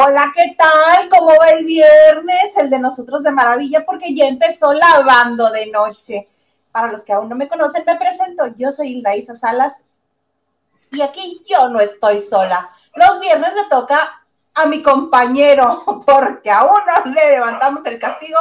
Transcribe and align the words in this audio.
Hola, 0.00 0.32
¿qué 0.32 0.54
tal? 0.56 1.08
¿Cómo 1.08 1.32
va 1.36 1.48
el 1.48 1.64
viernes? 1.64 2.56
El 2.56 2.70
de 2.70 2.78
nosotros 2.78 3.24
de 3.24 3.32
maravilla, 3.32 3.84
porque 3.84 4.14
ya 4.14 4.26
empezó 4.26 4.72
lavando 4.72 5.50
de 5.50 5.66
noche. 5.72 6.28
Para 6.70 6.92
los 6.92 7.04
que 7.04 7.12
aún 7.12 7.28
no 7.28 7.34
me 7.34 7.48
conocen, 7.48 7.82
me 7.84 7.96
presento. 7.96 8.46
Yo 8.56 8.70
soy 8.70 8.92
Hilda 8.92 9.16
Isa 9.16 9.34
Salas 9.34 9.84
y 10.92 11.00
aquí 11.00 11.42
yo 11.50 11.68
no 11.68 11.80
estoy 11.80 12.20
sola. 12.20 12.70
Los 12.94 13.18
viernes 13.18 13.52
le 13.54 13.64
toca 13.64 14.22
a 14.54 14.66
mi 14.66 14.84
compañero, 14.84 16.02
porque 16.06 16.50
a 16.50 16.62
uno 16.64 17.12
le 17.12 17.30
levantamos 17.30 17.84
el 17.86 17.98
castigo. 17.98 18.38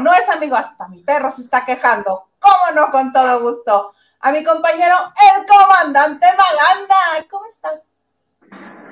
No 0.00 0.12
es 0.12 0.28
amigo, 0.28 0.56
hasta 0.56 0.86
mi 0.88 1.02
perro 1.02 1.30
se 1.30 1.40
está 1.40 1.64
quejando. 1.64 2.28
¿Cómo 2.38 2.72
no? 2.74 2.90
Con 2.90 3.10
todo 3.10 3.40
gusto. 3.40 3.94
A 4.20 4.32
mi 4.32 4.44
compañero, 4.44 4.96
el 5.34 5.46
comandante 5.46 6.26
Maganda. 6.26 7.26
¿Cómo 7.30 7.46
estás? 7.46 7.80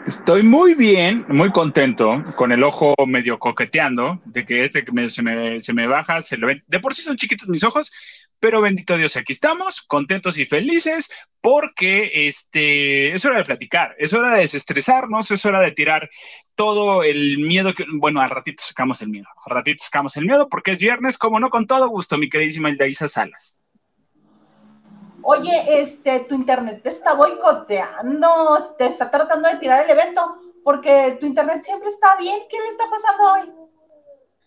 Estoy 0.08 0.42
muy 0.42 0.72
bien, 0.72 1.26
muy 1.28 1.52
contento, 1.52 2.24
con 2.34 2.50
el 2.50 2.64
ojo 2.64 2.94
medio 3.06 3.38
coqueteando, 3.38 4.22
de 4.24 4.46
que 4.46 4.64
este 4.64 4.82
que 4.82 5.08
se, 5.10 5.22
me, 5.22 5.60
se 5.60 5.74
me 5.74 5.86
baja, 5.86 6.22
se 6.22 6.38
lo 6.38 6.46
ven. 6.46 6.64
De 6.66 6.80
por 6.80 6.94
sí 6.94 7.02
son 7.02 7.18
chiquitos 7.18 7.46
mis 7.46 7.62
ojos, 7.62 7.92
pero 8.40 8.62
bendito 8.62 8.96
Dios, 8.96 9.18
aquí 9.18 9.34
estamos, 9.34 9.82
contentos 9.82 10.38
y 10.38 10.46
felices, 10.46 11.10
porque 11.42 12.26
este, 12.26 13.12
es 13.12 13.22
hora 13.26 13.36
de 13.36 13.44
platicar, 13.44 13.96
es 13.98 14.14
hora 14.14 14.32
de 14.32 14.40
desestresarnos, 14.40 15.30
es 15.30 15.44
hora 15.44 15.60
de 15.60 15.72
tirar 15.72 16.08
todo 16.54 17.02
el 17.02 17.36
miedo 17.36 17.74
que, 17.74 17.84
bueno, 17.92 18.22
al 18.22 18.30
ratito 18.30 18.62
sacamos 18.66 19.02
el 19.02 19.10
miedo, 19.10 19.26
al 19.44 19.56
ratito 19.56 19.84
sacamos 19.84 20.16
el 20.16 20.24
miedo, 20.24 20.48
porque 20.48 20.72
es 20.72 20.80
viernes, 20.80 21.18
como 21.18 21.38
no, 21.38 21.50
con 21.50 21.66
todo 21.66 21.86
gusto, 21.90 22.16
mi 22.16 22.30
queridísima 22.30 22.70
Isa 22.70 23.08
Salas. 23.08 23.60
Oye, 25.30 25.82
este, 25.82 26.20
tu 26.20 26.34
internet 26.34 26.80
te 26.82 26.88
está 26.88 27.12
boicoteando, 27.12 28.28
te 28.78 28.86
está 28.86 29.10
tratando 29.10 29.46
de 29.50 29.58
tirar 29.58 29.84
el 29.84 29.90
evento, 29.90 30.22
porque 30.64 31.18
tu 31.20 31.26
internet 31.26 31.62
siempre 31.62 31.90
está 31.90 32.16
bien. 32.16 32.38
¿Qué 32.48 32.56
le 32.58 32.68
está 32.68 32.84
pasando 32.88 33.32
hoy? 33.34 33.52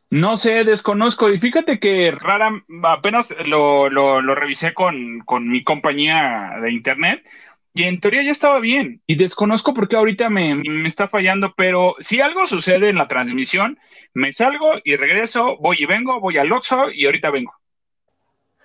No 0.09 0.37
sé, 0.37 0.63
desconozco. 0.63 1.29
Y 1.29 1.37
fíjate 1.37 1.79
que 1.79 2.09
rara, 2.09 2.49
apenas 2.81 3.31
lo, 3.45 3.91
lo, 3.91 4.33
revisé 4.33 4.73
con, 4.73 5.19
con, 5.19 5.49
mi 5.49 5.63
compañía 5.63 6.53
de 6.63 6.71
internet 6.71 7.29
y 7.75 7.83
en 7.83 7.99
teoría 7.99 8.23
ya 8.23 8.31
estaba 8.31 8.59
bien. 8.59 9.03
Y 9.05 9.17
desconozco 9.17 9.75
por 9.75 9.87
qué 9.87 9.97
ahorita 9.97 10.31
me, 10.31 10.55
me, 10.55 10.87
está 10.87 11.07
fallando, 11.07 11.53
pero 11.55 11.93
si 11.99 12.21
algo 12.21 12.47
sucede 12.47 12.89
en 12.89 12.97
la 12.97 13.07
transmisión, 13.07 13.77
me 14.15 14.31
salgo 14.31 14.71
y 14.83 14.95
regreso, 14.95 15.57
voy 15.57 15.77
y 15.79 15.85
vengo, 15.85 16.19
voy 16.19 16.39
al 16.39 16.51
Oxxo 16.51 16.89
y 16.89 17.05
ahorita 17.05 17.29
vengo. 17.29 17.53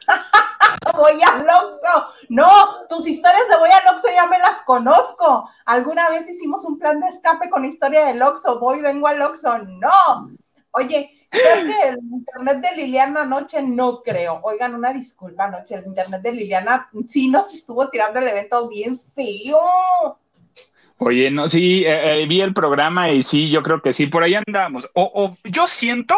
voy 0.97 1.21
al 1.23 1.43
Oxxo. 1.43 2.07
No, 2.29 2.49
tus 2.89 3.07
historias 3.07 3.49
de 3.49 3.59
voy 3.59 3.71
al 3.71 3.95
Oxxo 3.95 4.09
ya 4.15 4.27
me 4.27 4.39
las 4.39 4.63
conozco. 4.63 5.49
Alguna 5.65 6.09
vez 6.11 6.29
hicimos 6.29 6.65
un 6.65 6.79
plan 6.79 7.01
de 7.01 7.09
escape 7.09 7.51
con 7.51 7.65
historia 7.65 8.07
del 8.07 8.23
Oxxo. 8.23 8.61
Voy, 8.61 8.81
vengo 8.81 9.07
al 9.07 9.23
Oxxo. 9.23 9.59
No. 9.59 10.31
Oye, 10.73 11.27
creo 11.31 11.65
que 11.65 11.89
el 11.89 11.99
internet 11.99 12.59
de 12.59 12.77
Liliana 12.77 13.23
anoche 13.23 13.63
no 13.63 14.03
creo. 14.03 14.41
Oigan, 14.43 14.75
una 14.75 14.93
disculpa 14.93 15.45
anoche. 15.45 15.77
El 15.77 15.87
internet 15.87 16.23
de 16.23 16.33
Liliana 16.33 16.89
sí 17.09 17.29
nos 17.29 17.53
estuvo 17.55 17.89
tirando 17.89 18.21
el 18.21 18.29
evento 18.29 18.69
bien 18.69 18.99
feo. 19.15 19.61
Oye, 20.99 21.31
no, 21.31 21.47
sí, 21.47 21.85
eh, 21.85 22.23
eh, 22.23 22.27
vi 22.27 22.41
el 22.41 22.55
programa 22.55 23.11
y 23.11 23.23
sí, 23.23 23.51
yo 23.51 23.63
creo 23.63 23.83
que 23.83 23.93
sí, 23.93 24.07
por 24.07 24.23
ahí 24.23 24.35
andamos. 24.35 24.89
O, 24.95 25.11
o 25.15 25.37
yo 25.45 25.67
siento 25.67 26.17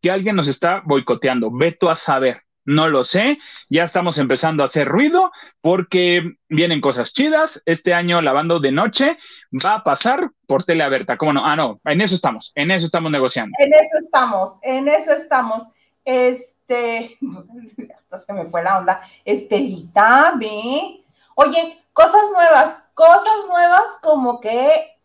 que 0.00 0.10
alguien 0.10 0.36
nos 0.36 0.48
está 0.48 0.82
boicoteando. 0.84 1.50
Ve 1.50 1.72
tú 1.72 1.88
a 1.88 1.96
saber. 1.96 2.42
No 2.64 2.88
lo 2.88 3.04
sé, 3.04 3.38
ya 3.70 3.84
estamos 3.84 4.18
empezando 4.18 4.62
a 4.62 4.66
hacer 4.66 4.86
ruido 4.86 5.32
porque 5.62 6.34
vienen 6.48 6.80
cosas 6.80 7.12
chidas. 7.12 7.62
Este 7.64 7.94
año 7.94 8.20
lavando 8.20 8.60
de 8.60 8.70
noche 8.70 9.18
va 9.52 9.76
a 9.76 9.84
pasar 9.84 10.30
por 10.46 10.64
tele 10.64 10.84
abierta. 10.84 11.16
¿Cómo 11.16 11.32
no? 11.32 11.46
Ah, 11.46 11.56
no, 11.56 11.80
en 11.84 12.00
eso 12.00 12.14
estamos, 12.14 12.52
en 12.54 12.70
eso 12.70 12.86
estamos 12.86 13.10
negociando. 13.10 13.56
En 13.58 13.72
eso 13.72 13.96
estamos, 13.98 14.58
en 14.62 14.88
eso 14.88 15.12
estamos. 15.12 15.68
Este, 16.04 17.18
se 18.26 18.32
me 18.32 18.44
fue 18.46 18.62
la 18.62 18.78
onda. 18.78 19.08
Estelita, 19.24 20.34
ve. 20.38 21.02
Oye, 21.34 21.78
cosas 21.94 22.30
nuevas, 22.32 22.84
cosas 22.94 23.46
nuevas 23.48 23.86
como 24.02 24.40
que 24.40 24.98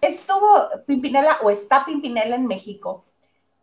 estuvo 0.00 0.68
Pimpinela 0.86 1.38
o 1.42 1.50
está 1.50 1.84
Pimpinela 1.84 2.36
en 2.36 2.46
México 2.46 3.04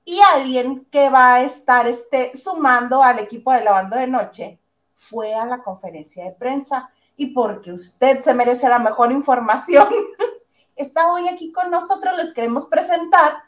y 0.06 0.20
alguien 0.20 0.86
que 0.92 1.10
va 1.10 1.36
a 1.36 1.44
estar 1.44 1.88
este, 1.88 2.32
sumando 2.36 3.04
al 3.04 3.20
equipo 3.20 3.52
de 3.54 3.64
lavando 3.64 3.98
de 3.98 4.08
noche 4.08 4.60
fue 4.96 5.34
a 5.34 5.46
la 5.46 5.62
conferencia 5.62 6.26
de 6.26 6.32
prensa. 6.32 6.90
Y 7.18 7.28
porque 7.28 7.72
usted 7.72 8.22
se 8.22 8.34
merece 8.34 8.68
la 8.68 8.80
mejor 8.80 9.12
información, 9.12 9.88
está 10.76 11.12
hoy 11.12 11.28
aquí 11.28 11.52
con 11.52 11.70
nosotros, 11.70 12.14
les 12.18 12.34
queremos 12.34 12.66
presentar 12.66 13.44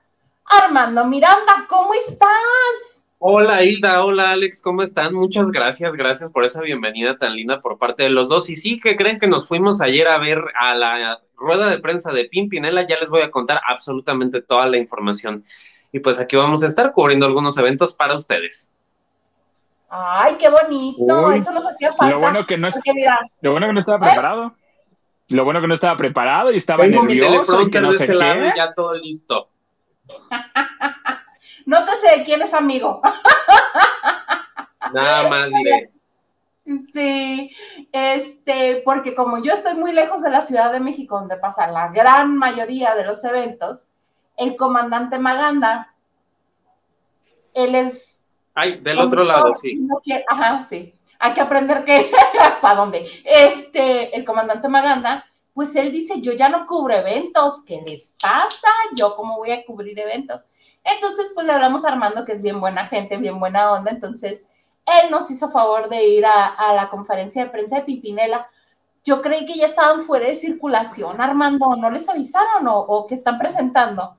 Armando 0.45 1.05
Miranda, 1.05 1.65
¿cómo 1.67 1.93
estás? 1.93 3.03
Hola 3.17 3.63
Hilda, 3.63 4.03
hola 4.03 4.31
Alex, 4.31 4.61
¿cómo 4.61 4.83
están? 4.83 5.15
Muchas 5.15 5.49
gracias, 5.49 5.93
gracias 5.93 6.29
por 6.29 6.43
esa 6.43 6.61
bienvenida 6.61 7.17
tan 7.17 7.35
linda 7.35 7.61
por 7.61 7.77
parte 7.77 8.03
de 8.03 8.09
los 8.09 8.27
dos. 8.27 8.49
Y 8.49 8.57
sí, 8.57 8.79
que 8.81 8.97
creen 8.97 9.17
que 9.17 9.27
nos 9.27 9.47
fuimos 9.47 9.79
ayer 9.79 10.07
a 10.09 10.17
ver 10.17 10.43
a 10.59 10.75
la 10.75 11.21
rueda 11.35 11.69
de 11.69 11.79
prensa 11.79 12.11
de 12.11 12.25
Pimpinela, 12.25 12.85
ya 12.85 12.99
les 12.99 13.09
voy 13.09 13.21
a 13.21 13.31
contar 13.31 13.61
absolutamente 13.67 14.41
toda 14.41 14.67
la 14.67 14.77
información 14.77 15.43
y 15.93 15.99
pues 15.99 16.19
aquí 16.19 16.35
vamos 16.35 16.63
a 16.63 16.65
estar 16.65 16.91
cubriendo 16.91 17.27
algunos 17.27 17.57
eventos 17.57 17.93
para 17.93 18.15
ustedes. 18.15 18.71
Ay, 19.87 20.35
qué 20.39 20.49
bonito, 20.49 21.31
eso 21.31 21.51
nos 21.51 21.67
hacía 21.67 21.93
falta. 21.93 22.15
Lo 22.15 22.19
bueno 22.19 22.47
que 22.47 22.57
no, 22.57 22.67
lo 23.41 23.51
bueno 23.51 23.67
que 23.67 23.73
no 23.73 23.79
estaba 23.79 23.97
¿Eh? 23.97 24.09
preparado. 24.09 24.55
Lo 25.29 25.45
bueno 25.45 25.61
que 25.61 25.67
no 25.67 25.75
estaba 25.75 25.95
preparado 25.95 26.51
y 26.51 26.57
estaba 26.57 26.83
Tengo 26.83 27.03
nervioso 27.03 27.61
y 27.61 27.71
que 27.71 27.79
no 27.79 27.91
de 27.91 27.97
este 27.97 28.13
lado 28.13 28.45
y 28.45 28.57
ya 28.57 28.73
todo 28.73 28.95
listo. 28.95 29.49
Nótese 31.65 32.17
de 32.17 32.23
quién 32.23 32.41
es 32.41 32.53
amigo. 32.55 33.01
Nada 34.93 35.29
más 35.29 35.49
diré. 35.53 35.91
Sí, 36.91 37.51
este, 37.91 38.81
porque 38.83 39.13
como 39.13 39.43
yo 39.43 39.53
estoy 39.53 39.75
muy 39.75 39.91
lejos 39.91 40.23
de 40.23 40.31
la 40.31 40.41
Ciudad 40.41 40.71
de 40.71 40.79
México, 40.79 41.19
donde 41.19 41.37
pasa 41.37 41.67
la 41.67 41.89
gran 41.89 42.35
mayoría 42.35 42.95
de 42.95 43.05
los 43.05 43.23
eventos, 43.23 43.85
el 44.37 44.55
comandante 44.55 45.19
Maganda, 45.19 45.93
él 47.53 47.75
es... 47.75 48.21
Ay, 48.55 48.79
del 48.79 48.99
otro 48.99 49.23
lado, 49.23 49.53
sí. 49.55 49.79
ajá, 50.27 50.65
sí. 50.69 50.93
Hay 51.19 51.33
que 51.33 51.41
aprender 51.41 51.85
que, 51.85 52.11
¿para 52.61 52.75
dónde? 52.75 53.09
Este, 53.23 54.15
el 54.15 54.25
comandante 54.25 54.67
Maganda, 54.67 55.25
pues 55.53 55.75
él 55.75 55.91
dice, 55.91 56.19
yo 56.21 56.33
ya 56.33 56.49
no 56.49 56.65
cubro 56.65 56.95
eventos, 56.95 57.63
¿qué 57.65 57.81
les 57.85 58.15
pasa? 58.21 58.67
¿Yo 58.95 59.15
cómo 59.15 59.37
voy 59.37 59.51
a 59.51 59.65
cubrir 59.65 59.97
eventos? 59.99 60.45
Entonces, 60.83 61.31
pues 61.33 61.45
le 61.45 61.53
hablamos 61.53 61.85
a 61.85 61.89
Armando, 61.89 62.25
que 62.25 62.33
es 62.33 62.41
bien 62.41 62.59
buena 62.59 62.87
gente, 62.87 63.17
bien 63.17 63.39
buena 63.39 63.71
onda, 63.71 63.91
entonces 63.91 64.45
él 64.85 65.11
nos 65.11 65.31
hizo 65.31 65.49
favor 65.49 65.87
de 65.87 66.05
ir 66.05 66.25
a, 66.25 66.73
la 66.75 66.89
conferencia 66.89 67.45
de 67.45 67.51
prensa 67.51 67.77
de 67.77 67.83
Pipinela. 67.83 68.47
Yo 69.05 69.21
creí 69.21 69.45
que 69.45 69.55
ya 69.57 69.67
estaban 69.67 70.03
fuera 70.03 70.27
de 70.27 70.35
circulación, 70.35 71.21
Armando, 71.21 71.75
¿no 71.75 71.89
les 71.89 72.09
avisaron 72.09 72.67
o, 72.67 72.77
o 72.79 73.07
que 73.07 73.15
están 73.15 73.37
presentando? 73.37 74.17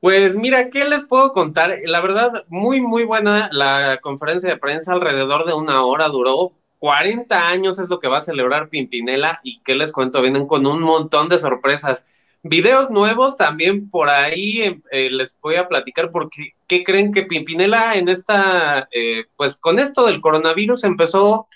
Pues 0.00 0.36
mira, 0.36 0.70
¿qué 0.70 0.84
les 0.84 1.04
puedo 1.06 1.32
contar? 1.32 1.76
La 1.84 2.00
verdad, 2.00 2.44
muy, 2.48 2.80
muy 2.80 3.04
buena 3.04 3.48
la 3.52 3.98
conferencia 4.00 4.48
de 4.48 4.56
prensa, 4.56 4.92
alrededor 4.92 5.44
de 5.44 5.54
una 5.54 5.82
hora 5.84 6.08
duró. 6.08 6.52
40 6.78 7.48
años 7.48 7.80
es 7.80 7.88
lo 7.88 7.98
que 7.98 8.06
va 8.06 8.18
a 8.18 8.20
celebrar 8.20 8.68
Pimpinela 8.68 9.40
y 9.42 9.60
qué 9.64 9.74
les 9.74 9.90
cuento, 9.92 10.22
vienen 10.22 10.46
con 10.46 10.66
un 10.66 10.80
montón 10.80 11.28
de 11.28 11.40
sorpresas. 11.40 12.06
Videos 12.44 12.90
nuevos 12.90 13.36
también 13.36 13.90
por 13.90 14.08
ahí 14.08 14.62
em, 14.62 14.82
eh, 14.92 15.10
les 15.10 15.40
voy 15.40 15.56
a 15.56 15.66
platicar 15.66 16.12
porque 16.12 16.52
¿qué 16.68 16.84
creen 16.84 17.12
que 17.12 17.24
Pimpinela 17.24 17.96
en 17.96 18.08
esta, 18.08 18.88
eh, 18.92 19.24
pues 19.36 19.56
con 19.56 19.80
esto 19.80 20.06
del 20.06 20.20
coronavirus 20.20 20.84
empezó 20.84 21.48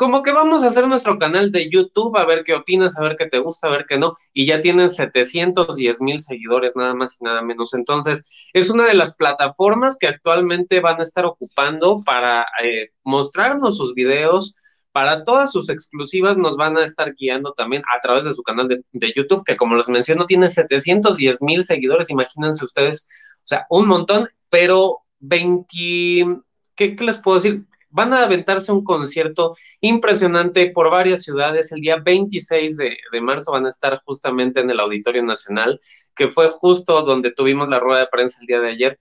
como 0.00 0.22
que 0.22 0.32
vamos 0.32 0.62
a 0.62 0.68
hacer 0.68 0.88
nuestro 0.88 1.18
canal 1.18 1.52
de 1.52 1.68
YouTube, 1.68 2.16
a 2.16 2.24
ver 2.24 2.42
qué 2.42 2.54
opinas, 2.54 2.96
a 2.96 3.02
ver 3.02 3.16
qué 3.18 3.26
te 3.26 3.38
gusta, 3.38 3.66
a 3.66 3.70
ver 3.70 3.84
qué 3.86 3.98
no, 3.98 4.14
y 4.32 4.46
ya 4.46 4.62
tienen 4.62 4.88
710 4.88 6.00
mil 6.00 6.20
seguidores, 6.20 6.74
nada 6.74 6.94
más 6.94 7.20
y 7.20 7.24
nada 7.24 7.42
menos. 7.42 7.74
Entonces, 7.74 8.50
es 8.54 8.70
una 8.70 8.86
de 8.86 8.94
las 8.94 9.14
plataformas 9.14 9.98
que 10.00 10.06
actualmente 10.06 10.80
van 10.80 11.00
a 11.00 11.02
estar 11.02 11.26
ocupando 11.26 12.02
para 12.02 12.46
eh, 12.64 12.92
mostrarnos 13.04 13.76
sus 13.76 13.92
videos, 13.92 14.56
para 14.90 15.22
todas 15.22 15.52
sus 15.52 15.68
exclusivas 15.68 16.38
nos 16.38 16.56
van 16.56 16.78
a 16.78 16.86
estar 16.86 17.12
guiando 17.14 17.52
también 17.52 17.82
a 17.94 18.00
través 18.00 18.24
de 18.24 18.32
su 18.32 18.42
canal 18.42 18.68
de, 18.68 19.12
YouTube, 19.14 19.44
que 19.44 19.58
como 19.58 19.76
les 19.76 19.90
menciono, 19.90 20.24
tiene 20.24 20.48
710 20.48 21.42
mil 21.42 21.62
seguidores, 21.62 22.08
imagínense 22.08 22.64
ustedes, 22.64 23.06
o 23.40 23.48
sea, 23.48 23.66
un 23.68 23.86
montón, 23.86 24.28
pero 24.48 25.00
20, 25.18 25.66
¿qué, 26.74 26.96
¿qué 26.96 27.04
les 27.04 27.18
puedo 27.18 27.36
decir? 27.36 27.66
Van 27.90 28.12
a 28.12 28.24
aventarse 28.24 28.72
un 28.72 28.84
concierto 28.84 29.54
impresionante 29.80 30.70
por 30.70 30.90
varias 30.90 31.22
ciudades. 31.22 31.72
El 31.72 31.80
día 31.80 31.96
26 31.96 32.76
de, 32.76 32.96
marzo 33.20 33.52
van 33.52 33.66
a 33.66 33.70
estar 33.70 34.00
justamente 34.04 34.60
en 34.60 34.70
el 34.70 34.80
Auditorio 34.80 35.22
Nacional, 35.22 35.80
que 36.14 36.28
fue 36.28 36.48
justo 36.50 37.02
donde 37.02 37.32
tuvimos 37.32 37.68
la 37.68 37.80
rueda 37.80 38.00
de 38.00 38.06
prensa 38.06 38.38
el 38.40 38.46
día 38.46 38.60
de 38.60 38.70
ayer. 38.70 38.98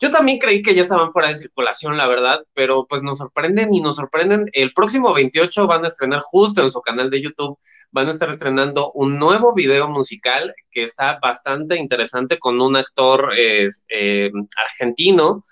Yo 0.00 0.10
también 0.10 0.38
creí 0.38 0.62
que 0.62 0.76
ya 0.76 0.82
estaban 0.82 1.10
fuera 1.10 1.28
de 1.28 1.36
circulación, 1.36 1.96
la 1.96 2.06
verdad, 2.06 2.44
pero 2.54 2.86
pues 2.86 3.02
nos 3.02 3.18
sorprenden 3.18 3.74
y 3.74 3.80
nos 3.80 3.96
sorprenden. 3.96 4.48
El 4.52 4.72
próximo 4.72 5.12
28 5.12 5.66
van 5.66 5.84
a 5.84 5.88
estrenar 5.88 6.20
justo 6.20 6.62
en 6.62 6.70
su 6.70 6.80
canal 6.80 7.10
de 7.10 7.20
YouTube, 7.20 7.58
van 7.90 8.06
a 8.06 8.12
estar 8.12 8.30
estrenando 8.30 8.92
un 8.92 9.18
nuevo 9.18 9.54
video 9.54 9.88
musical 9.88 10.54
que 10.70 10.84
está 10.84 11.18
bastante 11.20 11.76
interesante 11.76 12.38
con 12.38 12.60
un 12.60 12.76
actor 12.76 13.32
eh, 13.36 14.30
argentino 14.56 15.42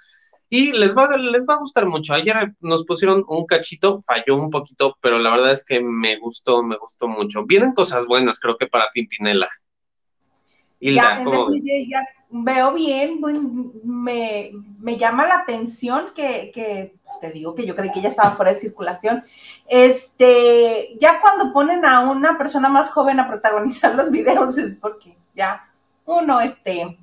y 0.48 0.72
les 0.72 0.96
va, 0.96 1.16
les 1.16 1.46
va 1.48 1.54
a 1.54 1.58
gustar 1.58 1.86
mucho. 1.86 2.14
Ayer 2.14 2.54
nos 2.60 2.84
pusieron 2.84 3.24
un 3.28 3.46
cachito, 3.46 4.00
falló 4.02 4.36
un 4.36 4.50
poquito, 4.50 4.96
pero 5.00 5.18
la 5.18 5.30
verdad 5.30 5.52
es 5.52 5.64
que 5.64 5.80
me 5.80 6.18
gustó, 6.18 6.62
me 6.62 6.76
gustó 6.76 7.08
mucho. 7.08 7.44
Vienen 7.44 7.72
cosas 7.72 8.06
buenas, 8.06 8.38
creo 8.38 8.56
que 8.56 8.66
para 8.66 8.88
Pimpinela. 8.92 9.48
Hilda, 10.78 11.22
¿cómo 11.24 11.50
veo 12.28 12.72
bien, 12.72 13.20
me, 13.84 14.96
llama 14.98 15.26
la 15.26 15.36
atención 15.36 16.12
que, 16.14 16.98
pues, 17.04 17.20
te 17.20 17.30
digo 17.30 17.54
que 17.54 17.66
yo 17.66 17.76
creí 17.76 17.92
que 17.92 18.00
ya 18.00 18.08
estaba 18.08 18.36
fuera 18.36 18.52
de 18.52 18.60
circulación. 18.60 19.24
Este, 19.66 20.96
ya 21.00 21.20
cuando 21.20 21.52
ponen 21.52 21.84
a 21.84 22.10
una 22.10 22.36
persona 22.36 22.68
más 22.68 22.90
joven 22.90 23.20
a 23.20 23.28
protagonizar 23.28 23.94
los 23.94 24.10
videos 24.10 24.56
es 24.58 24.76
porque 24.76 25.16
ya 25.34 25.68
uno, 26.04 26.40
este, 26.40 26.98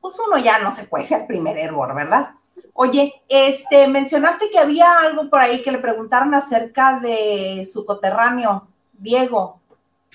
pues 0.00 0.16
uno 0.26 0.38
ya 0.38 0.58
no 0.58 0.72
se 0.72 0.84
puede 0.84 1.04
ser 1.04 1.26
primer 1.26 1.58
error, 1.58 1.94
¿verdad? 1.94 2.34
Oye, 2.76 3.22
este, 3.28 3.86
mencionaste 3.86 4.50
que 4.50 4.58
había 4.58 4.98
algo 4.98 5.30
por 5.30 5.38
ahí 5.40 5.62
que 5.62 5.70
le 5.70 5.78
preguntaron 5.78 6.34
acerca 6.34 6.98
de 6.98 7.66
su 7.72 7.86
coterráneo, 7.86 8.66
Diego, 8.92 9.60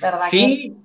¿verdad? 0.01 0.27
Sí, 0.29 0.75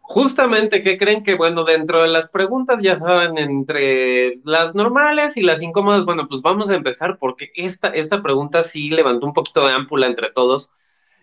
justamente, 0.00 0.82
¿qué 0.82 0.98
creen 0.98 1.22
que, 1.22 1.36
bueno, 1.36 1.62
dentro 1.62 2.02
de 2.02 2.08
las 2.08 2.28
preguntas, 2.28 2.82
ya 2.82 2.98
saben, 2.98 3.38
entre 3.38 4.40
las 4.42 4.74
normales 4.74 5.36
y 5.36 5.42
las 5.42 5.62
incómodas, 5.62 6.04
bueno, 6.04 6.26
pues 6.26 6.42
vamos 6.42 6.68
a 6.68 6.74
empezar 6.74 7.16
porque 7.16 7.52
esta, 7.54 7.90
esta 7.90 8.20
pregunta 8.20 8.64
sí 8.64 8.90
levantó 8.90 9.24
un 9.24 9.32
poquito 9.32 9.64
de 9.64 9.72
ámpula 9.72 10.06
entre 10.06 10.32
todos. 10.32 10.74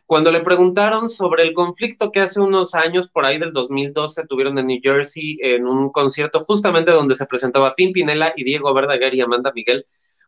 Cuando 0.07 0.31
le 0.31 0.39
preguntaron 0.39 1.09
sobre 1.09 1.44
el 1.44 1.54
conflicto 1.54 2.13
que 2.13 2.21
hace 2.21 2.39
unos 2.39 2.75
años, 2.75 3.09
por 3.09 3.25
ahí 3.25 3.39
del 3.39 3.51
2012, 3.51 4.25
tuvieron 4.25 4.57
en 4.57 4.68
New 4.68 4.80
Jersey 4.81 5.38
en 5.42 5.68
un 5.68 5.92
concierto 5.92 6.39
justamente 6.39 6.92
donde 6.92 7.13
se 7.13 7.25
presentaba 7.25 7.75
Pimpinela 7.75 8.31
y 8.38 8.45
Diego 8.45 8.74
Verdaguer 8.74 9.13
y 9.13 9.19
Amanda 9.19 9.51
Miguel, 9.54 9.83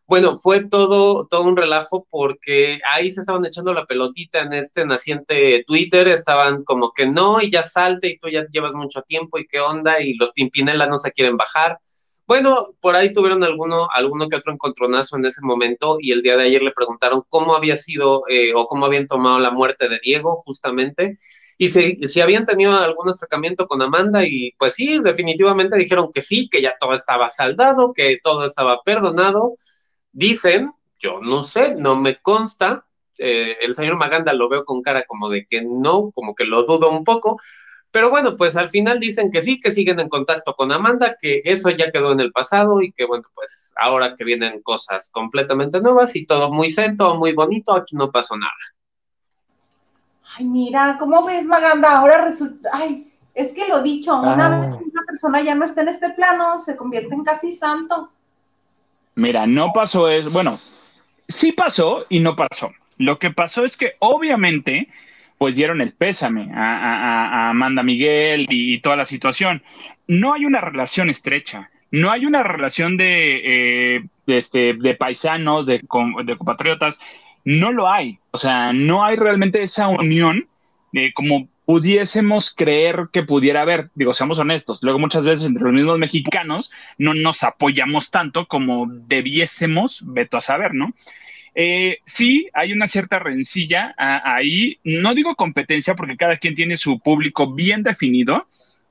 bueno, 0.06 0.36
fue 0.36 0.64
todo, 0.64 1.26
todo 1.28 1.44
un 1.44 1.56
relajo 1.56 2.06
porque 2.10 2.80
ahí 2.92 3.10
se 3.10 3.20
estaban 3.20 3.46
echando 3.46 3.72
la 3.72 3.86
pelotita 3.86 4.40
en 4.40 4.52
este 4.52 4.84
naciente 4.84 5.64
Twitter, 5.66 6.08
estaban 6.08 6.64
como 6.64 6.92
que 6.92 7.06
no, 7.06 7.40
y 7.40 7.50
ya 7.50 7.62
salte, 7.62 8.08
y 8.08 8.18
tú 8.18 8.28
ya 8.28 8.44
llevas 8.52 8.74
mucho 8.74 9.00
tiempo, 9.02 9.38
y 9.38 9.46
qué 9.46 9.60
onda, 9.60 10.02
y 10.02 10.14
los 10.14 10.32
Pimpinela 10.32 10.86
no 10.88 10.98
se 10.98 11.12
quieren 11.12 11.38
bajar. 11.38 11.78
Bueno, 12.30 12.76
por 12.80 12.94
ahí 12.94 13.12
tuvieron 13.12 13.42
alguno, 13.42 13.88
alguno 13.92 14.28
que 14.28 14.36
otro 14.36 14.52
encontronazo 14.52 15.16
en 15.16 15.24
ese 15.24 15.40
momento, 15.42 15.96
y 15.98 16.12
el 16.12 16.22
día 16.22 16.36
de 16.36 16.44
ayer 16.44 16.62
le 16.62 16.70
preguntaron 16.70 17.24
cómo 17.28 17.56
había 17.56 17.74
sido 17.74 18.22
eh, 18.28 18.52
o 18.54 18.68
cómo 18.68 18.86
habían 18.86 19.08
tomado 19.08 19.40
la 19.40 19.50
muerte 19.50 19.88
de 19.88 19.98
Diego, 20.00 20.36
justamente, 20.36 21.16
y 21.58 21.70
si, 21.70 21.98
si, 22.06 22.20
habían 22.20 22.44
tenido 22.44 22.72
algún 22.78 23.08
acercamiento 23.08 23.66
con 23.66 23.82
Amanda 23.82 24.24
y 24.24 24.52
pues 24.58 24.74
sí, 24.74 25.00
definitivamente 25.00 25.76
dijeron 25.76 26.12
que 26.14 26.20
sí, 26.20 26.48
que 26.48 26.62
ya 26.62 26.74
todo 26.78 26.94
estaba 26.94 27.28
saldado, 27.28 27.92
que 27.92 28.20
todo 28.22 28.44
estaba 28.44 28.80
perdonado. 28.84 29.56
Dicen, 30.12 30.70
yo 31.00 31.20
no 31.20 31.42
sé, 31.42 31.74
no 31.74 31.96
me 31.96 32.22
consta, 32.22 32.86
eh, 33.18 33.56
el 33.60 33.74
señor 33.74 33.96
Maganda 33.96 34.32
lo 34.34 34.48
veo 34.48 34.64
con 34.64 34.82
cara 34.82 35.04
como 35.04 35.30
de 35.30 35.46
que 35.46 35.62
no, 35.62 36.12
como 36.12 36.36
que 36.36 36.44
lo 36.44 36.62
dudo 36.62 36.90
un 36.90 37.02
poco, 37.02 37.40
pero 37.90 38.10
bueno, 38.10 38.36
pues 38.36 38.56
al 38.56 38.70
final 38.70 39.00
dicen 39.00 39.30
que 39.30 39.42
sí, 39.42 39.60
que 39.60 39.72
siguen 39.72 39.98
en 40.00 40.08
contacto 40.08 40.54
con 40.54 40.70
Amanda, 40.70 41.16
que 41.20 41.40
eso 41.44 41.70
ya 41.70 41.90
quedó 41.90 42.12
en 42.12 42.20
el 42.20 42.32
pasado 42.32 42.80
y 42.80 42.92
que 42.92 43.04
bueno, 43.04 43.24
pues 43.34 43.74
ahora 43.80 44.14
que 44.16 44.24
vienen 44.24 44.62
cosas 44.62 45.10
completamente 45.10 45.80
nuevas 45.80 46.14
y 46.14 46.26
todo 46.26 46.52
muy 46.52 46.70
sento, 46.70 47.16
muy 47.16 47.32
bonito, 47.32 47.74
aquí 47.74 47.96
no 47.96 48.10
pasó 48.10 48.36
nada. 48.36 48.52
Ay, 50.36 50.44
mira, 50.44 50.96
¿cómo 50.98 51.24
ves, 51.24 51.44
Maganda? 51.46 51.96
Ahora 51.96 52.24
resulta, 52.24 52.70
ay, 52.72 53.12
es 53.34 53.52
que 53.52 53.66
lo 53.66 53.82
dicho, 53.82 54.18
una 54.20 54.46
ah. 54.46 54.56
vez 54.56 54.66
que 54.66 54.84
una 54.84 55.02
persona 55.06 55.40
ya 55.42 55.54
no 55.54 55.64
está 55.64 55.82
en 55.82 55.88
este 55.88 56.10
plano, 56.10 56.58
se 56.60 56.76
convierte 56.76 57.14
en 57.14 57.24
casi 57.24 57.52
santo. 57.52 58.12
Mira, 59.16 59.46
no 59.46 59.72
pasó 59.72 60.08
eso. 60.08 60.30
Bueno, 60.30 60.60
sí 61.28 61.52
pasó 61.52 62.06
y 62.08 62.20
no 62.20 62.36
pasó. 62.36 62.70
Lo 62.96 63.18
que 63.18 63.30
pasó 63.30 63.64
es 63.64 63.76
que 63.76 63.94
obviamente, 63.98 64.88
pues 65.40 65.56
dieron 65.56 65.80
el 65.80 65.94
pésame 65.94 66.50
a, 66.54 67.48
Amanda 67.48 67.82
Miguel 67.82 68.44
y, 68.50 68.78
toda 68.82 68.96
la 68.96 69.06
situación. 69.06 69.62
No 70.06 70.34
hay 70.34 70.44
una 70.44 70.60
relación 70.60 71.08
estrecha, 71.08 71.70
no 71.90 72.10
hay 72.10 72.26
una 72.26 72.42
relación 72.42 72.98
de, 72.98 73.96
eh, 73.96 74.04
este, 74.26 74.74
de 74.74 74.94
paisanos, 74.96 75.64
de, 75.64 75.80
de, 76.24 76.36
compatriotas, 76.36 77.00
no 77.46 77.72
lo 77.72 77.90
hay. 77.90 78.18
O 78.32 78.36
sea, 78.36 78.74
no 78.74 79.02
hay 79.02 79.16
realmente 79.16 79.62
esa 79.62 79.88
unión 79.88 80.46
eh, 80.92 81.10
como 81.14 81.48
pudiésemos 81.64 82.54
creer 82.54 83.08
que 83.10 83.22
pudiera 83.22 83.62
haber. 83.62 83.88
Digo, 83.94 84.12
seamos 84.12 84.38
honestos, 84.38 84.80
luego 84.82 84.98
muchas 84.98 85.24
veces 85.24 85.46
entre 85.46 85.64
los 85.64 85.72
mismos 85.72 85.98
mexicanos 85.98 86.70
no 86.98 87.14
nos 87.14 87.44
apoyamos 87.44 88.10
tanto 88.10 88.46
como 88.46 88.88
debiésemos, 88.90 90.02
veto 90.04 90.36
a 90.36 90.42
saber, 90.42 90.74
¿no? 90.74 90.92
Eh, 91.62 91.98
sí, 92.06 92.48
hay 92.54 92.72
una 92.72 92.86
cierta 92.86 93.18
rencilla 93.18 93.94
ahí, 93.98 94.78
no 94.82 95.14
digo 95.14 95.34
competencia 95.34 95.94
porque 95.94 96.16
cada 96.16 96.38
quien 96.38 96.54
tiene 96.54 96.78
su 96.78 97.00
público 97.00 97.52
bien 97.52 97.82
definido, 97.82 98.46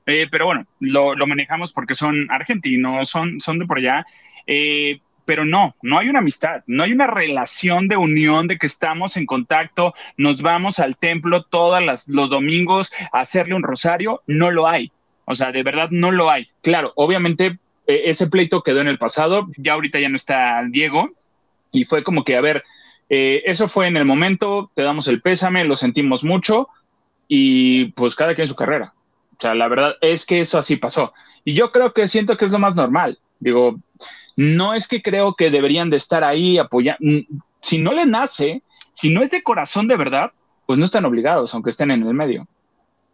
eh, 0.06 0.28
pero 0.30 0.46
bueno, 0.46 0.66
lo, 0.78 1.16
manejamos 1.26 1.72
porque 1.72 1.96
son 1.96 2.30
argentinos, 2.30 3.08
son, 3.08 3.58
de 3.58 3.66
por 3.66 3.78
allá. 3.78 4.06
Eh, 4.46 5.00
pero 5.24 5.44
no, 5.44 5.74
no 5.82 5.98
hay 5.98 6.10
una 6.10 6.20
amistad, 6.20 6.62
no 6.68 6.84
hay 6.84 6.92
una 6.92 7.08
relación 7.08 7.88
de 7.88 7.96
unión 7.96 8.46
de 8.46 8.56
que 8.56 8.68
estamos 8.68 9.16
en 9.16 9.26
contacto, 9.26 9.92
nos 10.16 10.40
vamos 10.40 10.78
al 10.78 10.96
templo 10.96 11.42
todos 11.42 11.82
los 12.06 12.30
domingos 12.30 12.92
a 13.12 13.22
hacerle 13.22 13.54
un 13.54 13.64
rosario, 13.64 14.22
no 14.28 14.52
lo 14.52 14.68
hay. 14.68 14.92
O 15.24 15.34
sea, 15.34 15.50
de 15.50 15.64
verdad 15.64 15.88
no 15.90 16.12
lo 16.12 16.30
hay. 16.30 16.46
Claro, 16.62 16.92
obviamente 16.94 17.58
e, 17.88 18.10
ese 18.10 18.28
pleito 18.28 18.62
quedó 18.62 18.80
en 18.80 18.86
el 18.86 18.98
pasado, 18.98 19.48
ya 19.56 19.72
ahorita 19.72 19.98
ya 19.98 20.08
no 20.08 20.14
está 20.14 20.62
Diego 20.68 21.10
y 21.72 21.84
fue 21.84 22.02
como 22.02 22.24
que, 22.24 22.36
a 22.36 22.40
ver, 22.40 22.64
eh, 23.08 23.42
eso 23.46 23.68
fue 23.68 23.88
en 23.88 23.96
el 23.96 24.04
momento, 24.04 24.70
te 24.74 24.82
damos 24.82 25.08
el 25.08 25.20
pésame, 25.20 25.64
lo 25.64 25.76
sentimos 25.76 26.22
mucho 26.22 26.68
y 27.26 27.86
pues 27.92 28.14
cada 28.14 28.34
quien 28.34 28.46
su 28.46 28.56
carrera. 28.56 28.94
O 29.36 29.40
sea, 29.40 29.54
la 29.54 29.68
verdad 29.68 29.94
es 30.00 30.26
que 30.26 30.40
eso 30.40 30.58
así 30.58 30.76
pasó. 30.76 31.12
Y 31.44 31.54
yo 31.54 31.72
creo 31.72 31.92
que 31.92 32.08
siento 32.08 32.36
que 32.36 32.44
es 32.44 32.50
lo 32.50 32.58
más 32.58 32.74
normal. 32.74 33.18
Digo, 33.38 33.76
no 34.36 34.74
es 34.74 34.86
que 34.86 35.02
creo 35.02 35.34
que 35.34 35.50
deberían 35.50 35.90
de 35.90 35.96
estar 35.96 36.24
ahí 36.24 36.58
apoyando. 36.58 36.98
Mm, 37.00 37.40
si 37.60 37.78
no 37.78 37.92
le 37.92 38.06
nace, 38.06 38.62
si 38.92 39.12
no 39.12 39.22
es 39.22 39.30
de 39.30 39.42
corazón 39.42 39.88
de 39.88 39.96
verdad, 39.96 40.30
pues 40.66 40.78
no 40.78 40.84
están 40.84 41.04
obligados, 41.04 41.52
aunque 41.52 41.70
estén 41.70 41.90
en 41.90 42.02
el 42.02 42.14
medio. 42.14 42.46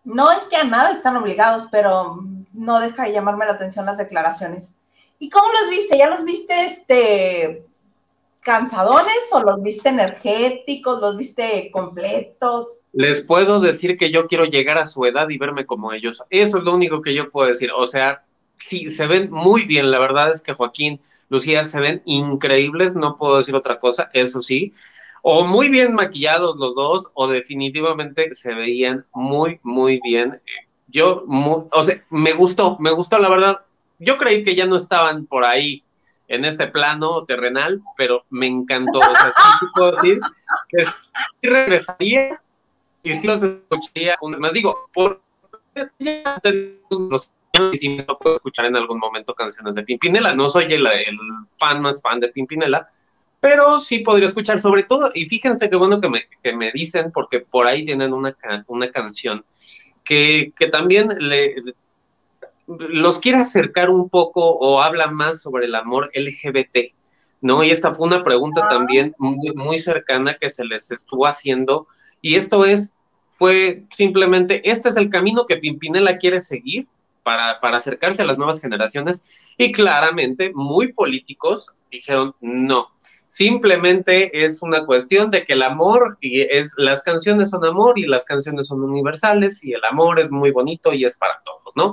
No 0.05 0.31
es 0.31 0.43
que 0.45 0.57
a 0.57 0.65
nada 0.65 0.91
están 0.91 1.17
obligados, 1.17 1.69
pero 1.71 2.23
no 2.53 2.81
deja 2.81 3.05
de 3.05 3.13
llamarme 3.13 3.47
la 3.47 3.53
atención 3.53 3.87
las 3.87 3.99
declaraciones. 3.99 4.77
¿Y 5.19 5.31
cómo 5.31 5.47
los 5.53 5.71
viste? 5.71 5.97
¿Ya 5.97 6.11
los 6.11 6.25
viste 6.25 6.65
este 6.67 7.65
cansadones 8.47 9.29
o 9.33 9.43
los 9.43 9.61
viste 9.61 9.89
energéticos, 9.89 11.01
los 11.01 11.17
viste 11.17 11.69
completos? 11.73 12.79
Les 12.93 13.25
puedo 13.25 13.59
decir 13.59 13.99
que 13.99 14.13
yo 14.13 14.29
quiero 14.29 14.45
llegar 14.45 14.79
a 14.79 14.85
su 14.85 15.05
edad 15.05 15.29
y 15.31 15.37
verme 15.37 15.67
como 15.67 15.93
ellos. 15.93 16.23
Eso 16.31 16.59
es 16.59 16.63
lo 16.63 16.73
único 16.73 17.03
que 17.03 17.13
yo 17.13 17.29
puedo 17.29 17.49
decir. 17.49 17.73
O 17.77 17.89
sea, 17.89 18.23
sí, 18.59 18.89
se 18.91 19.09
ven 19.09 19.33
muy 19.33 19.65
bien. 19.65 19.91
La 19.91 19.99
verdad 19.99 20.31
es 20.31 20.43
que 20.43 20.53
Joaquín, 20.53 21.01
Lucía, 21.29 21.65
se 21.65 21.81
ven 21.81 22.03
increíbles, 22.05 22.95
no 22.95 23.17
puedo 23.17 23.39
decir 23.39 23.57
otra 23.57 23.81
cosa, 23.81 24.11
eso 24.13 24.41
sí. 24.41 24.73
O 25.23 25.45
muy 25.45 25.69
bien 25.69 25.93
maquillados 25.93 26.55
los 26.57 26.77
dos, 26.77 27.11
o 27.15 27.27
definitivamente 27.27 28.33
se 28.33 28.55
veían 28.55 29.05
muy, 29.13 29.59
muy 29.65 29.99
bien. 30.05 30.41
Yo, 30.87 31.25
o 31.27 31.83
sea, 31.83 32.01
me 32.11 32.33
gustó, 32.33 32.77
me 32.79 32.93
gustó, 32.93 33.19
la 33.19 33.29
verdad. 33.29 33.59
Yo 33.99 34.19
creí 34.19 34.45
que 34.45 34.55
ya 34.55 34.67
no 34.67 34.77
estaban 34.77 35.27
por 35.27 35.45
ahí 35.45 35.83
en 36.29 36.45
este 36.45 36.67
plano 36.69 37.25
terrenal, 37.25 37.83
pero 37.97 38.25
me 38.31 38.47
encantó. 38.47 38.99
O 38.99 39.15
sea, 39.15 39.31
sí 39.31 39.67
puedo 39.75 39.93
decir 39.93 40.21
que 40.69 40.85
sí 40.85 41.49
regresaría 41.49 42.43
y 43.03 43.15
sí 43.15 43.27
los 43.27 43.43
escucharía 43.43 44.17
un 44.21 44.39
más. 44.39 44.53
Digo, 44.53 44.89
por 44.93 45.21
ya 45.99 46.41
y 47.73 47.77
si 47.79 47.89
me 47.89 48.05
puedo 48.05 48.37
escuchar 48.37 48.67
en 48.67 48.77
algún 48.77 48.99
momento 48.99 49.35
canciones 49.35 49.75
de 49.75 49.83
Pimpinela. 49.83 50.35
No 50.35 50.49
soy 50.49 50.73
el, 50.73 50.87
fan 51.59 51.81
más 51.81 52.03
fan 52.03 52.21
de 52.21 52.29
Pimpinela, 52.29 52.87
pero 53.41 53.81
sí 53.81 54.01
podría 54.01 54.29
escuchar 54.29 54.61
sobre 54.61 54.83
todo, 54.83 55.11
y 55.15 55.27
fíjense 55.27 55.71
qué 55.71 55.77
bueno 55.77 56.01
que 56.01 56.09
me, 56.09 56.29
que 56.43 56.55
me 56.55 56.71
dicen, 56.73 57.13
porque 57.13 57.41
por 57.41 57.67
ahí 57.67 57.85
tienen 57.85 58.13
una, 58.13 58.37
una 58.67 58.91
canción 58.91 59.45
que, 60.05 60.53
que 60.57 60.69
también 60.69 61.09
le, 61.19 61.57
los 62.67 63.19
quiere 63.21 63.39
acercar 63.39 63.91
un 63.91 64.09
poco 64.09 64.41
o 64.43 64.81
habla 64.81 65.07
más 65.09 65.41
sobre 65.41 65.67
el 65.67 65.75
amor 65.75 66.11
LGBT, 66.15 66.95
¿no? 67.41 67.63
Y 67.63 67.71
esta 67.71 67.93
fue 67.93 68.07
una 68.07 68.23
pregunta 68.23 68.63
ah. 68.65 68.69
también 68.69 69.15
muy, 69.19 69.53
muy 69.55 69.79
cercana 69.79 70.37
que 70.39 70.51
se 70.51 70.65
les 70.65 70.91
estuvo 70.91 71.27
haciendo, 71.27 71.87
y 72.21 72.37
esto 72.37 72.65
es, 72.65 72.97
fue 73.31 73.85
simplemente, 73.91 74.69
este 74.69 74.89
es 74.89 74.97
el 74.97 75.11
camino 75.11 75.47
que 75.47 75.59
Pimpinela 75.59 76.19
quiere 76.19 76.41
seguir, 76.41 76.89
para, 77.27 77.59
para 77.59 77.79
acercarse 77.79 78.23
a 78.23 78.25
las 78.25 78.39
nuevas 78.39 78.61
generaciones 78.61 79.57
y 79.59 79.73
claramente 79.73 80.53
muy 80.55 80.93
políticos 80.93 81.75
dijeron 81.91 82.37
no. 82.41 82.93
Simplemente 83.29 84.45
es 84.45 84.63
una 84.63 84.87
cuestión 84.87 85.31
de 85.31 85.45
que 85.45 85.55
el 85.55 85.63
amor 85.63 86.17
y 86.21 86.43
es 86.43 86.75
las 86.79 87.03
canciones 87.03 87.51
son 87.51 87.65
amor 87.65 87.99
y 87.99 88.07
las 88.07 88.25
canciones 88.25 88.69
son 88.69 88.83
universales 88.83 89.65
y 89.65 89.73
el 89.73 89.85
amor 89.85 90.21
es 90.21 90.31
muy 90.31 90.53
bonito 90.53 90.93
y 90.93 91.05
es 91.05 91.17
para 91.17 91.43
todos, 91.45 91.77
¿no? 91.77 91.93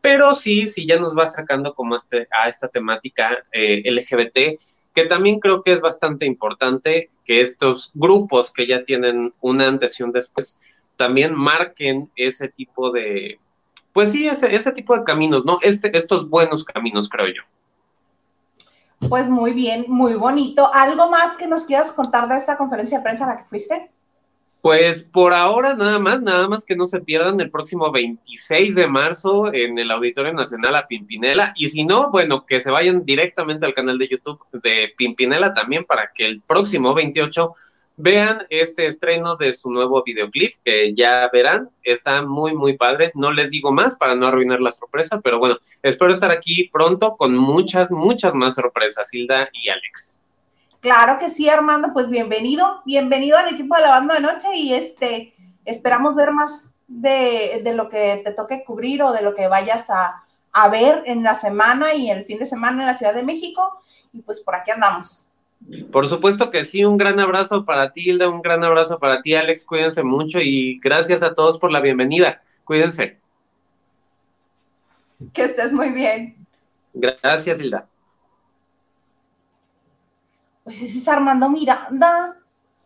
Pero 0.00 0.34
sí, 0.34 0.68
sí 0.68 0.86
ya 0.86 0.98
nos 0.98 1.16
va 1.16 1.26
sacando 1.26 1.74
como 1.74 1.96
este, 1.96 2.28
a 2.30 2.48
esta 2.48 2.68
temática 2.68 3.42
eh, 3.52 3.82
LGBT, 3.90 4.60
que 4.94 5.06
también 5.06 5.40
creo 5.40 5.62
que 5.62 5.72
es 5.72 5.80
bastante 5.80 6.26
importante 6.26 7.10
que 7.24 7.40
estos 7.40 7.90
grupos 7.94 8.52
que 8.52 8.66
ya 8.66 8.84
tienen 8.84 9.32
una 9.40 9.66
antes 9.66 9.98
y 9.98 10.02
un 10.02 10.12
después 10.12 10.60
también 10.96 11.34
marquen 11.34 12.10
ese 12.14 12.48
tipo 12.48 12.90
de, 12.90 13.40
pues 13.94 14.10
sí, 14.10 14.26
ese, 14.28 14.54
ese 14.54 14.72
tipo 14.72 14.96
de 14.96 15.04
caminos, 15.04 15.44
¿no? 15.44 15.58
Este, 15.62 15.96
estos 15.96 16.28
buenos 16.28 16.64
caminos, 16.64 17.08
creo 17.08 17.28
yo. 17.28 17.42
Pues 19.08 19.28
muy 19.28 19.52
bien, 19.52 19.84
muy 19.88 20.14
bonito. 20.14 20.72
¿Algo 20.72 21.10
más 21.10 21.36
que 21.36 21.46
nos 21.46 21.64
quieras 21.64 21.92
contar 21.92 22.28
de 22.28 22.36
esta 22.36 22.56
conferencia 22.56 22.98
de 22.98 23.04
prensa 23.04 23.24
a 23.24 23.28
la 23.28 23.36
que 23.36 23.44
fuiste? 23.44 23.90
Pues 24.60 25.02
por 25.02 25.34
ahora 25.34 25.74
nada 25.74 25.98
más, 25.98 26.22
nada 26.22 26.48
más 26.48 26.64
que 26.64 26.74
no 26.74 26.86
se 26.86 27.00
pierdan 27.00 27.38
el 27.38 27.50
próximo 27.50 27.92
26 27.92 28.74
de 28.74 28.86
marzo 28.86 29.52
en 29.52 29.78
el 29.78 29.90
Auditorio 29.90 30.32
Nacional 30.32 30.74
a 30.74 30.86
Pimpinela. 30.86 31.52
Y 31.54 31.68
si 31.68 31.84
no, 31.84 32.10
bueno, 32.10 32.46
que 32.46 32.62
se 32.62 32.70
vayan 32.70 33.04
directamente 33.04 33.66
al 33.66 33.74
canal 33.74 33.98
de 33.98 34.08
YouTube 34.08 34.40
de 34.52 34.94
Pimpinela 34.96 35.52
también 35.52 35.84
para 35.84 36.12
que 36.14 36.24
el 36.24 36.40
próximo 36.40 36.94
28 36.94 37.50
vean 37.96 38.44
este 38.50 38.86
estreno 38.86 39.36
de 39.36 39.52
su 39.52 39.70
nuevo 39.70 40.02
videoclip 40.02 40.54
que 40.64 40.94
ya 40.94 41.28
verán. 41.32 41.70
Está 41.82 42.22
muy, 42.22 42.54
muy 42.54 42.76
padre. 42.76 43.12
No 43.14 43.32
les 43.32 43.50
digo 43.50 43.72
más 43.72 43.96
para 43.96 44.14
no 44.14 44.26
arruinar 44.26 44.60
la 44.60 44.72
sorpresa, 44.72 45.20
pero 45.22 45.38
bueno, 45.38 45.56
espero 45.82 46.12
estar 46.12 46.30
aquí 46.30 46.68
pronto 46.72 47.16
con 47.16 47.36
muchas, 47.36 47.90
muchas 47.90 48.34
más 48.34 48.54
sorpresas, 48.54 49.12
Hilda 49.12 49.48
y 49.52 49.68
Alex. 49.68 50.26
Claro 50.80 51.18
que 51.18 51.30
sí, 51.30 51.48
Armando, 51.48 51.92
pues 51.94 52.10
bienvenido, 52.10 52.82
bienvenido 52.84 53.38
al 53.38 53.54
equipo 53.54 53.74
de 53.76 53.82
la 53.82 53.90
banda 53.90 54.14
de 54.16 54.20
noche 54.20 54.54
y 54.54 54.74
este, 54.74 55.34
esperamos 55.64 56.14
ver 56.14 56.30
más 56.30 56.70
de, 56.88 57.62
lo 57.74 57.88
que 57.88 58.20
te 58.22 58.32
toque 58.32 58.64
cubrir 58.64 59.02
o 59.02 59.12
de 59.12 59.22
lo 59.22 59.34
que 59.34 59.48
vayas 59.48 59.88
a, 59.88 60.24
a 60.52 60.68
ver 60.68 61.02
en 61.06 61.22
la 61.22 61.36
semana 61.36 61.94
y 61.94 62.10
el 62.10 62.26
fin 62.26 62.38
de 62.38 62.44
semana 62.44 62.82
en 62.82 62.86
la 62.86 62.94
Ciudad 62.94 63.14
de 63.14 63.22
México 63.22 63.80
y 64.12 64.20
pues 64.20 64.40
por 64.40 64.56
aquí 64.56 64.72
andamos. 64.72 65.28
Por 65.90 66.06
supuesto 66.08 66.50
que 66.50 66.64
sí, 66.64 66.84
un 66.84 66.98
gran 66.98 67.18
abrazo 67.20 67.64
para 67.64 67.92
ti, 67.92 68.10
Hilda, 68.10 68.28
un 68.28 68.42
gran 68.42 68.62
abrazo 68.64 68.98
para 68.98 69.22
ti, 69.22 69.34
Alex, 69.34 69.64
cuídense 69.64 70.02
mucho 70.02 70.38
y 70.40 70.78
gracias 70.80 71.22
a 71.22 71.34
todos 71.34 71.58
por 71.58 71.72
la 71.72 71.80
bienvenida, 71.80 72.42
cuídense. 72.64 73.18
Que 75.32 75.44
estés 75.44 75.72
muy 75.72 75.90
bien. 75.90 76.36
Gracias, 76.92 77.60
Hilda. 77.60 77.86
Pues 80.64 80.80
ese 80.80 80.98
es 80.98 81.08
Armando 81.08 81.48
Miranda. 81.48 82.36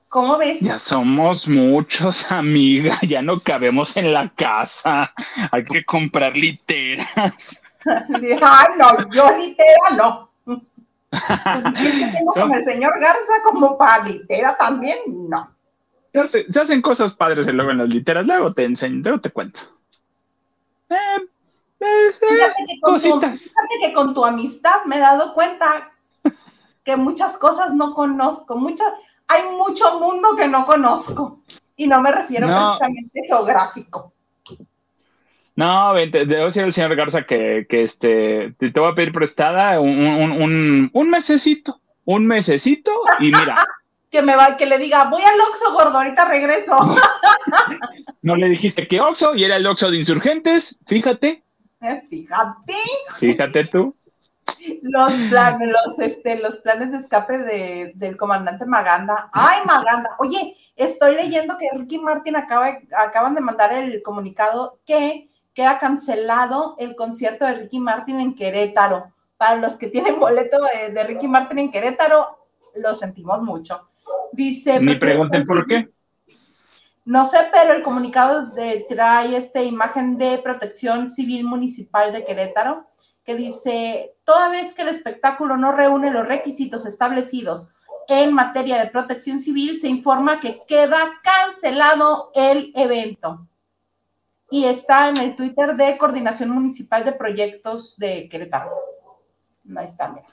¿Cómo 0.09 0.39
ves? 0.39 0.61
Ya 0.61 0.79
somos 0.79 1.47
muchos, 1.47 2.31
amiga. 2.31 2.99
Ya 3.07 3.23
no 3.23 3.41
cabemos 3.41 3.97
en 3.97 4.13
la 4.13 4.29
casa. 4.31 5.13
Hay 5.53 5.65
que 5.65 5.85
comprar 5.85 6.37
literas. 6.37 7.63
ah, 8.43 8.69
no, 8.79 9.11
yo 9.11 9.37
litera 9.37 9.91
no. 9.97 10.28
tengo 11.73 12.33
con 12.35 12.53
el 12.53 12.65
señor 12.65 12.93
Garza 13.01 13.33
como 13.45 13.79
para 13.79 14.05
litera 14.05 14.57
también, 14.57 14.99
no. 15.29 15.55
Se, 16.29 16.61
hacen 16.61 16.83
cosas 16.83 17.15
padres 17.15 17.47
luego 17.47 17.71
en 17.71 17.79
las 17.79 17.89
literas, 17.89 18.27
luego 18.27 18.53
te 18.53 18.65
enseño, 18.65 19.01
luego 19.03 19.21
te 19.21 19.31
cuento. 19.31 19.61
Eh, 20.91 20.95
eh, 21.81 22.09
eh 22.09 22.13
fíjate, 22.19 22.65
que 22.67 22.81
con 22.81 22.95
tu, 22.95 23.21
fíjate 23.21 23.75
que 23.83 23.93
con 23.93 24.15
tu 24.15 24.25
amistad 24.25 24.85
me 24.87 24.97
he 24.97 25.01
dado 25.01 25.35
cuenta 25.35 25.93
que 26.83 26.97
muchas 26.97 27.37
cosas 27.37 27.75
no 27.75 27.95
conozco, 27.95 28.57
mucha, 28.57 28.85
hay 29.29 29.43
mucho 29.51 30.01
mundo 30.01 30.35
que 30.37 30.49
no 30.49 30.65
conozco 30.65 31.43
y 31.77 31.87
no 31.87 32.01
me 32.01 32.11
refiero 32.11 32.47
precisamente 32.47 33.23
geográfico. 33.27 34.13
No, 35.59 35.95
te, 36.13 36.25
debo 36.25 36.45
decir 36.45 36.63
al 36.63 36.73
señor 36.73 36.95
Garza 36.95 37.25
que, 37.25 37.67
que 37.69 37.83
este, 37.83 38.55
te, 38.61 38.71
voy 38.79 38.93
a 38.93 38.95
pedir 38.95 39.11
prestada 39.11 39.81
un, 39.81 40.07
un, 40.07 40.89
un, 40.93 41.11
mesecito, 41.11 41.81
un 42.05 42.29
mesecito 42.29 42.93
y 43.19 43.25
mira. 43.25 43.57
que 44.09 44.23
me 44.23 44.37
va, 44.37 44.57
que 44.57 44.67
le 44.67 44.79
diga, 44.79 45.11
voy 45.11 45.21
al 45.21 45.41
Oxxo, 45.41 45.73
gordo, 45.73 45.99
ahorita 45.99 46.29
regreso. 46.29 46.97
no 48.23 48.37
le 48.37 48.51
dijiste 48.51 48.87
que 48.87 49.01
Oxxo 49.01 49.35
y 49.35 49.43
era 49.43 49.57
el 49.57 49.67
Oxxo 49.67 49.91
de 49.91 49.97
insurgentes, 49.97 50.79
fíjate. 50.87 51.43
Eh, 51.81 52.03
fíjate. 52.09 52.75
Fíjate 53.19 53.65
tú 53.65 53.97
los 54.83 55.13
planes, 55.29 55.69
los, 55.69 55.99
este, 55.99 56.39
los 56.39 56.59
planes 56.59 56.93
de 56.93 56.99
escape 56.99 57.39
de, 57.39 57.93
del 57.97 58.17
comandante 58.17 58.65
Maganda. 58.65 59.29
¡Ay, 59.33 59.59
Maganda! 59.67 60.11
Oye, 60.19 60.57
estoy 60.77 61.17
leyendo 61.17 61.59
que 61.59 61.69
Ricky 61.77 61.99
Martin 61.99 62.37
acaba, 62.37 62.79
acaban 62.97 63.35
de 63.35 63.41
mandar 63.41 63.73
el 63.73 64.03
comunicado 64.03 64.79
que 64.87 65.29
queda 65.59 65.81
cancelado 65.81 66.77
el 66.79 66.95
concierto 66.95 67.45
de 67.45 67.55
Ricky 67.55 67.81
Martin 67.81 68.21
en 68.21 68.37
Querétaro. 68.37 69.13
Para 69.37 69.57
los 69.57 69.73
que 69.73 69.89
tienen 69.89 70.21
boleto 70.21 70.57
de, 70.95 71.03
Ricky 71.03 71.27
Martin 71.27 71.59
en 71.59 71.73
Querétaro, 71.73 72.47
lo 72.77 72.95
sentimos 72.95 73.43
mucho. 73.43 73.89
Dice. 74.31 74.79
Ni 74.79 74.95
pregunten 74.95 75.43
por 75.43 75.67
qué. 75.67 75.89
No 77.05 77.25
sé, 77.25 77.39
pero 77.53 77.73
el 77.73 77.83
comunicado 77.83 78.47
de, 78.53 78.87
trae 78.89 79.35
esta 79.35 79.61
imagen 79.61 80.17
de 80.17 80.39
protección 80.39 81.11
civil 81.11 81.43
municipal 81.43 82.13
de 82.13 82.25
Querétaro 82.25 82.87
que 83.25 83.35
dice, 83.35 84.15
toda 84.23 84.51
vez 84.51 84.75
que 84.75 84.83
el 84.83 84.89
espectáculo 84.89 85.57
no 85.57 85.73
reúne 85.73 86.13
los 86.13 86.25
requisitos 86.25 86.87
establecidos 86.87 87.73
en 88.07 88.33
materia 88.33 88.79
de 88.79 88.91
protección 88.91 89.41
civil, 89.41 89.81
se 89.81 89.89
informa 89.89 90.39
que 90.39 90.63
queda 90.69 91.21
cancelado 91.25 92.31
el 92.37 92.73
evento. 92.77 93.48
Y 94.51 94.65
está 94.65 95.09
en 95.11 95.19
el 95.19 95.37
Twitter 95.37 95.77
de 95.77 95.99
Coordinación 95.99 96.51
Municipal 96.51 97.05
de 97.05 97.13
Proyectos 97.13 97.97
de 97.99 98.29
Querétaro. 98.29 98.73
Ahí 99.77 99.87
está, 99.87 100.09
mira. 100.09 100.27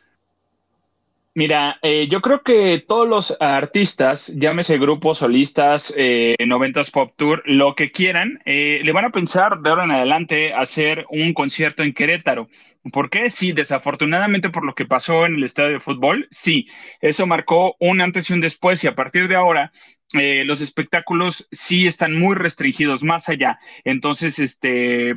Mira, 1.38 1.80
eh, 1.82 2.08
yo 2.10 2.22
creo 2.22 2.44
que 2.44 2.82
todos 2.88 3.10
los 3.10 3.36
artistas, 3.42 4.28
llámese 4.38 4.78
grupos, 4.78 5.18
solistas, 5.18 5.94
eh, 5.98 6.38
noventas 6.48 6.92
pop 6.92 7.12
tour, 7.18 7.44
lo 7.46 7.76
que 7.76 7.92
quieran, 7.92 8.40
eh, 8.46 8.80
le 8.82 8.92
van 8.94 9.04
a 9.04 9.10
pensar 9.10 9.60
de 9.60 9.70
ahora 9.70 9.84
en 9.84 9.92
adelante 9.92 10.54
hacer 10.54 11.06
un 11.10 11.34
concierto 11.34 11.84
en 11.84 11.94
Querétaro. 11.94 12.48
¿Por 12.90 13.10
qué? 13.10 13.30
Sí, 13.30 13.52
desafortunadamente 13.52 14.50
por 14.50 14.64
lo 14.66 14.76
que 14.76 14.86
pasó 14.86 15.26
en 15.26 15.36
el 15.36 15.44
estadio 15.44 15.74
de 15.74 15.80
fútbol, 15.82 16.26
sí, 16.32 16.68
eso 17.02 17.28
marcó 17.28 17.76
un 17.82 18.00
antes 18.00 18.30
y 18.30 18.34
un 18.34 18.40
después 18.40 18.82
y 18.86 18.88
a 18.88 18.96
partir 18.96 19.28
de 19.28 19.36
ahora 19.36 19.72
los 20.14 20.62
espectáculos 20.62 21.46
sí 21.52 21.88
están 21.88 22.18
muy 22.18 22.36
restringidos 22.36 23.04
más 23.04 23.28
allá. 23.28 23.60
Entonces, 23.84 24.40
este, 24.40 25.16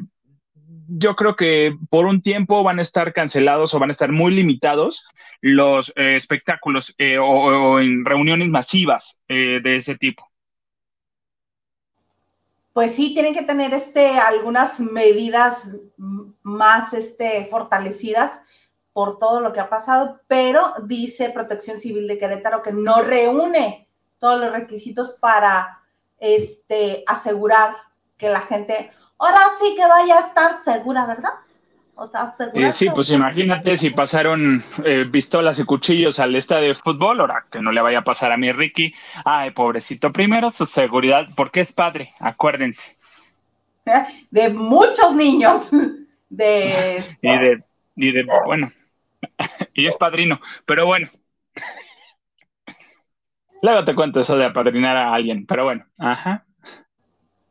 yo 0.88 1.14
creo 1.14 1.36
que 1.36 1.76
por 1.90 2.06
un 2.06 2.22
tiempo 2.22 2.62
van 2.62 2.78
a 2.78 2.82
estar 2.82 3.12
cancelados 3.12 3.74
o 3.74 3.78
van 3.78 3.90
a 3.90 3.92
estar 3.92 4.10
muy 4.10 4.34
limitados 4.34 5.06
los 5.40 5.92
eh, 5.94 6.16
espectáculos 6.16 6.94
eh, 6.98 7.18
o, 7.18 7.78
en 7.78 8.04
reuniones 8.04 8.48
masivas 8.48 9.20
eh, 9.28 9.60
de 9.62 9.76
ese 9.76 9.96
tipo. 9.96 10.26
Pues 12.72 12.94
sí, 12.94 13.12
tienen 13.12 13.34
que 13.34 13.42
tener 13.42 13.74
este, 13.74 14.18
algunas 14.18 14.80
medidas 14.80 15.68
más 16.42 16.94
este, 16.94 17.46
fortalecidas 17.50 18.40
por 18.92 19.18
todo 19.18 19.40
lo 19.40 19.52
que 19.52 19.60
ha 19.60 19.68
pasado, 19.68 20.20
pero 20.26 20.74
dice 20.84 21.30
Protección 21.30 21.78
Civil 21.78 22.08
de 22.08 22.18
Querétaro 22.18 22.62
que 22.62 22.72
no 22.72 23.02
reúne 23.02 23.88
todos 24.18 24.40
los 24.40 24.52
requisitos 24.52 25.16
para 25.20 25.80
este, 26.18 27.04
asegurar 27.06 27.76
que 28.16 28.28
la 28.28 28.40
gente 28.40 28.90
ahora 29.18 29.40
sí 29.58 29.74
que 29.74 29.86
vaya 29.86 30.16
a 30.16 30.26
estar 30.28 30.64
segura, 30.64 31.06
¿verdad? 31.06 31.32
O 32.00 32.06
sea, 32.06 32.32
segura. 32.36 32.70
sí, 32.70 32.88
pues 32.94 33.10
imagínate 33.10 33.76
si 33.76 33.90
pasaron 33.90 34.62
eh, 34.84 35.04
pistolas 35.10 35.58
y 35.58 35.64
cuchillos 35.64 36.20
al 36.20 36.36
estadio 36.36 36.68
de 36.68 36.74
fútbol, 36.76 37.20
ahora 37.20 37.46
que 37.50 37.60
no 37.60 37.72
le 37.72 37.80
vaya 37.80 37.98
a 37.98 38.04
pasar 38.04 38.30
a 38.30 38.36
mi 38.36 38.52
Ricky. 38.52 38.94
Ay, 39.24 39.50
pobrecito, 39.50 40.12
primero 40.12 40.52
su 40.52 40.64
seguridad, 40.66 41.26
porque 41.34 41.60
es 41.60 41.72
padre, 41.72 42.12
acuérdense. 42.20 42.96
De 44.30 44.48
muchos 44.50 45.14
niños. 45.14 45.70
De... 46.28 47.02
y 47.22 47.38
de, 47.38 47.62
y 47.96 48.12
de, 48.12 48.26
bueno, 48.46 48.70
y 49.74 49.86
es 49.86 49.96
padrino, 49.96 50.40
pero 50.64 50.86
bueno. 50.86 51.08
Luego 53.60 53.84
te 53.84 53.94
cuento 53.96 54.20
eso 54.20 54.36
de 54.36 54.46
apadrinar 54.46 54.96
a 54.96 55.12
alguien, 55.12 55.46
pero 55.46 55.64
bueno, 55.64 55.84
ajá. 55.98 56.44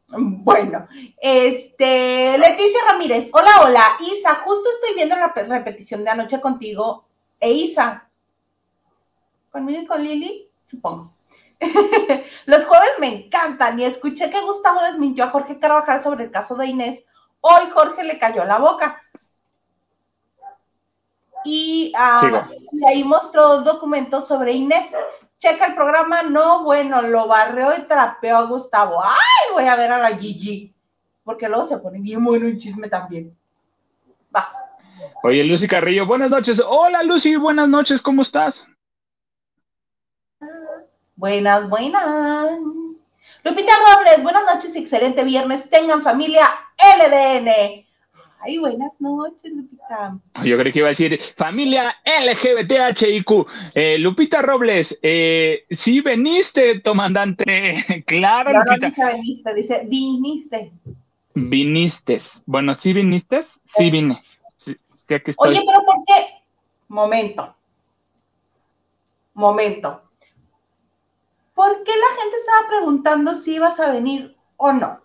Bueno, 0.09 0.87
este, 1.17 2.37
Leticia 2.37 2.79
Ramírez, 2.87 3.29
hola, 3.33 3.61
hola, 3.65 3.97
Isa, 4.09 4.35
justo 4.35 4.69
estoy 4.69 4.95
viendo 4.95 5.17
la 5.17 5.33
repetición 5.33 6.05
de 6.05 6.09
anoche 6.09 6.39
contigo, 6.39 7.05
e 7.41 7.51
Isa, 7.51 8.09
conmigo 9.51 9.81
y 9.81 9.85
con 9.85 10.01
Lili, 10.01 10.49
supongo. 10.63 11.11
Los 12.45 12.65
jueves 12.65 12.91
me 12.99 13.25
encantan 13.25 13.79
y 13.79 13.83
escuché 13.83 14.29
que 14.29 14.41
Gustavo 14.41 14.81
desmintió 14.83 15.25
a 15.25 15.29
Jorge 15.29 15.59
Carvajal 15.59 16.01
sobre 16.01 16.25
el 16.25 16.31
caso 16.31 16.55
de 16.55 16.67
Inés. 16.67 17.05
Hoy 17.41 17.63
Jorge 17.73 18.03
le 18.03 18.17
cayó 18.17 18.45
la 18.45 18.59
boca. 18.59 19.01
Y, 21.43 21.91
ah, 21.97 22.49
y 22.71 22.85
ahí 22.85 23.03
mostró 23.03 23.61
documentos 23.61 24.27
sobre 24.27 24.53
Inés. 24.53 24.93
Checa 25.39 25.67
el 25.67 25.75
programa, 25.75 26.23
no, 26.23 26.63
bueno, 26.63 27.01
lo 27.01 27.27
barreó 27.27 27.75
y 27.77 27.81
trapeó 27.83 28.37
a 28.37 28.43
Gustavo. 28.43 29.01
¡Ay! 29.03 29.53
Voy 29.53 29.65
a 29.65 29.75
ver 29.75 29.91
a 29.91 29.99
la 29.99 30.17
Gigi. 30.17 30.73
Porque 31.23 31.47
luego 31.47 31.65
se 31.65 31.77
pone 31.77 31.99
bien 31.99 32.23
bueno 32.23 32.47
un 32.47 32.57
chisme 32.57 32.89
también. 32.89 33.37
Vas. 34.31 34.47
Oye, 35.23 35.43
Lucy 35.43 35.67
Carrillo, 35.67 36.05
buenas 36.05 36.31
noches. 36.31 36.61
Hola, 36.65 37.03
Lucy, 37.03 37.35
buenas 37.35 37.67
noches, 37.67 38.01
¿cómo 38.01 38.21
estás? 38.21 38.67
Buenas, 41.15 41.69
buenas. 41.69 42.59
Lupita 43.43 43.73
Robles, 43.95 44.23
buenas 44.23 44.43
noches, 44.53 44.75
excelente 44.75 45.23
viernes. 45.23 45.69
Tengan 45.69 46.01
familia 46.01 46.47
LDN. 46.77 47.86
Ay, 48.39 48.59
buenas 48.59 48.93
noches, 48.99 49.51
Lupita. 49.51 50.17
Yo 50.43 50.57
creo 50.57 50.71
que 50.71 50.79
iba 50.79 50.87
a 50.87 50.89
decir 50.89 51.19
familia 51.35 51.95
LGBTHIQ. 52.05 53.47
Eh, 53.73 53.97
Lupita 53.97 54.41
Robles, 54.41 54.99
eh, 55.01 55.65
sí 55.71 56.01
veniste, 56.01 56.81
comandante. 56.81 57.45
claro, 58.05 58.53
no, 58.53 58.59
Lupita. 58.63 58.89
No 58.97 59.07
veniste, 59.07 59.53
dice 59.53 59.85
viniste. 59.87 60.71
Viniste. 61.33 62.17
Bueno, 62.45 62.73
¿sí 62.75 62.93
viniste? 62.93 63.43
Sí 63.65 63.91
vine. 63.91 64.21
Oye, 65.37 65.61
pero 65.65 65.85
¿por 65.85 66.03
qué? 66.05 66.43
Momento. 66.89 67.55
Momento. 69.33 70.01
¿Por 71.53 71.83
qué 71.83 71.91
la 71.91 72.21
gente 72.21 72.37
estaba 72.37 72.67
preguntando 72.67 73.35
si 73.35 73.55
ibas 73.55 73.79
a 73.79 73.91
venir 73.91 74.35
o 74.57 74.73
no? 74.73 75.01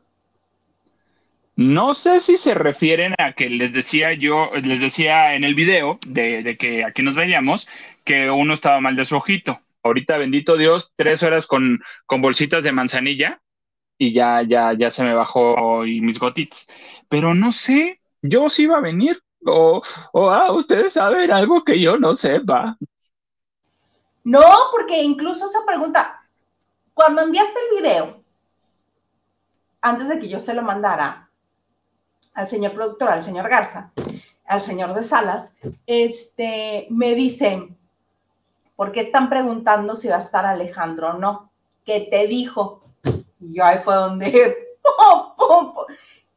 No 1.63 1.95
sé 1.95 2.21
si 2.21 2.37
se 2.37 2.55
refieren 2.55 3.15
a 3.19 3.35
que 3.35 3.49
les 3.49 3.73
decía 3.73 4.13
yo, 4.15 4.51
les 4.63 4.81
decía 4.81 5.37
en 5.37 5.45
el 5.45 5.55
video 5.55 6.01
de, 6.05 6.57
que 6.59 6.85
aquí 6.85 7.03
nos 7.03 7.15
veíamos, 7.15 7.69
que 8.05 8.31
uno 8.31 8.55
estaba 8.55 8.81
mal 8.81 8.97
de 8.97 9.05
su 9.05 9.15
ojito. 9.15 9.61
Ahorita, 9.85 10.17
bendito 10.17 10.57
Dios, 10.57 10.91
tres 10.97 11.23
horas 11.23 11.47
con, 11.47 11.81
con 12.07 12.21
bolsitas 12.21 12.65
de 12.65 12.73
manzanilla 12.73 13.41
y 13.97 14.13
ya, 14.13 14.43
ya, 14.43 14.73
ya 14.73 14.91
se 14.91 15.05
me 15.05 15.15
bajó 15.15 15.87
y 15.87 16.01
mis 16.01 16.19
gotitas. 16.19 16.67
Pero 17.09 17.33
no 17.33 17.53
sé, 17.53 18.01
yo 18.23 18.49
sí 18.49 18.65
iba 18.65 18.79
a 18.79 18.81
venir. 18.81 19.23
O, 19.45 19.83
o 20.13 20.31
ah, 20.31 20.53
ustedes 20.53 20.95
saben 20.95 21.31
algo 21.31 21.63
que 21.63 21.81
yo 21.81 21.97
no 21.97 22.15
sepa. 22.15 22.77
No, 24.25 24.43
porque 24.73 25.01
incluso 25.01 25.47
esa 25.47 25.65
pregunta, 25.65 26.25
cuando 26.93 27.23
enviaste 27.23 27.59
el 27.71 27.77
video, 27.77 28.25
antes 29.81 30.09
de 30.09 30.19
que 30.19 30.29
yo 30.29 30.41
se 30.41 30.55
lo 30.55 30.63
mandara 30.63 31.29
al 32.35 32.49
señor 32.49 32.73
productor, 32.73 33.11
al 33.11 33.23
señor 33.23 33.49
Garza, 33.49 33.93
al 34.47 34.63
señor 34.63 34.95
de 34.95 35.05
Salas, 35.05 35.55
este, 35.87 36.87
me 36.91 37.15
dicen, 37.15 37.77
¿por 38.77 38.93
qué 38.93 39.01
están 39.01 39.29
preguntando 39.29 39.95
si 39.95 40.09
va 40.09 40.17
a 40.17 40.21
estar 40.21 40.47
Alejandro 40.47 41.11
o 41.11 41.13
no? 41.15 41.51
¿Qué 41.85 42.07
te 42.11 42.27
dijo? 42.27 42.83
Y 43.41 43.61
ahí 43.61 43.79
fue 43.83 43.95
donde, 43.95 44.31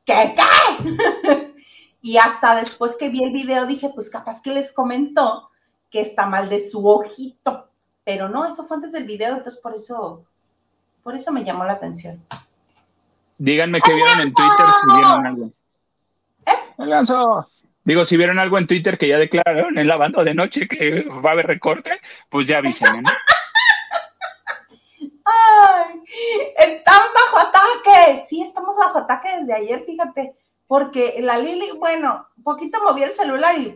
¿qué 0.05 0.35
qué? 0.35 1.53
y 2.01 2.17
hasta 2.17 2.55
después 2.55 2.97
que 2.97 3.09
vi 3.09 3.23
el 3.23 3.31
video 3.31 3.65
dije, 3.65 3.91
pues 3.93 4.09
capaz 4.09 4.41
que 4.41 4.51
les 4.51 4.71
comentó 4.71 5.49
que 5.89 6.01
está 6.01 6.25
mal 6.25 6.49
de 6.49 6.59
su 6.59 6.87
ojito, 6.87 7.69
pero 8.03 8.29
no, 8.29 8.45
eso 8.45 8.67
fue 8.67 8.77
antes 8.77 8.91
del 8.91 9.05
video, 9.05 9.37
entonces 9.37 9.61
por 9.61 9.73
eso, 9.73 10.23
por 11.03 11.15
eso 11.15 11.31
me 11.31 11.43
llamó 11.43 11.63
la 11.63 11.73
atención. 11.73 12.23
Díganme 13.37 13.81
qué 13.81 13.93
vieron 13.93 14.21
en 14.21 14.33
Twitter 14.33 14.65
si 14.81 14.95
vieron 14.95 15.25
algo. 15.25 15.51
¿Eh? 16.77 17.45
Digo, 17.85 18.03
si 18.03 18.17
vieron 18.17 18.39
algo 18.39 18.57
en 18.57 18.65
Twitter 18.65 18.97
que 18.97 19.07
ya 19.07 19.17
declararon 19.17 19.77
en 19.77 19.87
la 19.87 19.95
banda 19.95 20.23
de 20.23 20.33
noche 20.33 20.67
que 20.67 21.03
va 21.03 21.29
a 21.29 21.33
haber 21.33 21.45
recorte, 21.45 22.01
pues 22.29 22.47
ya 22.47 22.57
avisen, 22.57 23.03
¿no? 23.03 23.09
Ay, 25.25 26.01
están 26.57 27.01
bajo 27.13 27.47
ataque. 27.47 28.23
Sí, 28.25 28.41
estamos 28.41 28.75
bajo 28.77 28.99
ataque 28.99 29.37
desde 29.39 29.53
ayer, 29.53 29.83
fíjate, 29.85 30.35
porque 30.65 31.17
la 31.21 31.37
Lili, 31.37 31.71
bueno, 31.77 32.27
poquito 32.43 32.81
moví 32.83 33.03
el 33.03 33.13
celular 33.13 33.55
y. 33.57 33.75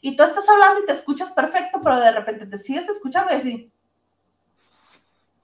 Y 0.00 0.16
tú 0.16 0.22
estás 0.22 0.48
hablando 0.48 0.80
y 0.80 0.86
te 0.86 0.92
escuchas 0.92 1.30
perfecto, 1.32 1.80
pero 1.82 2.00
de 2.00 2.10
repente 2.10 2.46
te 2.46 2.58
sigues 2.58 2.88
escuchando 2.88 3.32
y 3.32 3.36
así. 3.36 3.72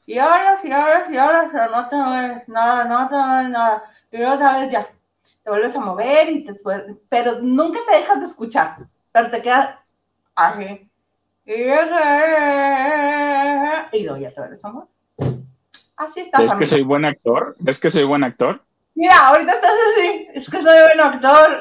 Y 0.08 0.18
ahora, 0.18 0.58
y 0.64 0.72
ahora, 0.72 1.06
y 1.10 1.16
ahora, 1.18 1.50
pero 1.52 1.70
no 1.70 1.86
te 1.86 1.96
mueves, 1.96 2.48
nada, 2.48 2.84
no 2.84 3.08
te 3.10 3.14
mueves, 3.14 3.50
nada. 3.50 3.84
Y 4.10 4.22
otra 4.22 4.58
vez 4.58 4.70
ya, 4.72 4.88
te 5.44 5.50
vuelves 5.50 5.76
a 5.76 5.80
mover 5.80 6.30
y 6.30 6.46
te 6.46 6.54
pero 7.10 7.40
nunca 7.42 7.80
te 7.86 7.96
dejas 7.96 8.20
de 8.20 8.24
escuchar, 8.24 8.78
pero 9.12 9.30
te 9.30 9.42
queda 9.42 9.84
así. 10.34 10.90
Y 11.44 11.62
luego 14.02 14.16
ya 14.16 14.30
te 14.30 14.40
ves, 14.48 14.64
amor. 14.64 14.88
Así 15.94 16.20
estás. 16.20 16.40
¿Es 16.40 16.54
que 16.54 16.66
soy 16.66 16.84
buen 16.84 17.04
actor? 17.04 17.54
¿Es 17.66 17.78
que 17.78 17.90
soy 17.90 18.04
buen 18.04 18.24
actor? 18.24 18.62
Mira, 18.94 19.28
ahorita 19.28 19.52
estás 19.52 19.72
así. 19.92 20.26
Es 20.32 20.48
que 20.48 20.62
soy 20.62 20.78
buen 20.86 21.00
actor. 21.00 21.60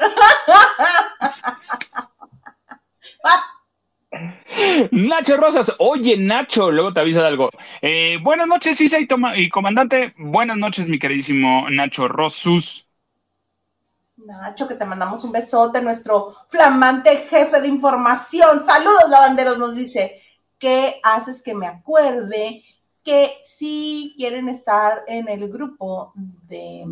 Vas. 3.22 3.57
Nacho 4.90 5.36
Rosas, 5.36 5.72
oye 5.78 6.16
Nacho, 6.16 6.70
luego 6.70 6.92
te 6.92 7.00
aviso 7.00 7.20
de 7.20 7.26
algo. 7.26 7.50
Eh, 7.82 8.18
buenas 8.22 8.46
noches, 8.46 8.80
Isa 8.80 8.98
y, 8.98 9.08
y 9.36 9.48
comandante. 9.48 10.14
Buenas 10.18 10.56
noches, 10.56 10.88
mi 10.88 10.98
queridísimo 10.98 11.68
Nacho 11.70 12.08
Rosus. 12.08 12.86
Nacho, 14.16 14.66
que 14.66 14.74
te 14.74 14.84
mandamos 14.84 15.24
un 15.24 15.32
besote, 15.32 15.80
nuestro 15.80 16.34
flamante 16.48 17.24
jefe 17.28 17.60
de 17.60 17.68
información. 17.68 18.62
Saludos, 18.64 19.08
lavanderos, 19.08 19.58
nos 19.58 19.74
dice. 19.74 20.22
¿Qué 20.58 21.00
haces 21.04 21.42
que 21.42 21.54
me 21.54 21.68
acuerde 21.68 22.64
que 23.04 23.38
si 23.44 24.12
quieren 24.16 24.48
estar 24.48 25.04
en 25.06 25.28
el 25.28 25.48
grupo 25.48 26.12
de 26.14 26.84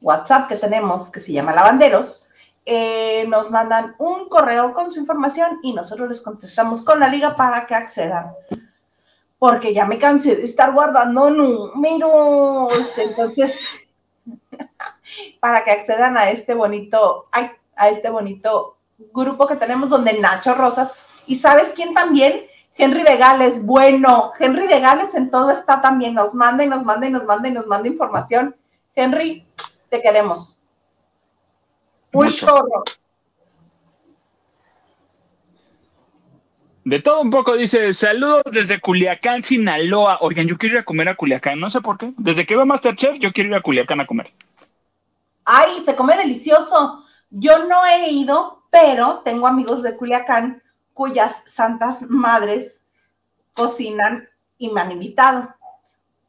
WhatsApp 0.00 0.48
que 0.48 0.56
tenemos, 0.56 1.10
que 1.10 1.20
se 1.20 1.32
llama 1.32 1.54
Lavanderos, 1.54 2.26
eh, 2.72 3.26
nos 3.26 3.50
mandan 3.50 3.96
un 3.98 4.28
correo 4.28 4.72
con 4.72 4.92
su 4.92 5.00
información 5.00 5.58
y 5.60 5.72
nosotros 5.72 6.08
les 6.08 6.20
contestamos 6.20 6.84
con 6.84 7.00
la 7.00 7.08
liga 7.08 7.34
para 7.34 7.66
que 7.66 7.74
accedan. 7.74 8.32
Porque 9.40 9.74
ya 9.74 9.86
me 9.86 9.98
cansé 9.98 10.36
de 10.36 10.44
estar 10.44 10.72
guardando 10.72 11.30
números. 11.30 12.96
Entonces, 12.96 13.66
para 15.40 15.64
que 15.64 15.72
accedan 15.72 16.16
a 16.16 16.30
este 16.30 16.54
bonito, 16.54 17.26
a 17.74 17.88
este 17.88 18.08
bonito 18.08 18.76
grupo 19.12 19.48
que 19.48 19.56
tenemos 19.56 19.88
donde 19.88 20.20
Nacho 20.20 20.54
Rosas. 20.54 20.92
¿Y 21.26 21.34
sabes 21.34 21.72
quién 21.74 21.92
también? 21.92 22.46
Henry 22.76 23.02
de 23.02 23.16
Gales, 23.16 23.66
bueno, 23.66 24.30
Henry 24.38 24.68
de 24.68 24.78
Gales 24.78 25.16
en 25.16 25.28
todo 25.28 25.50
está 25.50 25.82
también, 25.82 26.14
nos 26.14 26.34
manda 26.34 26.64
y 26.64 26.68
nos 26.68 26.84
manda 26.84 27.08
y 27.08 27.10
nos 27.10 27.24
manda 27.24 27.48
y 27.48 27.52
nos 27.52 27.66
manda 27.66 27.88
información. 27.88 28.54
Henry, 28.94 29.44
te 29.88 30.00
queremos. 30.00 30.59
Un 32.12 32.28
chorro. 32.28 32.84
De 36.84 37.00
todo 37.00 37.20
un 37.20 37.30
poco 37.30 37.54
dice, 37.56 37.92
saludos 37.92 38.42
desde 38.50 38.80
Culiacán, 38.80 39.42
Sinaloa. 39.42 40.18
Oigan, 40.22 40.48
yo 40.48 40.56
quiero 40.56 40.76
ir 40.76 40.80
a 40.80 40.84
comer 40.84 41.08
a 41.10 41.14
Culiacán, 41.14 41.60
no 41.60 41.70
sé 41.70 41.80
por 41.80 41.98
qué. 41.98 42.12
Desde 42.16 42.46
que 42.46 42.56
veo 42.56 42.66
Masterchef, 42.66 43.18
yo 43.18 43.32
quiero 43.32 43.50
ir 43.50 43.54
a 43.54 43.60
Culiacán 43.60 44.00
a 44.00 44.06
comer. 44.06 44.32
Ay, 45.44 45.82
se 45.84 45.94
come 45.94 46.16
delicioso. 46.16 47.04
Yo 47.28 47.66
no 47.66 47.84
he 47.86 48.10
ido, 48.10 48.64
pero 48.70 49.20
tengo 49.24 49.46
amigos 49.46 49.82
de 49.82 49.96
Culiacán 49.96 50.62
cuyas 50.94 51.42
santas 51.46 52.02
madres 52.08 52.82
cocinan 53.54 54.26
y 54.58 54.70
me 54.70 54.80
han 54.80 54.92
invitado. 54.92 55.54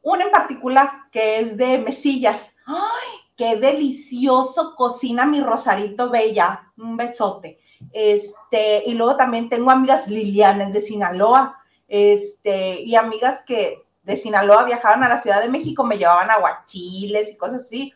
Una 0.02 0.24
en 0.24 0.30
particular 0.30 0.90
que 1.10 1.40
es 1.40 1.56
de 1.56 1.78
mesillas. 1.78 2.56
¡Ay, 2.66 3.21
qué 3.36 3.56
delicioso 3.56 4.74
cocina 4.76 5.26
mi 5.26 5.40
Rosarito 5.40 6.10
Bella! 6.10 6.72
Un 6.76 6.96
besote. 6.96 7.58
Este, 7.92 8.82
y 8.86 8.94
luego 8.94 9.16
también 9.16 9.48
tengo 9.48 9.70
amigas 9.70 10.06
Lilianes 10.08 10.72
de 10.72 10.80
Sinaloa, 10.80 11.58
este, 11.88 12.80
y 12.80 12.94
amigas 12.94 13.42
que 13.46 13.82
de 14.02 14.16
Sinaloa 14.16 14.64
viajaban 14.64 15.04
a 15.04 15.08
la 15.08 15.20
Ciudad 15.20 15.40
de 15.40 15.48
México, 15.48 15.84
me 15.84 15.98
llevaban 15.98 16.30
aguachiles 16.30 17.32
y 17.32 17.36
cosas 17.36 17.62
así 17.62 17.92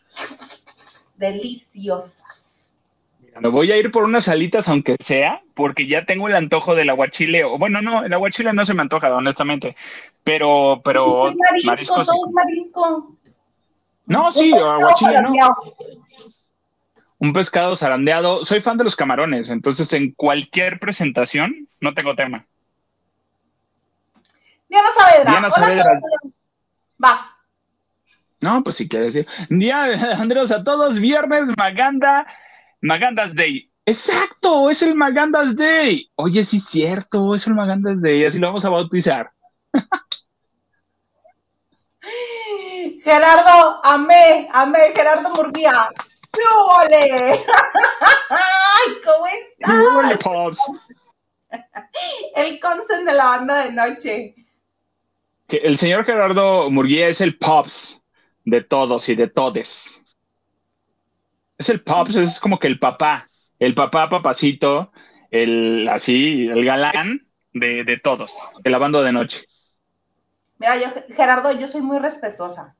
deliciosas. 1.17 2.75
Me 3.39 3.49
voy 3.49 3.71
a 3.71 3.77
ir 3.77 3.91
por 3.91 4.03
unas 4.03 4.27
alitas, 4.27 4.67
aunque 4.67 4.95
sea, 4.99 5.43
porque 5.53 5.87
ya 5.87 6.05
tengo 6.05 6.27
el 6.27 6.35
antojo 6.35 6.73
del 6.73 6.89
aguachile. 6.89 7.43
O 7.43 7.59
bueno, 7.59 7.81
no, 7.81 8.03
el 8.03 8.11
aguachile 8.11 8.51
no 8.51 8.65
se 8.65 8.73
me 8.73 8.81
antoja, 8.81 9.13
honestamente. 9.13 9.75
Pero, 10.23 10.81
pero. 10.83 11.29
Es 11.29 11.35
marisco, 11.65 12.03
todo 12.03 12.25
es 12.25 12.31
marisco. 12.33 13.15
No, 14.07 14.31
sí, 14.31 14.53
aguachile 14.53 15.21
no. 15.21 15.31
Un 17.19 17.33
pescado 17.33 17.75
zarandeado. 17.75 18.43
Soy 18.43 18.61
fan 18.61 18.77
de 18.77 18.85
los 18.85 18.95
camarones, 18.95 19.49
entonces 19.49 19.91
en 19.93 20.11
cualquier 20.11 20.79
presentación 20.79 21.67
no 21.81 21.93
tengo 21.93 22.15
tema. 22.15 22.45
Diana 24.69 24.89
Saavedra. 24.95 25.31
Diana 25.31 25.51
Saavedra. 25.51 25.99
Vas. 26.97 27.19
No, 28.39 28.63
pues 28.63 28.77
si 28.77 28.87
quieres 28.87 29.13
decir. 29.13 29.29
Día, 29.49 29.83
Andreos, 30.17 30.51
a 30.51 30.63
todos, 30.63 30.99
viernes, 30.99 31.49
Maganda, 31.57 32.25
Magandas 32.81 33.35
Day. 33.35 33.69
Exacto, 33.85 34.69
es 34.69 34.81
el 34.81 34.95
Magandas 34.95 35.55
Day. 35.55 36.09
Oye, 36.15 36.43
sí 36.43 36.57
es 36.57 36.65
cierto, 36.65 37.33
es 37.33 37.47
el 37.47 37.55
Magandas 37.55 38.01
Day, 38.01 38.25
así 38.25 38.39
lo 38.39 38.47
vamos 38.47 38.65
a 38.65 38.69
bautizar. 38.69 39.31
Gerardo, 43.07 43.79
amé, 43.85 44.49
amé, 44.51 44.91
Gerardo 44.93 45.29
Murguía. 45.29 45.89
¡Ole! 46.83 47.39
¡Ay, 48.29 48.93
cómo 49.05 49.25
estás! 49.27 50.57
El 52.35 52.59
consen 52.59 53.05
de 53.05 53.13
la 53.13 53.23
banda 53.23 53.63
de 53.63 53.71
noche. 53.71 54.35
El 55.47 55.77
señor 55.77 56.03
Gerardo 56.03 56.69
Murguía 56.69 57.07
es 57.07 57.21
el 57.21 57.37
Pops 57.37 58.01
de 58.43 58.59
todos 58.59 59.07
y 59.07 59.15
de 59.15 59.29
todes. 59.29 60.03
Es 61.57 61.69
el 61.69 61.81
Pops, 61.81 62.17
es 62.17 62.41
como 62.41 62.59
que 62.59 62.67
el 62.67 62.77
papá, 62.77 63.29
el 63.57 63.73
papá 63.73 64.09
papacito, 64.09 64.91
el 65.31 65.87
así, 65.87 66.49
el 66.49 66.65
galán 66.65 67.25
de, 67.53 67.85
de 67.85 67.97
todos, 67.99 68.59
de 68.61 68.69
la 68.69 68.79
banda 68.79 69.01
de 69.01 69.13
noche. 69.13 69.47
Mira, 70.59 70.75
yo, 70.75 70.87
Gerardo, 71.15 71.51
yo 71.57 71.67
soy 71.67 71.81
muy 71.81 71.99
respetuosa, 71.99 72.75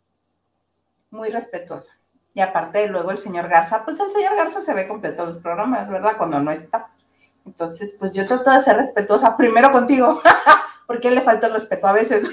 muy 1.12 1.30
respetuosa. 1.30 1.93
Y 2.34 2.41
aparte, 2.41 2.88
luego 2.88 3.12
el 3.12 3.17
señor 3.17 3.48
Garza, 3.48 3.84
pues 3.84 4.00
el 4.00 4.12
señor 4.12 4.36
Garza 4.36 4.62
se 4.62 4.74
ve 4.74 4.88
completo 4.88 5.26
los 5.26 5.38
programas, 5.38 5.89
¿verdad? 5.89 6.17
Cuando 6.17 6.39
no 6.39 6.52
está. 6.52 6.89
Entonces, 7.46 7.96
pues 7.98 8.13
yo 8.13 8.28
trato 8.28 8.52
de 8.52 8.62
ser 8.62 8.78
respetuosa 8.78 9.36
primero 9.36 9.72
contigo, 9.72 10.22
porque 10.88 11.10
le 11.10 11.22
falta 11.22 11.48
el 11.48 11.54
respeto 11.54 11.88
a 11.88 11.93
veces. 11.93 12.30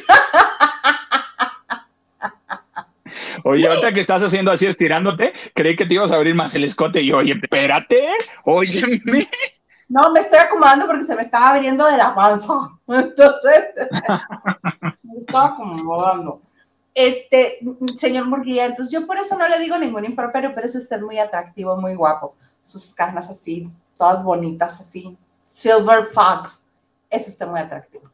Oye, 3.45 3.69
ahorita 3.69 3.93
que 3.93 4.01
estás 4.01 4.23
haciendo 4.23 4.51
así, 4.53 4.67
estirándote, 4.67 5.33
creí 5.55 5.77
que 5.77 5.85
te 5.85 5.95
ibas 5.95 6.11
a 6.13 6.17
abrir 6.17 6.35
más 6.35 6.55
el 6.55 6.65
escote 6.65 7.03
y 7.03 7.13
oye, 7.13 7.39
espérate, 7.41 8.09
óyeme. 8.45 9.29
No, 9.89 10.11
me 10.13 10.21
estoy 10.21 10.39
acomodando 10.39 10.87
porque 10.87 11.05
se 11.05 11.15
me 11.15 11.23
estaba 11.23 11.51
abriendo 11.51 11.87
de 11.87 11.97
la 11.97 12.15
panza. 12.15 12.53
Entonces, 12.89 13.65
me 15.03 15.21
estaba 15.21 15.47
acomodando. 15.47 16.43
Este, 16.95 17.59
señor 17.97 18.27
Murguía, 18.27 18.67
entonces 18.67 18.93
yo 18.93 19.05
por 19.07 19.19
eso 19.19 19.37
no 19.37 19.49
le 19.49 19.59
digo 19.59 19.77
ningún 19.77 20.05
improperio, 20.05 20.53
pero 20.55 20.67
es 20.67 20.77
usted 20.77 21.01
muy 21.01 21.19
atractivo, 21.19 21.77
muy 21.77 21.95
guapo. 21.95 22.37
Sus 22.63 22.95
canas 22.95 23.29
así, 23.29 23.69
todas 23.97 24.23
bonitas 24.23 24.81
así. 24.81 25.17
Silver 25.51 26.07
Fox, 26.13 26.65
es 27.11 27.29
usted 27.29 27.47
muy 27.47 27.61
atractivo. 27.61 28.11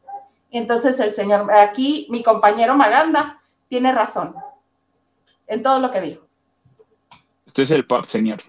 Entonces 0.49 0.99
el 0.99 1.13
señor, 1.13 1.51
aquí 1.51 2.07
mi 2.09 2.23
compañero 2.23 2.75
Maganda 2.75 3.39
tiene 3.69 3.91
razón 3.93 4.35
en 5.47 5.63
todo 5.63 5.79
lo 5.79 5.91
que 5.91 6.01
dijo. 6.01 6.25
Esto 7.45 7.61
es 7.61 7.71
el 7.71 7.85
pop, 7.85 8.05
señor. 8.05 8.41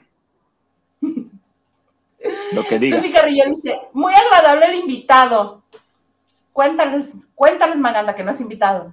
lo 1.00 2.64
que 2.68 2.78
diga. 2.78 2.96
Lucy 2.96 3.12
Carrillo 3.12 3.44
dice, 3.48 3.80
muy 3.92 4.14
agradable 4.14 4.66
el 4.66 4.74
invitado. 4.80 5.62
Cuéntales, 6.52 7.26
cuéntales, 7.34 7.76
Maganda, 7.78 8.14
que 8.14 8.22
no 8.22 8.30
es 8.30 8.40
invitado. 8.40 8.92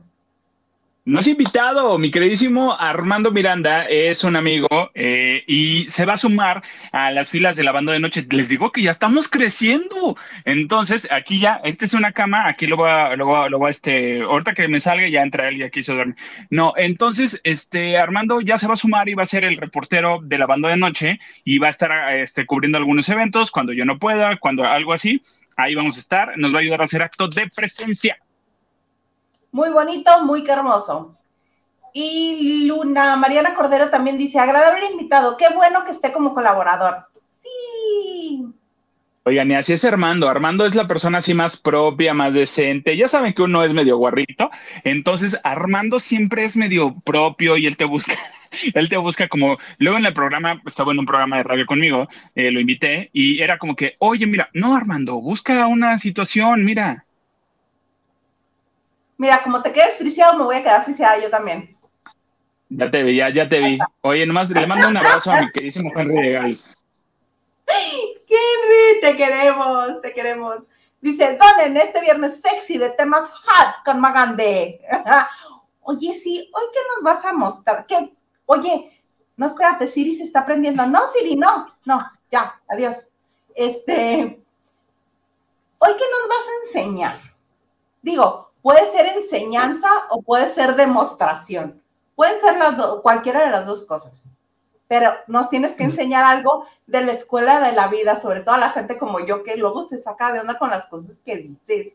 No 1.10 1.22
es 1.22 1.26
invitado, 1.26 1.98
mi 1.98 2.12
queridísimo 2.12 2.78
Armando 2.80 3.32
Miranda 3.32 3.86
es 3.86 4.24
un 4.24 4.36
amigo 4.36 4.92
eh, 4.94 5.44
y 5.48 5.90
se 5.90 6.06
va 6.06 6.14
a 6.14 6.18
sumar 6.20 6.62
a 6.92 7.10
las 7.10 7.32
filas 7.32 7.56
de 7.56 7.64
la 7.64 7.72
banda 7.72 7.94
de 7.94 8.00
noche. 8.00 8.28
Les 8.30 8.48
digo 8.48 8.72
que 8.72 8.84
ya 8.84 8.92
estamos 8.92 9.28
creciendo. 9.28 10.16
Entonces, 10.46 11.08
aquí 11.10 11.40
ya, 11.40 11.62
esta 11.64 11.86
es 11.86 11.96
una 11.96 12.12
cama, 12.12 12.48
aquí 12.48 12.68
lo 12.68 12.78
voy 12.78 12.92
a, 12.92 13.16
lo 13.16 13.26
voy 13.26 13.44
a, 13.44 13.50
lo 13.50 13.58
voy 13.58 13.70
a 13.70 13.72
este, 13.72 14.22
ahorita 14.22 14.54
que 14.54 14.68
me 14.68 14.80
salga 14.80 15.08
ya 15.08 15.24
entra 15.24 15.50
él 15.50 15.58
y 15.58 15.64
aquí 15.64 15.82
se 15.82 15.94
duerme. 15.94 16.14
No, 16.52 16.74
entonces, 16.78 17.42
este, 17.44 17.98
Armando 17.98 18.40
ya 18.40 18.60
se 18.60 18.68
va 18.68 18.76
a 18.76 18.78
sumar 18.78 19.10
y 19.10 19.16
va 19.16 19.24
a 19.24 19.26
ser 19.26 19.46
el 19.46 19.58
reportero 19.58 20.20
de 20.22 20.38
la 20.38 20.46
banda 20.46 20.70
de 20.70 20.78
noche 20.78 21.20
y 21.44 21.58
va 21.58 21.68
a 21.68 21.72
estar 21.72 22.14
este, 22.20 22.46
cubriendo 22.46 22.78
algunos 22.78 23.10
eventos 23.10 23.50
cuando 23.50 23.74
yo 23.74 23.84
no 23.84 23.98
pueda, 23.98 24.38
cuando 24.38 24.64
algo 24.64 24.94
así. 24.94 25.24
Ahí 25.58 25.74
vamos 25.74 25.98
a 25.98 26.02
estar, 26.02 26.38
nos 26.38 26.54
va 26.54 26.60
a 26.60 26.62
ayudar 26.62 26.82
a 26.82 26.84
hacer 26.84 27.02
actos 27.02 27.34
de 27.34 27.48
presencia. 27.48 28.20
Muy 29.52 29.70
bonito, 29.70 30.24
muy 30.26 30.48
hermoso. 30.48 31.16
Y 31.94 32.66
Luna, 32.68 33.16
Mariana 33.16 33.56
Cordero 33.56 33.90
también 33.90 34.18
dice, 34.18 34.40
agradable 34.40 34.92
invitado, 34.92 35.38
qué 35.38 35.46
bueno 35.56 35.84
que 35.86 35.92
esté 35.92 36.12
como 36.12 36.34
colaborador. 36.34 37.08
Sí. 37.42 38.46
Oigan, 39.24 39.52
y 39.52 39.56
así 39.56 39.74
es 39.74 39.84
Armando. 39.86 40.30
Armando 40.30 40.66
es 40.66 40.76
la 40.76 40.88
persona 40.88 41.20
así 41.20 41.34
más 41.34 41.58
propia, 41.58 42.14
más 42.14 42.34
decente. 42.34 42.96
Ya 42.96 43.08
saben 43.08 43.34
que 43.34 43.42
uno 43.42 43.64
es 43.64 43.74
medio 43.74 43.98
guarrito. 43.98 44.50
Entonces, 44.84 45.38
Armando 45.44 46.00
siempre 46.00 46.46
es 46.46 46.56
medio 46.56 46.96
propio 47.02 47.58
y 47.58 47.66
él 47.66 47.76
te 47.76 47.86
busca, 47.86 48.14
él 48.74 48.90
te 48.90 48.98
busca 48.98 49.28
como, 49.28 49.58
luego 49.78 49.98
en 49.98 50.06
el 50.06 50.14
programa, 50.14 50.62
estaba 50.66 50.94
en 50.94 51.00
un 51.00 51.06
programa 51.06 51.38
de 51.38 51.44
radio 51.44 51.66
conmigo, 51.66 52.08
eh, 52.36 52.52
lo 52.52 52.60
invité 52.60 53.10
y 53.14 53.42
era 53.42 53.58
como 53.58 53.76
que, 53.76 53.96
oye, 54.00 54.26
mira, 54.26 54.50
no, 54.54 54.76
Armando, 54.76 55.20
busca 55.20 55.68
una 55.68 56.00
situación, 56.00 56.64
mira. 56.64 57.06
Mira, 59.20 59.44
como 59.44 59.62
te 59.62 59.74
quedes 59.74 59.98
friciado, 59.98 60.38
me 60.38 60.46
voy 60.46 60.56
a 60.56 60.64
quedar 60.64 60.86
friciada 60.86 61.20
yo 61.20 61.30
también. 61.30 61.78
Ya 62.70 62.90
te 62.90 63.04
vi, 63.04 63.18
ya, 63.18 63.30
ya 63.30 63.50
te 63.50 63.60
vi. 63.60 63.78
Oye, 64.00 64.26
nomás 64.26 64.50
le 64.50 64.66
mando 64.66 64.88
un 64.88 64.96
abrazo 64.96 65.30
a 65.30 65.42
mi 65.42 65.52
queridísimo 65.52 65.92
Henry 65.94 66.22
de 66.22 66.32
Gales. 66.32 66.70
Henry, 67.68 69.02
te 69.02 69.18
queremos, 69.18 70.02
te 70.02 70.14
queremos. 70.14 70.70
Dice, 71.02 71.38
Donen, 71.38 71.76
este 71.76 72.00
viernes 72.00 72.40
sexy 72.40 72.78
de 72.78 72.92
temas 72.92 73.30
hot 73.30 73.84
con 73.84 74.00
Magande. 74.00 74.80
Oye, 75.82 76.14
sí, 76.14 76.50
¿hoy 76.54 76.64
qué 76.72 76.80
nos 76.96 77.04
vas 77.04 77.26
a 77.26 77.34
mostrar? 77.34 77.86
¿Qué? 77.86 78.14
Oye, 78.46 79.04
no, 79.36 79.48
espérate, 79.48 79.86
Siri 79.86 80.14
se 80.14 80.24
está 80.24 80.40
aprendiendo. 80.40 80.88
No, 80.88 81.02
Siri, 81.10 81.36
no, 81.36 81.68
no, 81.84 82.00
ya, 82.32 82.58
adiós. 82.70 83.12
Este, 83.54 84.42
¿hoy 85.78 85.92
qué 85.98 86.04
nos 86.10 86.30
vas 86.30 86.46
a 86.48 86.66
enseñar? 86.68 87.22
Digo, 88.02 88.49
Puede 88.62 88.86
ser 88.92 89.06
enseñanza 89.08 89.88
o 90.10 90.22
puede 90.22 90.48
ser 90.48 90.76
demostración. 90.76 91.82
Pueden 92.16 92.40
ser 92.42 92.58
las 92.58 92.76
cualquiera 93.02 93.46
de 93.46 93.52
las 93.52 93.66
dos 93.66 93.86
cosas. 93.86 94.28
Pero 94.88 95.14
nos 95.28 95.50
tienes 95.50 95.76
que 95.76 95.84
enseñar 95.84 96.24
algo 96.24 96.66
de 96.88 97.02
la 97.06 97.12
escuela 97.12 97.62
de 97.62 97.74
la 97.74 97.88
vida, 97.88 98.18
sobre 98.18 98.42
todo 98.42 98.56
a 98.56 98.60
la 98.60 98.72
gente 98.72 98.98
como 98.98 99.26
yo 99.26 99.44
que 99.44 99.56
luego 99.56 99.84
se 99.84 100.00
saca 100.00 100.34
de 100.34 100.40
onda 100.40 100.58
con 100.58 100.70
las 100.70 100.88
cosas 100.88 101.18
que 101.24 101.38
dices. 101.38 101.94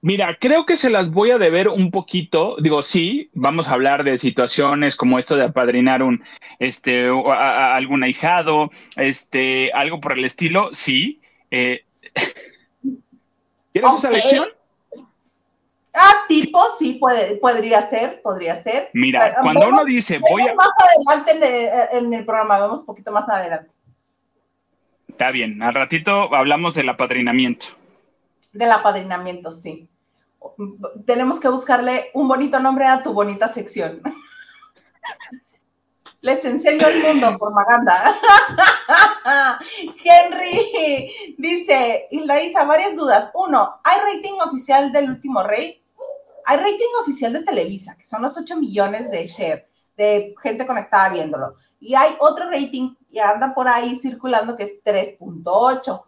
Mira, 0.00 0.36
creo 0.38 0.64
que 0.64 0.76
se 0.76 0.90
las 0.90 1.10
voy 1.10 1.32
a 1.32 1.38
deber 1.38 1.68
un 1.68 1.90
poquito. 1.90 2.56
Digo, 2.60 2.82
sí, 2.82 3.30
vamos 3.32 3.68
a 3.68 3.72
hablar 3.72 4.04
de 4.04 4.18
situaciones 4.18 4.94
como 4.94 5.18
esto 5.18 5.36
de 5.36 5.44
apadrinar 5.44 6.02
un, 6.02 6.22
este, 6.60 7.08
a, 7.08 7.74
algún 7.74 8.04
ahijado, 8.04 8.70
este, 8.96 9.72
algo 9.72 10.00
por 10.00 10.12
el 10.12 10.24
estilo, 10.24 10.70
sí. 10.72 11.20
Eh, 11.50 11.84
¿Quieres 13.72 13.94
esa 13.98 14.10
lección? 14.10 14.48
Ah, 16.00 16.24
tipo, 16.28 16.64
sí, 16.78 16.94
puede, 16.94 17.38
podría 17.38 17.82
ser, 17.90 18.22
podría 18.22 18.54
ser. 18.54 18.88
Mira, 18.92 19.34
cuando 19.42 19.66
uno 19.66 19.84
dice, 19.84 20.20
voy 20.20 20.42
a... 20.42 20.54
Más 20.54 20.68
adelante 20.78 21.96
en 21.96 22.14
el, 22.14 22.24
programa, 22.24 22.60
vamos 22.60 22.80
un 22.80 22.86
poquito 22.86 23.10
más 23.10 23.28
adelante. 23.28 23.68
Está 25.08 25.32
bien, 25.32 25.60
al 25.60 25.74
ratito 25.74 26.32
hablamos 26.32 26.76
del 26.76 26.88
apadrinamiento. 26.88 27.66
Del 28.52 28.70
apadrinamiento, 28.70 29.50
sí. 29.50 29.88
Tenemos 31.04 31.40
que 31.40 31.48
buscarle 31.48 32.10
un 32.14 32.28
bonito 32.28 32.60
nombre 32.60 32.86
a 32.86 33.02
tu 33.02 33.12
bonita 33.12 33.48
sección. 33.48 34.00
Les 36.20 36.44
enseño 36.44 36.86
el 36.86 37.02
mundo 37.02 37.36
por 37.38 37.52
Maganda. 37.52 38.14
Henry 40.04 41.34
dice, 41.38 42.06
Hilda 42.12 42.36
varias 42.66 42.94
dudas. 42.94 43.32
Uno, 43.34 43.80
¿hay 43.82 44.14
rating 44.14 44.34
oficial 44.44 44.92
del 44.92 45.10
último 45.10 45.42
rey? 45.42 45.82
Hay 46.50 46.56
rating 46.56 46.94
oficial 47.02 47.34
de 47.34 47.42
Televisa, 47.42 47.94
que 47.94 48.06
son 48.06 48.22
los 48.22 48.34
8 48.38 48.56
millones 48.56 49.10
de 49.10 49.26
share, 49.26 49.68
de 49.98 50.34
gente 50.42 50.66
conectada 50.66 51.10
viéndolo. 51.10 51.56
Y 51.78 51.94
hay 51.94 52.16
otro 52.20 52.48
rating 52.50 52.94
que 53.12 53.20
anda 53.20 53.54
por 53.54 53.68
ahí 53.68 53.96
circulando 53.96 54.56
que 54.56 54.62
es 54.62 54.82
3.8. 54.82 56.02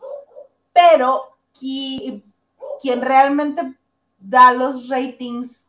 Pero 0.73 1.37
quien 1.61 3.03
realmente 3.03 3.75
da 4.19 4.53
los 4.53 4.89
ratings 4.89 5.67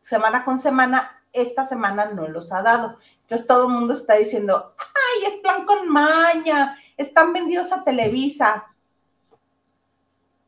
semana 0.00 0.44
con 0.44 0.60
semana, 0.60 1.20
esta 1.32 1.66
semana 1.66 2.04
no 2.04 2.28
los 2.28 2.52
ha 2.52 2.62
dado. 2.62 2.98
Entonces 3.22 3.48
todo 3.48 3.66
el 3.66 3.72
mundo 3.72 3.94
está 3.94 4.14
diciendo, 4.14 4.76
ay, 4.78 5.24
es 5.26 5.40
plan 5.40 5.66
con 5.66 5.88
maña, 5.88 6.78
están 6.96 7.32
vendidos 7.32 7.72
a 7.72 7.82
Televisa. 7.82 8.64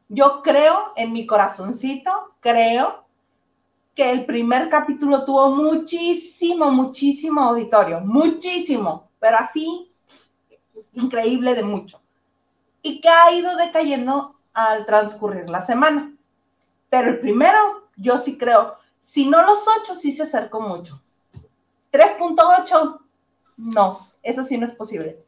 Yo 0.09 0.41
creo 0.45 0.93
en 0.95 1.13
mi 1.13 1.27
corazoncito, 1.27 2.37
creo 2.39 3.06
que 3.97 4.13
el 4.13 4.27
primer 4.27 4.69
capítulo 4.69 5.25
tuvo 5.25 5.49
muchísimo, 5.49 6.71
muchísimo 6.71 7.41
auditorio, 7.41 8.01
muchísimo, 8.03 9.09
pero 9.19 9.39
así, 9.39 9.91
increíble 10.93 11.55
de 11.55 11.65
mucho. 11.65 12.03
Y 12.83 13.01
que 13.01 13.09
ha 13.09 13.33
ido 13.33 13.57
decayendo 13.57 14.37
al 14.53 14.85
transcurrir 14.85 15.49
la 15.49 15.63
semana. 15.63 16.15
Pero 16.91 17.09
el 17.09 17.21
primero, 17.21 17.89
yo 17.97 18.19
sí 18.19 18.37
creo, 18.37 18.77
si 19.01 19.31
no 19.31 19.43
los 19.43 19.65
ocho, 19.81 19.95
sí 19.95 20.13
se 20.13 20.25
acercó 20.25 20.61
mucho. 20.61 21.03
3.8, 21.91 23.01
no, 23.57 24.11
eso 24.23 24.43
sí 24.43 24.59
no 24.59 24.67
es 24.67 24.75
posible. 24.75 25.25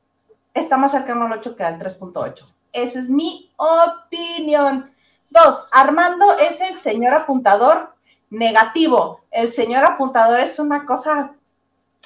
Está 0.53 0.77
más 0.77 0.93
cercano 0.93 1.25
al 1.25 1.33
8 1.33 1.57
que 1.57 1.65
al 1.65 1.79
3.8. 1.79 2.45
Esa 2.75 2.99
es 2.99 3.09
mi 3.09 3.51
opinión. 3.57 4.93
Dos, 5.31 5.69
Armando 5.73 6.37
es 6.39 6.61
el 6.61 6.75
señor 6.75 7.15
apuntador 7.15 7.97
negativo. 8.31 9.23
El 9.31 9.51
señor 9.51 9.85
apuntador 9.85 10.41
es 10.41 10.59
una 10.59 10.85
cosa 10.85 11.33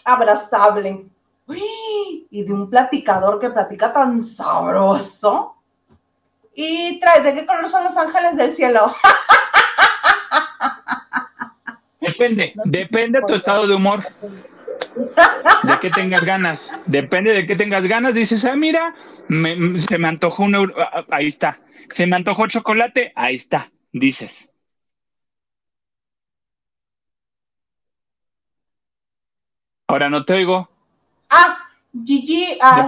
abrazable. 0.04 1.06
y 1.48 2.44
de 2.44 2.52
un 2.52 2.70
platicador 2.70 3.38
que 3.38 3.50
platica 3.50 3.92
tan 3.92 4.22
sabroso. 4.22 5.56
Y 6.54 7.00
traes, 7.00 7.24
¿de 7.24 7.34
qué 7.34 7.46
color 7.46 7.68
son 7.68 7.84
los 7.84 7.96
ángeles 7.96 8.36
del 8.36 8.52
cielo? 8.52 8.92
Depende, 12.02 12.52
depende 12.64 13.20
de 13.20 13.26
tu 13.26 13.34
estado 13.34 13.66
de 13.66 13.74
humor. 13.76 14.04
De 15.62 15.78
qué 15.80 15.90
tengas 15.90 16.24
ganas. 16.24 16.72
Depende 16.86 17.32
de 17.32 17.46
qué 17.46 17.56
tengas 17.56 17.86
ganas. 17.86 18.14
Dices, 18.14 18.44
ah, 18.44 18.56
mira, 18.56 18.94
se 19.28 19.98
me 19.98 20.08
antojó 20.08 20.42
un 20.42 20.54
euro. 20.54 20.74
Ah, 20.78 20.90
ah, 20.94 21.04
ahí 21.10 21.28
está. 21.28 21.60
Se 21.90 22.06
me 22.06 22.16
antojó 22.16 22.48
chocolate. 22.48 23.12
Ahí 23.14 23.36
está. 23.36 23.70
Dices. 23.92 24.51
Ahora 29.92 30.08
no 30.08 30.24
te 30.24 30.32
oigo. 30.32 30.70
Ah, 31.28 31.68
Gigi, 32.02 32.56
ah, 32.62 32.86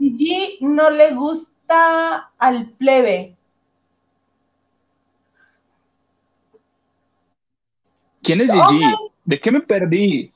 Gigi 0.00 0.58
no 0.62 0.90
le 0.90 1.14
gusta 1.14 2.32
al 2.36 2.70
plebe. 2.70 3.36
¿Quién 8.20 8.40
es 8.40 8.50
Gigi? 8.50 8.82
¿De 9.24 9.40
qué 9.40 9.52
me 9.52 9.60
perdí? 9.60 10.32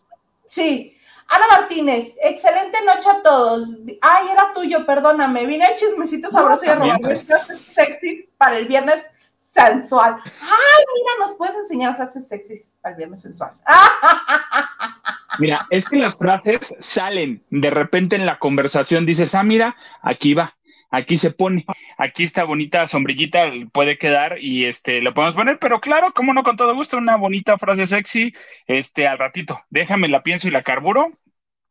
Sí. 0.47 0.97
Ana 1.27 1.47
Martínez, 1.51 2.17
excelente 2.23 2.79
noche 2.85 3.11
a 3.11 3.21
todos. 3.21 3.79
Ay, 4.01 4.29
era 4.29 4.53
tuyo, 4.55 4.87
perdóname. 4.87 5.47
Vine 5.47 5.67
el 5.67 5.75
chismecito 5.75 6.31
sabroso 6.31 6.65
y 6.65 6.69
a 6.69 6.77
robar 6.77 7.27
frases 7.27 7.61
sexys 7.75 8.31
para 8.39 8.57
el 8.57 8.69
viernes 8.69 9.11
sensual. 9.53 10.17
Ay, 10.25 10.85
mira, 10.95 11.27
nos 11.27 11.37
puedes 11.37 11.57
enseñar 11.57 11.97
frases 11.97 12.29
sexys 12.29 12.71
para 12.81 12.93
el 12.93 12.99
viernes 12.99 13.21
sensual. 13.21 13.51
Mira, 15.39 15.67
es 15.71 15.89
que 15.89 15.97
las 15.97 16.19
frases 16.19 16.75
salen 16.81 17.43
de 17.51 17.71
repente 17.71 18.17
en 18.17 18.27
la 18.27 18.39
conversación. 18.39 19.07
Dices, 19.07 19.35
ah, 19.35 19.43
mira, 19.43 19.77
aquí 20.03 20.35
va 20.35 20.59
aquí 20.91 21.17
se 21.17 21.31
pone, 21.31 21.67
aquí 21.97 22.25
esta 22.25 22.45
bonita 22.45 22.87
sombrillita 22.87 23.51
puede 23.73 23.99
quedar 23.99 24.39
y 24.41 24.65
este 24.65 25.01
lo 25.01 25.15
podemos 25.15 25.35
poner, 25.35 25.59
pero 25.59 25.81
claro, 25.81 26.13
como 26.15 26.33
no 26.33 26.43
con 26.43 26.57
todo 26.57 26.75
gusto, 26.75 26.97
una 26.97 27.17
bonita 27.17 27.59
frase 27.59 27.87
sexy, 27.87 28.33
este 28.67 29.07
al 29.07 29.19
ratito, 29.19 29.61
déjame 29.71 30.09
la 30.09 30.23
pienso 30.23 30.49
y 30.49 30.51
la 30.51 30.63
carburo. 30.63 31.11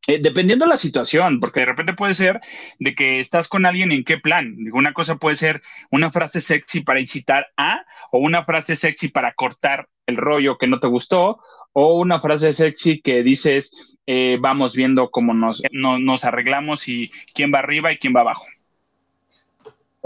Eh, 0.10 0.20
dependiendo 0.22 0.64
de 0.64 0.70
la 0.70 0.78
situación, 0.78 1.42
porque 1.42 1.60
de 1.62 1.66
repente 1.66 1.92
puede 1.92 2.14
ser 2.14 2.40
de 2.80 2.96
que 2.96 3.20
estás 3.20 3.50
con 3.50 3.66
alguien 3.66 3.92
en 3.92 4.06
qué 4.06 4.18
plan. 4.18 4.56
Una 4.72 4.94
cosa 4.94 5.18
puede 5.18 5.36
ser 5.36 5.62
una 5.92 6.12
frase 6.12 6.40
sexy 6.40 6.80
para 6.80 7.02
incitar 7.02 7.48
a, 7.58 7.84
o 8.12 8.20
una 8.20 8.46
frase 8.46 8.78
sexy 8.78 9.10
para 9.10 9.34
cortar 9.34 9.90
el 10.06 10.16
rollo 10.16 10.58
que 10.58 10.68
no 10.68 10.80
te 10.80 10.88
gustó, 10.88 11.42
o 11.80 12.00
una 12.00 12.20
frase 12.20 12.54
sexy 12.54 13.02
que 13.02 13.22
dices, 13.22 13.98
eh, 14.08 14.38
vamos 14.40 14.76
viendo 14.76 15.12
cómo 15.12 15.34
nos, 15.36 15.62
nos 15.72 16.26
arreglamos 16.26 16.88
y 16.88 17.12
quién 17.36 17.54
va 17.54 17.60
arriba 17.60 17.92
y 17.92 17.98
quién 17.98 18.16
va 18.16 18.22
abajo 18.22 18.46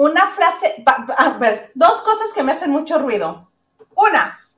una 0.01 0.29
frase, 0.29 0.83
a 1.15 1.37
ver, 1.37 1.71
dos 1.75 2.01
cosas 2.01 2.33
que 2.33 2.41
me 2.41 2.53
hacen 2.53 2.71
mucho 2.71 2.97
ruido. 2.97 3.51
Una, 3.95 4.49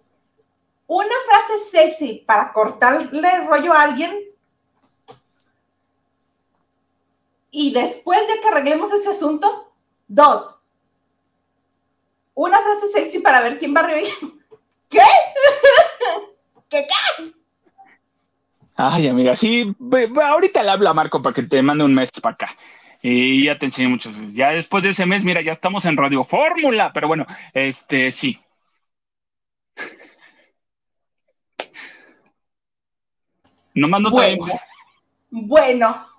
una 0.88 1.16
frase 1.26 1.60
sexy 1.70 2.24
para 2.26 2.54
cortarle 2.54 3.10
el 3.12 3.48
rollo 3.48 3.74
a 3.74 3.82
alguien. 3.82 4.24
Y 7.52 7.74
después 7.74 8.26
de 8.26 8.40
que 8.40 8.48
arreglemos 8.48 8.94
ese 8.94 9.10
asunto, 9.10 9.74
dos, 10.08 10.62
una 12.34 12.62
frase 12.62 12.88
sexy 12.88 13.20
para 13.20 13.42
ver 13.42 13.60
quién 13.60 13.76
va 13.76 13.82
a 13.82 13.88
reír. 13.88 14.14
¿Qué? 14.88 15.02
Ay, 18.76 19.08
amiga, 19.08 19.36
sí, 19.36 19.76
ahorita 20.24 20.64
le 20.64 20.72
hablo 20.72 20.90
a 20.90 20.94
Marco 20.94 21.22
para 21.22 21.34
que 21.34 21.44
te 21.44 21.62
mande 21.62 21.84
un 21.84 21.94
mes 21.94 22.10
para 22.22 22.34
acá. 22.34 22.56
Y 23.02 23.46
ya 23.46 23.58
te 23.58 23.66
enseñé 23.66 23.90
muchas 23.90 24.18
veces. 24.18 24.34
Ya 24.34 24.52
después 24.52 24.84
de 24.84 24.92
ese 24.92 25.06
mes, 25.06 25.24
mira, 25.24 25.42
ya 25.42 25.52
estamos 25.52 25.86
en 25.86 25.98
Radio 25.98 26.24
Fórmula, 26.24 26.92
pero 26.94 27.08
bueno, 27.08 27.26
este 27.54 28.12
sí. 28.12 28.40
Nomás 33.76 34.02
no 34.02 34.12
bueno, 34.12 34.46
Bueno. 35.30 36.13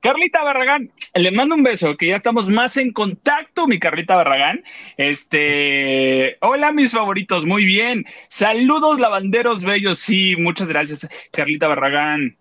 Carlita 0.00 0.42
Barragán, 0.42 0.90
le 1.14 1.30
mando 1.30 1.54
un 1.54 1.62
beso, 1.62 1.96
que 1.96 2.08
ya 2.08 2.16
estamos 2.16 2.48
más 2.48 2.76
en 2.76 2.92
contacto, 2.92 3.66
mi 3.66 3.78
Carlita 3.78 4.16
Barragán. 4.16 4.62
Este, 4.96 6.36
hola 6.40 6.72
mis 6.72 6.92
favoritos, 6.92 7.44
muy 7.44 7.64
bien. 7.64 8.04
Saludos 8.28 9.00
lavanderos 9.00 9.64
bellos, 9.64 9.98
sí, 9.98 10.36
muchas 10.36 10.68
gracias, 10.68 11.08
Carlita 11.30 11.68
Barragán. 11.68 12.36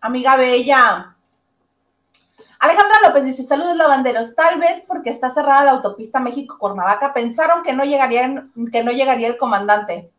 Amiga 0.00 0.36
bella, 0.36 1.12
Alejandra 2.62 3.08
López 3.08 3.24
dice, 3.24 3.42
saludos 3.42 3.76
lavanderos, 3.76 4.36
tal 4.36 4.60
vez 4.60 4.84
porque 4.86 5.10
está 5.10 5.28
cerrada 5.28 5.64
la 5.64 5.70
autopista 5.72 6.20
México-Cuernavaca, 6.20 7.12
pensaron 7.12 7.64
que 7.64 7.72
no, 7.72 7.84
llegaría, 7.84 8.44
que 8.70 8.84
no 8.84 8.92
llegaría 8.92 9.26
el 9.26 9.36
comandante. 9.36 10.12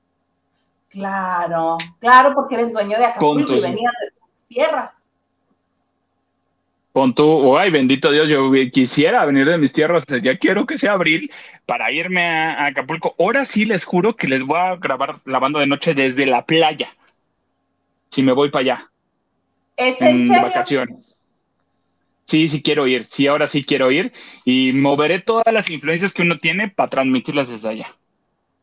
Claro, 0.90 1.78
claro, 2.00 2.34
porque 2.36 2.56
eres 2.56 2.74
dueño 2.74 2.98
de 2.98 3.06
Acapulco 3.06 3.54
y 3.54 3.62
venías 3.62 3.94
de 4.02 4.12
tus 4.12 4.46
tierras. 4.50 5.03
Pon 6.94 7.16
tú, 7.16 7.58
ay, 7.58 7.72
bendito 7.72 8.12
Dios, 8.12 8.30
yo 8.30 8.52
quisiera 8.72 9.26
venir 9.26 9.48
de 9.48 9.58
mis 9.58 9.74
tierras, 9.74 10.06
ya 10.22 10.38
quiero 10.38 10.68
que 10.68 10.78
sea 10.78 10.92
abril 10.92 11.32
para 11.66 11.92
irme 11.92 12.24
a, 12.24 12.68
Acapulco. 12.68 13.16
Ahora 13.18 13.46
sí 13.46 13.66
les 13.66 13.84
juro 13.84 14.16
que 14.16 14.28
les 14.28 14.44
voy 14.44 14.60
a 14.60 14.76
grabar 14.76 15.20
lavando 15.26 15.58
de 15.58 15.66
noche 15.66 15.96
desde 15.96 16.28
la 16.28 16.46
playa, 16.46 16.96
si 18.12 18.22
me 18.22 18.32
voy 18.32 18.52
para 18.52 18.62
allá. 18.62 18.92
¿Es 19.76 20.00
en, 20.02 20.32
en 20.32 20.42
vacaciones. 20.44 21.18
Sí, 22.26 22.48
sí 22.48 22.62
quiero 22.62 22.86
ir, 22.86 23.08
sí, 23.08 23.26
ahora 23.26 23.48
sí 23.48 23.64
quiero 23.64 23.92
ir 23.92 24.14
y 24.46 24.72
moveré 24.72 25.20
todas 25.20 25.52
las 25.52 25.72
influencias 25.72 26.14
que 26.14 26.22
uno 26.22 26.38
tiene 26.38 26.70
para 26.70 26.90
transmitirlas 26.90 27.50
desde 27.50 27.70
allá, 27.70 27.88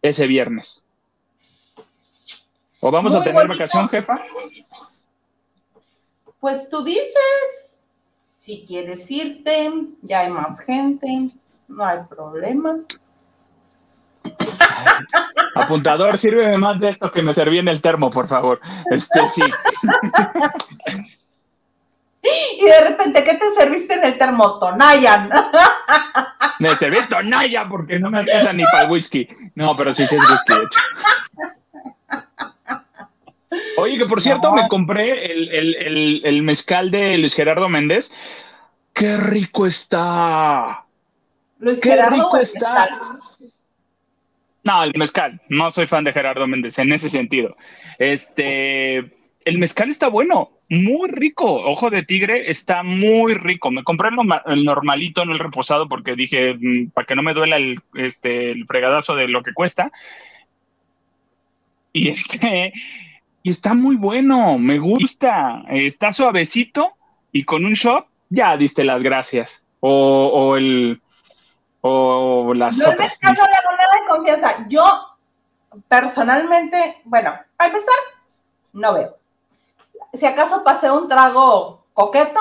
ese 0.03 0.29
viernes. 0.29 0.87
¿O 2.79 2.93
vamos 2.93 3.13
a 3.15 3.25
tener 3.25 3.49
vacación, 3.49 3.89
jefa? 3.89 4.25
Pues 6.39 6.71
tú 6.71 6.83
dices, 6.83 7.79
si 8.51 8.65
quieres 8.67 9.09
irte, 9.13 9.71
ya 10.03 10.21
hay 10.21 10.31
más 10.31 10.61
gente, 10.63 11.31
no 11.69 11.85
hay 11.85 12.01
problema. 12.09 12.79
apuntador, 15.55 16.19
sírveme 16.19 16.59
más 16.59 16.81
de 16.81 16.89
esto 16.89 17.13
que 17.13 17.23
me 17.23 17.33
serví 17.33 17.61
en 17.61 17.69
el 17.69 17.81
termo, 17.81 18.11
por 18.11 18.27
favor. 18.27 18.61
Este 18.91 19.21
sí. 19.29 19.43
Y 22.61 22.65
de 22.65 22.89
repente, 22.89 23.23
¿qué 23.23 23.35
te 23.35 23.51
serviste 23.57 23.95
en 23.95 24.05
el 24.05 24.19
termo? 24.19 24.59
Tonayan. 24.59 25.31
Me 26.59 26.77
serví 26.77 26.99
Tonayan 27.09 27.69
porque 27.69 27.99
no 28.01 28.11
me 28.11 28.19
alcanza 28.19 28.53
ni 28.53 28.65
para 28.65 28.83
el 28.83 28.91
whisky. 28.91 29.29
No, 29.55 29.77
pero 29.77 29.93
sí, 29.93 30.07
sí 30.09 30.17
es 30.17 30.31
whisky, 30.31 30.55
de 30.55 30.65
hecho. 30.65 30.81
Oye, 33.77 33.99
que 33.99 34.07
por 34.07 34.23
cierto, 34.23 34.53
me 34.53 34.69
compré 34.69 35.33
el, 35.33 36.43
mezcal 36.43 36.91
de 36.91 37.19
Luis 37.19 37.35
Gerardo 37.35 37.69
Méndez. 37.69 38.13
¡Qué 38.93 39.17
rico 39.17 39.67
está! 39.67 40.85
Luis 41.59 41.81
¡Qué 41.81 41.97
rico 42.07 42.37
está! 42.37 43.19
No, 44.63 44.85
el 44.85 44.93
mezcal. 44.97 45.41
No 45.49 45.71
soy 45.71 45.87
fan 45.87 46.05
de 46.05 46.13
Gerardo 46.13 46.47
Méndez 46.47 46.79
en 46.79 46.93
ese 46.93 47.09
sentido. 47.09 47.57
Este, 47.99 48.99
el 49.45 49.59
mezcal 49.59 49.91
está 49.91 50.09
bueno 50.09 50.51
muy 50.69 51.11
rico. 51.11 51.47
Ojo 51.47 51.91
de 51.91 52.05
tigre 52.05 52.51
está 52.51 52.83
muy 52.83 53.35
rico. 53.35 53.71
Me 53.71 53.83
compré 53.83 54.11
el, 54.47 54.65
normalito, 54.65 55.25
no 55.25 55.33
el 55.33 55.39
reposado, 55.39 55.89
porque 55.89 56.15
dije, 56.15 56.55
mm, 56.55 56.91
para 56.91 57.07
que 57.07 57.17
no 57.17 57.23
me 57.23 57.35
duela 57.35 57.57
el, 57.57 57.81
este, 57.95 58.53
el 58.53 58.67
fregadazo 58.67 59.17
de 59.17 59.29
lo 59.29 59.43
que 59.43 59.53
cuesta. 59.53 59.91
Y 61.93 62.09
este, 62.11 62.73
y 63.43 63.51
está 63.51 63.75
muy 63.75 63.97
bueno, 63.97 64.59
me 64.59 64.79
gusta. 64.79 65.63
Está 65.69 66.13
suavecito 66.13 66.93
y 67.33 67.45
con 67.45 67.65
un 67.65 67.73
shot 67.73 68.07
ya 68.29 68.57
diste 68.57 68.85
las 68.85 69.03
gracias. 69.03 69.63
O, 69.81 69.91
o 70.29 70.57
el, 70.57 71.01
o 71.81 72.53
las. 72.55 72.77
No, 72.77 72.91
el 72.91 72.99
mezcal 72.99 73.35
no 73.35 73.47
le 73.47 73.53
hago 73.53 73.77
nada 73.77 73.93
de 73.95 74.09
confianza. 74.09 74.69
Yo, 74.69 74.85
personalmente, 75.89 76.97
bueno, 77.05 77.35
a 77.59 77.67
empezar, 77.67 77.95
no 78.73 78.95
veo 78.95 79.21
si 80.13 80.27
acaso 80.27 80.63
pasé 80.65 80.91
un 80.91 81.09
trago 81.09 81.85
coqueto, 81.93 82.41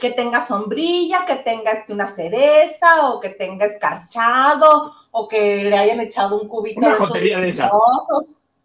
que 0.00 0.10
tenga 0.10 0.44
sombrilla, 0.44 1.26
que 1.26 1.36
tenga 1.36 1.72
este, 1.72 1.92
una 1.92 2.08
cereza, 2.08 3.10
o 3.10 3.20
que 3.20 3.30
tenga 3.30 3.66
escarchado, 3.66 4.94
o 5.10 5.28
que 5.28 5.64
le 5.64 5.76
hayan 5.76 6.00
echado 6.00 6.40
un 6.40 6.48
cubito 6.48 6.80
de 6.80 6.94
esos. 6.94 7.12
De 7.12 7.48
esas. 7.48 7.70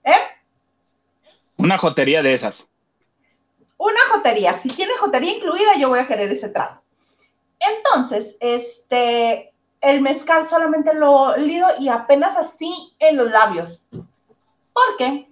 ¿Eh? 0.04 0.16
Una 1.58 1.78
jotería 1.78 2.22
de 2.22 2.34
esas. 2.34 2.70
Una 3.78 4.00
jotería. 4.12 4.54
Si 4.54 4.70
tiene 4.70 4.94
jotería 4.98 5.36
incluida, 5.36 5.76
yo 5.78 5.90
voy 5.90 6.00
a 6.00 6.08
querer 6.08 6.32
ese 6.32 6.50
trago. 6.50 6.82
Entonces, 7.60 8.38
este, 8.40 9.54
el 9.82 10.02
mezcal 10.02 10.48
solamente 10.48 10.94
lo 10.94 11.36
lido 11.38 11.68
y 11.80 11.90
apenas 11.90 12.38
así 12.38 12.94
en 13.00 13.18
los 13.18 13.32
labios. 13.32 13.88
Porque 14.74 15.30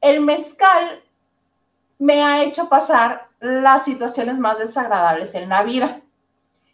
el 0.00 0.20
mezcal 0.20 1.02
me 1.98 2.22
ha 2.24 2.42
hecho 2.42 2.68
pasar 2.68 3.28
las 3.40 3.84
situaciones 3.84 4.38
más 4.38 4.58
desagradables 4.58 5.34
en 5.34 5.48
la 5.48 5.62
vida. 5.62 6.00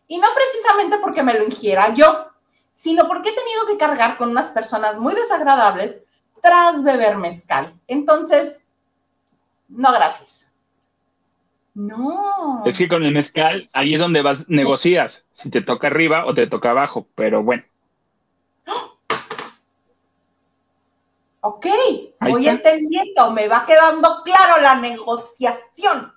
Y 0.09 0.19
no 0.19 0.29
precisamente 0.35 0.99
porque 0.99 1.23
me 1.23 1.35
lo 1.35 1.45
ingiera 1.45 1.93
yo, 1.95 2.29
sino 2.73 3.09
porque 3.09 3.31
he 3.31 3.35
tenido 3.35 3.67
que 3.67 3.77
cargar 3.77 4.17
con 4.17 4.31
unas 4.31 4.47
personas 4.47 4.99
muy 4.99 5.15
desagradables 5.15 6.05
tras 6.47 6.85
beber 6.85 7.17
mezcal. 7.17 7.75
Entonces, 7.89 8.65
no, 9.69 9.93
gracias. 9.93 10.47
No. 11.75 12.63
Es 12.65 12.79
que 12.79 12.89
con 12.89 13.03
el 13.03 13.13
mezcal, 13.13 13.69
ahí 13.73 13.95
es 13.95 14.01
donde 14.01 14.23
vas, 14.23 14.49
negocias, 14.49 15.27
si 15.33 15.51
te 15.51 15.61
toca 15.61 15.89
arriba 15.89 16.25
o 16.25 16.35
te 16.35 16.47
toca 16.47 16.71
abajo, 16.71 17.07
pero 17.15 17.43
bueno. 17.43 17.65
Ok, 21.41 21.67
voy 22.23 22.49
entendiendo, 22.49 23.31
me 23.31 23.47
va 23.47 23.65
quedando 23.67 24.09
claro 24.25 24.61
la 24.61 24.81
negociación. 24.81 26.13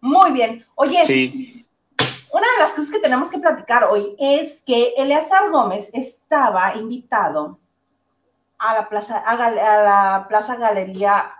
Muy 0.00 0.32
bien. 0.32 0.66
Oye, 0.74 1.06
sí. 1.06 1.64
una 2.32 2.46
de 2.54 2.58
las 2.58 2.72
cosas 2.72 2.90
que 2.90 2.98
tenemos 2.98 3.30
que 3.30 3.38
platicar 3.38 3.84
hoy 3.84 4.16
es 4.18 4.60
que 4.66 4.92
Eleazar 4.96 5.52
Gómez 5.52 5.88
estaba 5.92 6.74
invitado 6.74 7.60
a 8.64 8.74
la 8.74 8.88
Plaza, 8.88 9.18
a, 9.18 9.50
la 9.50 10.26
Plaza 10.28 10.56
Galería, 10.56 11.34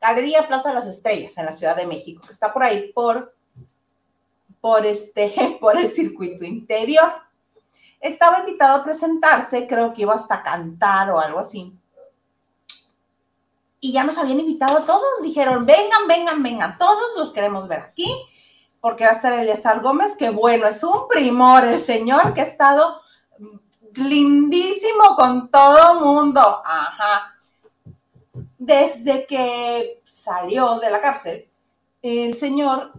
Galería 0.00 0.48
Plaza 0.48 0.70
de 0.70 0.74
las 0.74 0.86
Estrellas 0.86 1.36
en 1.38 1.46
la 1.46 1.52
Ciudad 1.52 1.76
de 1.76 1.86
México, 1.86 2.22
que 2.26 2.32
está 2.32 2.52
por 2.52 2.62
ahí 2.62 2.92
por, 2.92 3.34
por, 4.60 4.84
este, 4.86 5.56
por 5.60 5.78
el 5.78 5.88
circuito 5.88 6.44
interior. 6.44 7.10
Estaba 8.00 8.40
invitado 8.40 8.80
a 8.80 8.84
presentarse, 8.84 9.66
creo 9.66 9.92
que 9.92 10.02
iba 10.02 10.14
hasta 10.14 10.42
cantar 10.42 11.10
o 11.10 11.20
algo 11.20 11.40
así. 11.40 11.72
Y 13.80 13.92
ya 13.92 14.02
nos 14.02 14.18
habían 14.18 14.40
invitado 14.40 14.78
a 14.78 14.86
todos, 14.86 15.22
dijeron, 15.22 15.64
vengan, 15.64 16.06
vengan, 16.08 16.42
vengan, 16.42 16.78
todos 16.78 17.16
los 17.16 17.32
queremos 17.32 17.68
ver 17.68 17.80
aquí, 17.80 18.12
porque 18.80 19.04
va 19.04 19.10
a 19.10 19.14
estar 19.14 19.32
Eliazar 19.32 19.80
Gómez, 19.80 20.16
que 20.16 20.30
bueno, 20.30 20.66
es 20.66 20.82
un 20.82 21.06
primor, 21.08 21.64
el 21.64 21.82
señor 21.84 22.34
que 22.34 22.40
ha 22.40 22.44
estado 22.44 23.00
lindísimo 23.98 25.16
con 25.16 25.50
todo 25.50 26.00
mundo. 26.00 26.40
Ajá. 26.64 27.34
Desde 28.58 29.26
que 29.26 30.02
salió 30.04 30.78
de 30.78 30.90
la 30.90 31.00
cárcel, 31.00 31.48
el 32.02 32.36
señor 32.36 32.92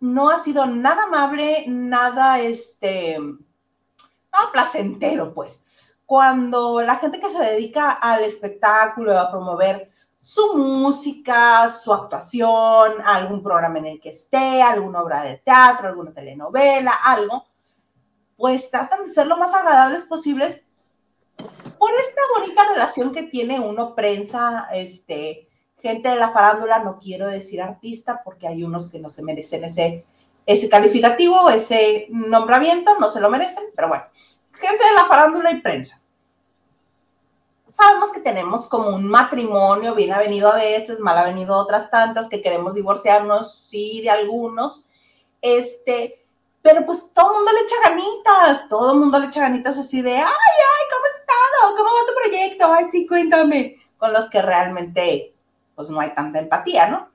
no 0.00 0.30
ha 0.30 0.38
sido 0.38 0.66
nada 0.66 1.04
amable, 1.04 1.64
nada, 1.68 2.40
este, 2.40 3.18
nada 3.18 4.52
placentero, 4.52 5.32
pues. 5.32 5.66
Cuando 6.04 6.80
la 6.82 6.96
gente 6.96 7.20
que 7.20 7.30
se 7.30 7.38
dedica 7.38 7.92
al 7.92 8.22
espectáculo, 8.24 9.18
a 9.18 9.30
promover 9.30 9.90
su 10.18 10.56
música, 10.56 11.68
su 11.68 11.92
actuación, 11.92 13.00
algún 13.04 13.42
programa 13.42 13.78
en 13.78 13.86
el 13.86 14.00
que 14.00 14.10
esté, 14.10 14.62
alguna 14.62 15.02
obra 15.02 15.22
de 15.22 15.38
teatro, 15.38 15.88
alguna 15.88 16.12
telenovela, 16.12 16.92
algo, 17.04 17.44
pues 18.36 18.70
tratan 18.70 19.04
de 19.04 19.10
ser 19.10 19.26
lo 19.26 19.36
más 19.36 19.54
agradables 19.54 20.04
posibles 20.06 20.66
por 21.78 21.90
esta 21.94 22.20
bonita 22.38 22.68
relación 22.72 23.12
que 23.12 23.24
tiene 23.24 23.60
uno, 23.60 23.94
prensa, 23.94 24.68
este, 24.72 25.48
gente 25.80 26.08
de 26.08 26.16
la 26.16 26.30
farándula, 26.30 26.80
no 26.80 26.98
quiero 26.98 27.28
decir 27.28 27.60
artista, 27.62 28.22
porque 28.24 28.48
hay 28.48 28.62
unos 28.62 28.90
que 28.90 28.98
no 28.98 29.10
se 29.10 29.22
merecen 29.22 29.64
ese, 29.64 30.04
ese 30.46 30.68
calificativo, 30.68 31.50
ese 31.50 32.06
nombramiento, 32.10 32.98
no 32.98 33.10
se 33.10 33.20
lo 33.20 33.30
merecen, 33.30 33.64
pero 33.74 33.88
bueno, 33.88 34.04
gente 34.52 34.84
de 34.84 34.94
la 34.94 35.06
farándula 35.06 35.50
y 35.52 35.60
prensa. 35.60 36.00
Sabemos 37.68 38.12
que 38.12 38.20
tenemos 38.20 38.68
como 38.68 38.88
un 38.90 39.06
matrimonio, 39.06 39.94
bien 39.94 40.12
ha 40.12 40.18
venido 40.18 40.50
a 40.50 40.56
veces, 40.56 41.00
mal 41.00 41.18
ha 41.18 41.24
venido 41.24 41.56
otras 41.56 41.90
tantas, 41.90 42.28
que 42.28 42.40
queremos 42.40 42.74
divorciarnos, 42.74 43.66
sí, 43.68 44.00
de 44.02 44.10
algunos, 44.10 44.88
este, 45.42 46.25
pero 46.66 46.84
pues 46.84 47.12
todo 47.14 47.30
el 47.30 47.36
mundo 47.36 47.52
le 47.52 47.60
echa 47.60 47.76
ganitas, 47.88 48.68
todo 48.68 48.92
el 48.92 48.98
mundo 48.98 49.20
le 49.20 49.26
echa 49.26 49.42
ganitas 49.42 49.78
así 49.78 50.02
de, 50.02 50.16
ay, 50.16 50.24
ay, 50.24 50.84
¿cómo 50.90 51.04
has 51.04 51.20
estado? 51.20 51.76
¿Cómo 51.76 51.90
va 51.90 52.08
tu 52.08 52.28
proyecto? 52.28 52.72
Ay, 52.72 52.86
sí, 52.90 53.06
cuéntame, 53.06 53.76
con 53.96 54.12
los 54.12 54.28
que 54.28 54.42
realmente, 54.42 55.32
pues 55.76 55.90
no 55.90 56.00
hay 56.00 56.12
tanta 56.12 56.40
empatía, 56.40 56.88
¿no? 56.88 57.08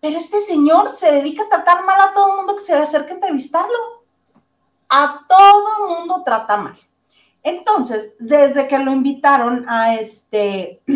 Pero 0.00 0.18
este 0.18 0.40
señor 0.40 0.90
se 0.90 1.10
dedica 1.10 1.42
a 1.42 1.48
tratar 1.48 1.84
mal 1.84 2.00
a 2.00 2.14
todo 2.14 2.30
el 2.30 2.36
mundo 2.36 2.56
que 2.56 2.64
se 2.64 2.76
le 2.76 2.82
acerca 2.82 3.10
a 3.10 3.14
entrevistarlo. 3.14 4.04
A 4.88 5.26
todo 5.28 5.68
el 5.78 5.96
mundo 5.96 6.22
trata 6.24 6.56
mal. 6.56 6.78
Entonces, 7.42 8.14
desde 8.20 8.68
que 8.68 8.78
lo 8.78 8.92
invitaron 8.92 9.68
a 9.68 9.96
este, 9.96 10.80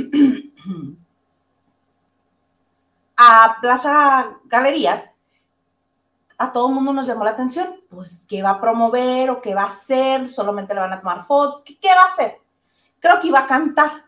a 3.16 3.56
Plaza 3.60 4.36
Galerías, 4.44 5.10
a 6.38 6.52
todo 6.52 6.68
el 6.68 6.74
mundo 6.74 6.92
nos 6.92 7.06
llamó 7.06 7.24
la 7.24 7.30
atención, 7.30 7.76
pues, 7.88 8.26
¿qué 8.28 8.42
va 8.42 8.50
a 8.50 8.60
promover 8.60 9.30
o 9.30 9.40
qué 9.40 9.54
va 9.54 9.62
a 9.62 9.66
hacer? 9.66 10.28
Solamente 10.28 10.74
le 10.74 10.80
van 10.80 10.92
a 10.92 11.00
tomar 11.00 11.26
fotos, 11.26 11.62
¿qué, 11.62 11.78
qué 11.78 11.88
va 11.88 12.02
a 12.02 12.12
hacer? 12.12 12.38
Creo 13.00 13.20
que 13.20 13.28
iba 13.28 13.40
a 13.40 13.46
cantar. 13.46 14.04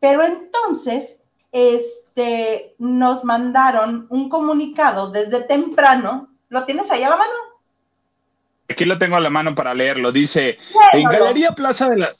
Pero 0.00 0.22
entonces, 0.24 1.24
este, 1.52 2.74
nos 2.78 3.24
mandaron 3.24 4.06
un 4.10 4.28
comunicado 4.28 5.10
desde 5.10 5.42
temprano. 5.42 6.28
¿Lo 6.48 6.64
tienes 6.64 6.90
ahí 6.90 7.02
a 7.02 7.10
la 7.10 7.16
mano? 7.16 7.32
Aquí 8.68 8.84
lo 8.84 8.98
tengo 8.98 9.16
a 9.16 9.20
la 9.20 9.30
mano 9.30 9.54
para 9.54 9.74
leerlo. 9.74 10.12
Dice, 10.12 10.58
en 10.92 11.04
Galería 11.04 11.52
Plaza 11.52 11.88
de 11.88 11.96
la... 11.96 12.16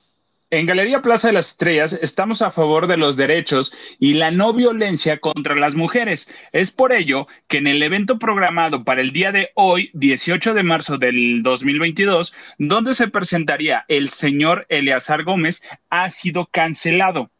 En 0.49 0.67
Galería 0.67 1.03
Plaza 1.03 1.27
de 1.27 1.33
las 1.33 1.49
Estrellas 1.49 1.99
estamos 2.01 2.41
a 2.41 2.53
favor 2.53 2.87
de 2.87 2.97
los 2.97 3.17
derechos 3.17 3.73
y 3.99 4.15
la 4.15 4.31
no 4.31 4.53
violencia 4.53 5.19
contra 5.19 5.57
las 5.57 5.75
mujeres. 5.75 6.31
Es 6.53 6.71
por 6.71 6.93
ello 6.93 7.27
que 7.49 7.59
en 7.59 7.67
el 7.67 7.83
evento 7.83 8.21
programado 8.21 8.85
para 8.85 9.01
el 9.01 9.11
día 9.11 9.33
de 9.33 9.51
hoy, 9.57 9.91
18 9.95 10.55
de 10.55 10.63
marzo 10.63 10.99
del 10.99 11.43
2022, 11.43 12.33
donde 12.59 12.95
se 12.95 13.09
presentaría 13.09 13.85
el 13.89 14.09
señor 14.09 14.67
Eleazar 14.69 15.25
Gómez, 15.25 15.65
ha 15.91 16.11
sido 16.11 16.47
cancelado. 16.47 17.33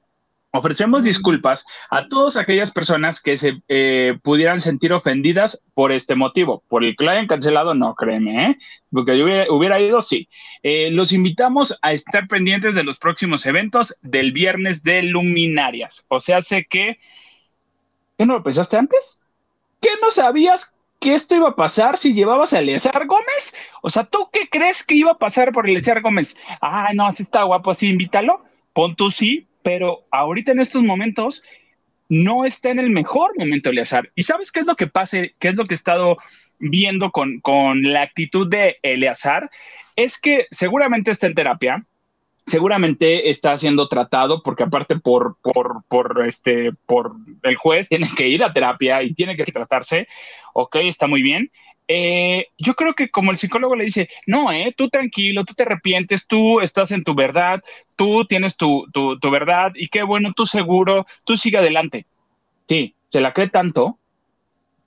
Ofrecemos 0.57 1.05
disculpas 1.05 1.65
a 1.91 2.09
todas 2.09 2.37
aquellas 2.37 2.71
personas 2.71 3.21
que 3.21 3.37
se 3.37 3.63
eh, 3.69 4.19
pudieran 4.23 4.61
sentir 4.61 4.93
ofendidas 4.93 5.61
por 5.75 5.93
este 5.93 6.15
motivo. 6.15 6.63
Por 6.69 6.85
el 6.85 6.97
que 6.97 7.05
lo 7.05 7.11
hayan 7.11 7.27
cancelado, 7.27 7.75
no, 7.75 7.95
créeme, 7.95 8.51
¿eh? 8.51 8.59
porque 8.91 9.19
yo 9.19 9.27
hubiera, 9.55 9.81
ido, 9.81 10.01
sí. 10.01 10.29
Eh, 10.63 10.91
los 10.91 11.13
invitamos 11.13 11.77
a 11.83 11.93
estar 11.93 12.27
pendientes 12.29 12.75
de 12.75 12.85
los 12.85 12.99
próximos 12.99 13.45
eventos 13.45 13.95
del 14.01 14.33
viernes 14.33 14.83
de 14.83 15.03
luminarias. 15.03 16.07
O 16.09 16.21
sea, 16.21 16.41
sé 16.41 16.67
que... 16.69 16.97
¿Qué 18.19 18.25
no 18.25 18.35
lo 18.35 18.43
pensaste 18.43 18.79
antes? 18.79 19.21
¿Qué 19.81 19.91
no 20.01 20.11
sabías 20.11 20.75
que 21.01 21.15
esto 21.15 21.35
iba 21.35 21.51
a 21.51 21.57
pasar 21.57 21.99
si 21.99 22.15
llevabas 22.15 22.53
a 22.53 22.61
Eleazar 22.61 23.07
Gómez? 23.07 23.55
O 23.83 23.91
sea, 23.91 24.05
¿tú 24.05 24.31
qué 24.33 24.49
crees 24.51 24.83
que 24.83 24.95
iba 24.95 25.13
a 25.13 25.19
pasar 25.19 25.53
por 25.53 25.69
Eleazar 25.69 26.01
Gómez? 26.01 26.37
Ah, 26.63 26.89
no, 26.95 27.07
así 27.07 27.23
está 27.23 27.43
guapo, 27.43 27.75
sí, 27.75 27.89
invítalo. 27.89 28.43
Pon 28.73 28.97
tú 28.97 29.11
sí, 29.11 29.47
pero 29.67 30.07
ahorita 30.13 30.53
en 30.53 30.61
estos 30.61 30.85
momentos 30.85 31.43
no 32.09 32.45
está 32.45 32.71
en 32.71 32.79
el 32.79 32.89
mejor 32.89 33.37
momento 33.37 33.71
Eleazar. 33.71 34.13
¿Y 34.15 34.23
sabes 34.23 34.53
qué 34.53 34.61
es 34.61 34.67
lo 34.67 34.77
que 34.77 34.87
pase, 34.87 35.35
qué 35.41 35.49
es 35.49 35.57
lo 35.57 35.65
que 35.65 35.75
he 35.75 35.83
estado 35.83 36.19
viendo 36.61 37.11
con, 37.11 37.43
la 37.83 38.03
actitud 38.03 38.49
de 38.49 38.77
Eleazar? 38.83 39.51
Es 39.97 40.21
que 40.21 40.47
seguramente 40.53 41.11
está 41.11 41.27
en 41.27 41.35
terapia, 41.35 41.85
seguramente 42.47 43.29
está 43.29 43.59
siendo 43.59 43.89
tratado 43.89 44.41
porque 44.45 44.63
aparte 44.63 45.01
por, 45.01 45.37
por, 45.43 45.83
por, 45.89 46.25
este, 46.25 46.71
por 46.87 47.17
el 47.43 47.57
juez 47.57 47.89
tiene 47.89 48.09
que 48.17 48.29
ir 48.29 48.45
a 48.45 48.53
terapia 48.53 49.03
y 49.03 49.15
tiene 49.15 49.37
que 49.37 49.43
tratarse, 49.47 50.07
ok, 50.55 50.77
está 50.83 51.09
muy 51.09 51.23
bien, 51.23 51.51
eh, 51.89 52.47
yo 52.59 52.75
creo 52.75 52.95
que 52.95 53.11
como 53.11 53.31
el 53.31 53.39
psicólogo 53.39 53.77
le 53.77 53.85
dice, 53.85 54.09
no, 54.27 54.53
eh, 54.53 54.75
tú 54.77 54.89
tranquilo, 54.89 55.45
tú 55.45 55.55
te 55.55 55.63
arrepientes, 55.63 56.27
tú 56.27 56.61
estás 56.61 56.91
en 56.91 57.05
tu 57.05 57.15
verdad, 57.15 57.63
tú 57.97 58.25
tienes 58.25 58.57
tu, 58.57 58.87
tu, 58.93 59.19
tu 59.19 59.31
verdad 59.31 59.73
y 59.75 59.89
qué 59.89 60.03
bueno, 60.03 60.33
tú 60.35 60.47
seguro, 60.47 61.07
tú 61.25 61.37
sigue 61.37 61.59
adelante. 61.59 62.07
Sí, 62.69 62.95
se 63.11 63.21
la 63.21 63.33
cree 63.33 63.49
tanto 63.49 63.99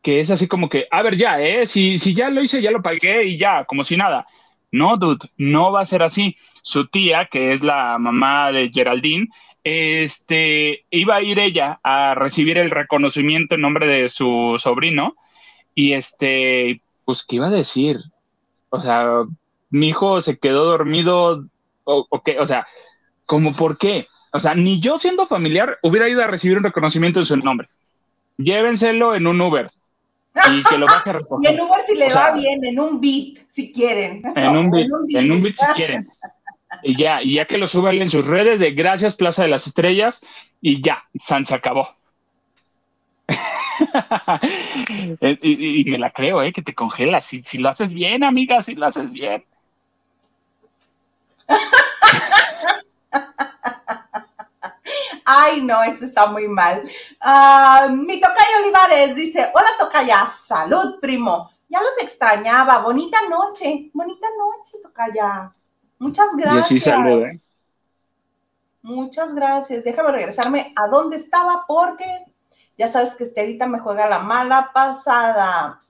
que 0.02 0.20
es 0.20 0.32
así 0.32 0.47
como 0.47 0.70
que, 0.70 0.88
a 0.91 1.02
ver, 1.02 1.18
ya, 1.18 1.41
¿eh? 1.41 1.66
Si, 1.66 1.97
si 1.97 2.14
ya 2.14 2.30
lo 2.30 2.41
hice, 2.41 2.62
ya 2.62 2.72
lo 2.72 2.82
pagué 2.82 3.26
y 3.26 3.38
ya, 3.38 3.66
como 3.66 3.84
si 3.84 3.97
nada. 3.97 4.28
No, 4.72 4.97
dude, 4.97 5.30
no 5.38 5.72
va 5.72 5.82
a 5.82 5.86
ser 5.86 6.04
así. 6.04 6.36
Su 6.62 6.88
tía, 6.88 7.28
que 7.30 7.54
es 7.54 7.64
la 7.64 7.97
mamá 7.97 8.52
de 8.52 8.70
Geraldine, 8.74 9.28
este, 9.64 10.86
iba 10.89 11.18
a 11.18 11.22
ir 11.22 11.39
ella 11.39 11.80
a 11.84 12.16
recibir 12.16 12.58
el 12.58 12.72
reconocimiento 12.72 13.56
en 13.56 13.62
nombre 13.62 13.88
de 13.88 14.10
su 14.10 14.56
sobrino 14.58 15.16
y 15.76 15.93
este, 15.93 16.82
pues, 17.10 17.24
¿qué 17.24 17.38
iba 17.38 17.47
a 17.47 17.49
decir? 17.49 18.01
O 18.70 18.80
sea, 18.80 19.24
mi 19.72 19.89
hijo 19.89 20.22
se 20.22 20.38
quedó 20.38 20.66
dormido, 20.66 21.43
o, 21.86 22.05
o, 22.07 22.22
o 22.39 22.45
sea, 22.45 22.68
¿cómo 23.26 23.55
por 23.55 23.80
qué? 23.80 24.05
O 24.32 24.39
sea, 24.39 24.53
ni 24.53 24.80
yo 24.80 24.99
siendo 24.99 25.26
familiar 25.26 25.80
hubiera 25.82 26.07
ido 26.07 26.24
a 26.24 26.28
recibir 26.28 26.60
un 26.60 26.66
reconocimiento 26.66 27.20
en 27.20 27.26
su 27.26 27.36
nombre. 27.38 27.68
Llévenselo 28.38 29.16
en 29.16 29.26
un 29.26 29.41
Uber 29.41 29.72
y 30.51 30.62
que 30.66 30.78
lo 30.78 30.86
baje 30.86 31.10
a 31.10 31.14
recoger. 31.14 31.51
Y 31.51 31.55
en 31.55 31.62
Uber 31.62 31.82
si 31.82 31.95
le 31.95 32.14
va 32.14 32.32
bien, 32.32 32.64
en 32.64 32.80
un 32.80 33.01
beat, 33.01 33.39
si 33.49 33.72
quieren. 33.72 34.22
En 34.36 34.55
un 34.55 34.70
beat, 34.70 34.88
en 35.16 35.32
un 35.32 35.41
beat 35.41 35.55
si 35.57 35.66
quieren. 35.74 36.07
Y 36.84 36.95
ya, 36.95 37.24
y 37.24 37.34
ya 37.34 37.45
que 37.45 37.57
lo 37.57 37.66
suban 37.66 37.99
en 38.03 38.12
sus 38.12 38.28
redes 38.28 38.60
de 38.60 38.70
Gracias 38.74 39.16
Plaza 39.16 39.41
de 39.41 39.49
las 39.49 39.66
Estrellas 39.66 40.22
y 40.62 40.84
ya, 40.84 41.05
San 41.20 41.43
se 41.43 41.55
acabó. 41.55 41.89
y, 45.22 45.86
me 45.86 45.98
la 45.98 46.12
creo, 46.12 46.42
¿eh? 46.42 46.52
Que 46.52 46.62
te 46.62 46.76
congelas. 46.76 47.26
Si, 47.26 47.44
si 47.44 47.58
lo 47.58 47.70
haces 47.70 47.94
bien, 47.94 48.24
amiga, 48.24 48.62
si 48.62 48.76
lo 48.76 48.86
haces 48.86 49.12
bien. 49.12 49.44
Ay, 55.26 55.62
no, 55.62 55.84
eso 55.84 56.06
está 56.06 56.28
muy 56.28 56.48
mal. 56.48 56.90
Ah, 57.22 57.88
mi 57.92 58.20
tocaya 58.20 58.62
Olivares 58.64 59.16
dice, 59.16 59.48
hola 59.54 59.70
tocaya, 59.78 60.28
salud 60.28 61.00
primo. 61.00 61.52
Ya 61.68 61.82
los 61.82 61.98
extrañaba, 62.02 62.80
bonita 62.80 63.20
noche, 63.30 63.92
bonita 63.94 64.28
noche 64.38 64.78
tocaya. 64.82 65.54
Muchas 66.00 66.36
gracias. 66.36 66.88
¿eh? 66.88 67.40
Muchas 68.82 69.36
gracias. 69.36 69.84
Déjame 69.84 70.14
regresarme 70.14 70.74
a 70.76 70.88
donde 70.88 71.18
estaba 71.18 71.66
porque 71.68 72.06
ya 72.80 72.88
sabes 72.88 73.14
que 73.16 73.26
Estelita 73.26 73.68
me 73.68 73.80
juega 73.80 74.08
la 74.08 74.20
mala 74.20 74.72
pasada. 74.74 75.82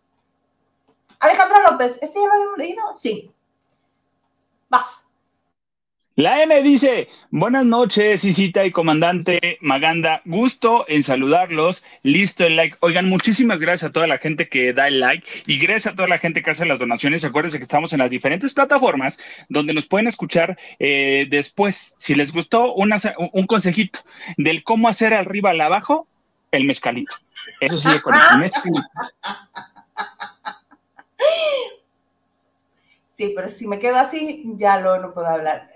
Alejandra 1.19 1.69
López, 1.69 2.01
¿ese 2.01 2.19
ya 2.19 2.27
lo 2.27 2.33
habíamos 2.33 2.57
leído? 2.57 2.81
Sí. 2.95 3.31
Vas. 4.69 5.05
La 6.15 6.41
N 6.41 6.63
dice, 6.63 7.07
buenas 7.29 7.63
noches, 7.63 8.25
Isita 8.25 8.65
y 8.65 8.71
comandante 8.71 9.57
Maganda, 9.61 10.21
gusto 10.25 10.83
en 10.89 11.03
saludarlos, 11.03 11.85
listo 12.01 12.43
el 12.43 12.55
like. 12.55 12.75
Oigan, 12.81 13.07
muchísimas 13.07 13.59
gracias 13.59 13.89
a 13.89 13.93
toda 13.93 14.07
la 14.07 14.17
gente 14.17 14.49
que 14.49 14.73
da 14.73 14.87
el 14.87 14.99
like 14.99 15.25
y 15.45 15.59
gracias 15.59 15.93
a 15.93 15.95
toda 15.95 16.07
la 16.07 16.17
gente 16.17 16.41
que 16.41 16.49
hace 16.49 16.65
las 16.65 16.79
donaciones. 16.79 17.23
Acuérdense 17.23 17.59
que 17.59 17.63
estamos 17.63 17.93
en 17.93 17.99
las 17.99 18.09
diferentes 18.09 18.53
plataformas 18.53 19.19
donde 19.47 19.73
nos 19.73 19.85
pueden 19.85 20.07
escuchar 20.07 20.57
eh, 20.79 21.27
después. 21.29 21.95
Si 21.99 22.15
les 22.15 22.33
gustó, 22.33 22.73
un 22.73 23.45
consejito 23.45 23.99
del 24.37 24.63
cómo 24.63 24.89
hacer 24.89 25.13
arriba 25.13 25.51
al 25.51 25.61
abajo 25.61 26.07
el 26.51 26.65
mezcalito. 26.65 27.15
Eso 27.59 27.77
sí, 27.77 27.87
con 28.03 28.13
el 28.13 28.39
mezcalito. 28.39 28.87
Sí, 33.09 33.33
pero 33.35 33.49
si 33.49 33.67
me 33.67 33.79
quedo 33.79 33.97
así, 33.97 34.43
ya 34.55 34.79
lo 34.79 34.97
no 34.99 35.13
puedo 35.13 35.27
hablar. 35.27 35.69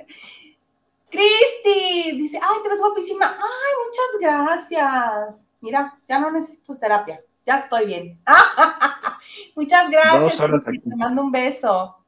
Cristi 1.09 2.17
dice, 2.17 2.39
ay, 2.41 2.57
te 2.63 2.69
ves 2.69 2.81
guapísima. 2.81 3.27
Ay, 3.27 3.73
muchas 3.85 4.19
gracias. 4.19 5.45
Mira, 5.61 5.99
ya 6.07 6.19
no 6.19 6.31
necesito 6.31 6.75
terapia. 6.75 7.21
Ya 7.45 7.55
estoy 7.57 7.85
bien. 7.85 8.19
muchas 9.55 9.89
gracias. 9.89 10.37
Te 10.37 10.95
mando 10.95 11.21
un 11.21 11.31
beso. 11.31 12.02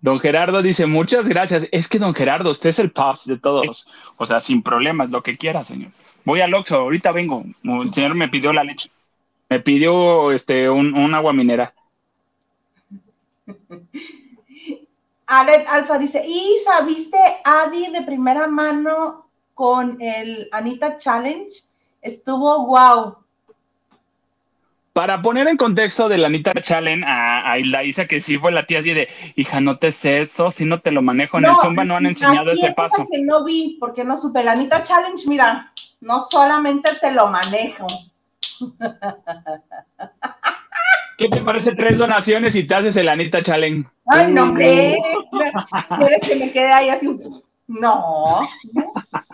Don 0.00 0.20
Gerardo 0.20 0.62
dice, 0.62 0.86
muchas 0.86 1.28
gracias. 1.28 1.66
Es 1.72 1.88
que 1.88 1.98
don 1.98 2.14
Gerardo, 2.14 2.50
usted 2.50 2.70
es 2.70 2.78
el 2.78 2.90
pops 2.90 3.26
de 3.26 3.38
todos. 3.38 3.86
O 4.16 4.26
sea, 4.26 4.40
sin 4.40 4.62
problemas, 4.62 5.10
lo 5.10 5.22
que 5.22 5.34
quiera, 5.34 5.64
señor. 5.64 5.90
Voy 6.24 6.40
al 6.40 6.54
Oxxo, 6.54 6.76
ahorita 6.76 7.12
vengo. 7.12 7.44
El 7.64 7.92
señor 7.92 8.14
me 8.14 8.28
pidió 8.28 8.52
la 8.52 8.64
leche. 8.64 8.90
Me 9.48 9.60
pidió 9.60 10.30
este 10.32 10.68
un, 10.70 10.94
un 10.94 11.14
agua 11.14 11.32
minera. 11.32 11.72
Alet 15.28 15.68
Alfa 15.68 15.98
dice, 15.98 16.24
Isa, 16.26 16.80
¿viste 16.86 17.18
Adi 17.44 17.92
de 17.92 18.02
primera 18.02 18.46
mano 18.46 19.26
con 19.52 20.00
el 20.00 20.48
Anita 20.52 20.96
Challenge? 20.96 21.50
Estuvo 22.00 22.66
wow. 22.66 23.16
Para 24.98 25.22
poner 25.22 25.46
en 25.46 25.56
contexto 25.56 26.08
de 26.08 26.18
la 26.18 26.26
Anita 26.26 26.52
Challenge 26.60 27.04
a, 27.06 27.52
a 27.52 27.84
Isa, 27.84 28.06
que 28.08 28.20
sí 28.20 28.36
fue 28.36 28.50
la 28.50 28.66
tía 28.66 28.80
así 28.80 28.92
de, 28.92 29.06
hija, 29.36 29.60
no 29.60 29.78
te 29.78 29.92
sé 29.92 30.22
eso, 30.22 30.50
si 30.50 30.64
no 30.64 30.80
te 30.80 30.90
lo 30.90 31.02
manejo 31.02 31.38
en 31.38 31.44
el 31.44 31.52
Zumba, 31.62 31.84
no 31.84 31.94
han 31.94 32.06
enseñado 32.06 32.50
ese 32.50 32.72
paso. 32.72 33.06
que 33.08 33.22
no 33.22 33.44
vi, 33.44 33.76
porque 33.78 34.02
no 34.02 34.16
supe. 34.16 34.42
La 34.42 34.50
Anita 34.50 34.82
Challenge, 34.82 35.22
mira, 35.28 35.72
no 36.00 36.20
solamente 36.20 36.90
te 37.00 37.12
lo 37.12 37.28
manejo. 37.28 37.86
¿Qué 41.16 41.28
te 41.28 41.42
parece 41.42 41.76
tres 41.76 41.96
donaciones 41.96 42.56
y 42.56 42.66
te 42.66 42.74
haces 42.74 42.96
el 42.96 43.08
Anita 43.08 43.40
Challenge? 43.40 43.88
Ay, 44.06 44.32
no, 44.32 44.42
hombre. 44.42 44.96
¿Quieres 45.96 46.22
que 46.22 46.34
me 46.34 46.50
quede 46.50 46.72
ahí 46.72 46.88
así? 46.88 47.08
No. 47.68 48.48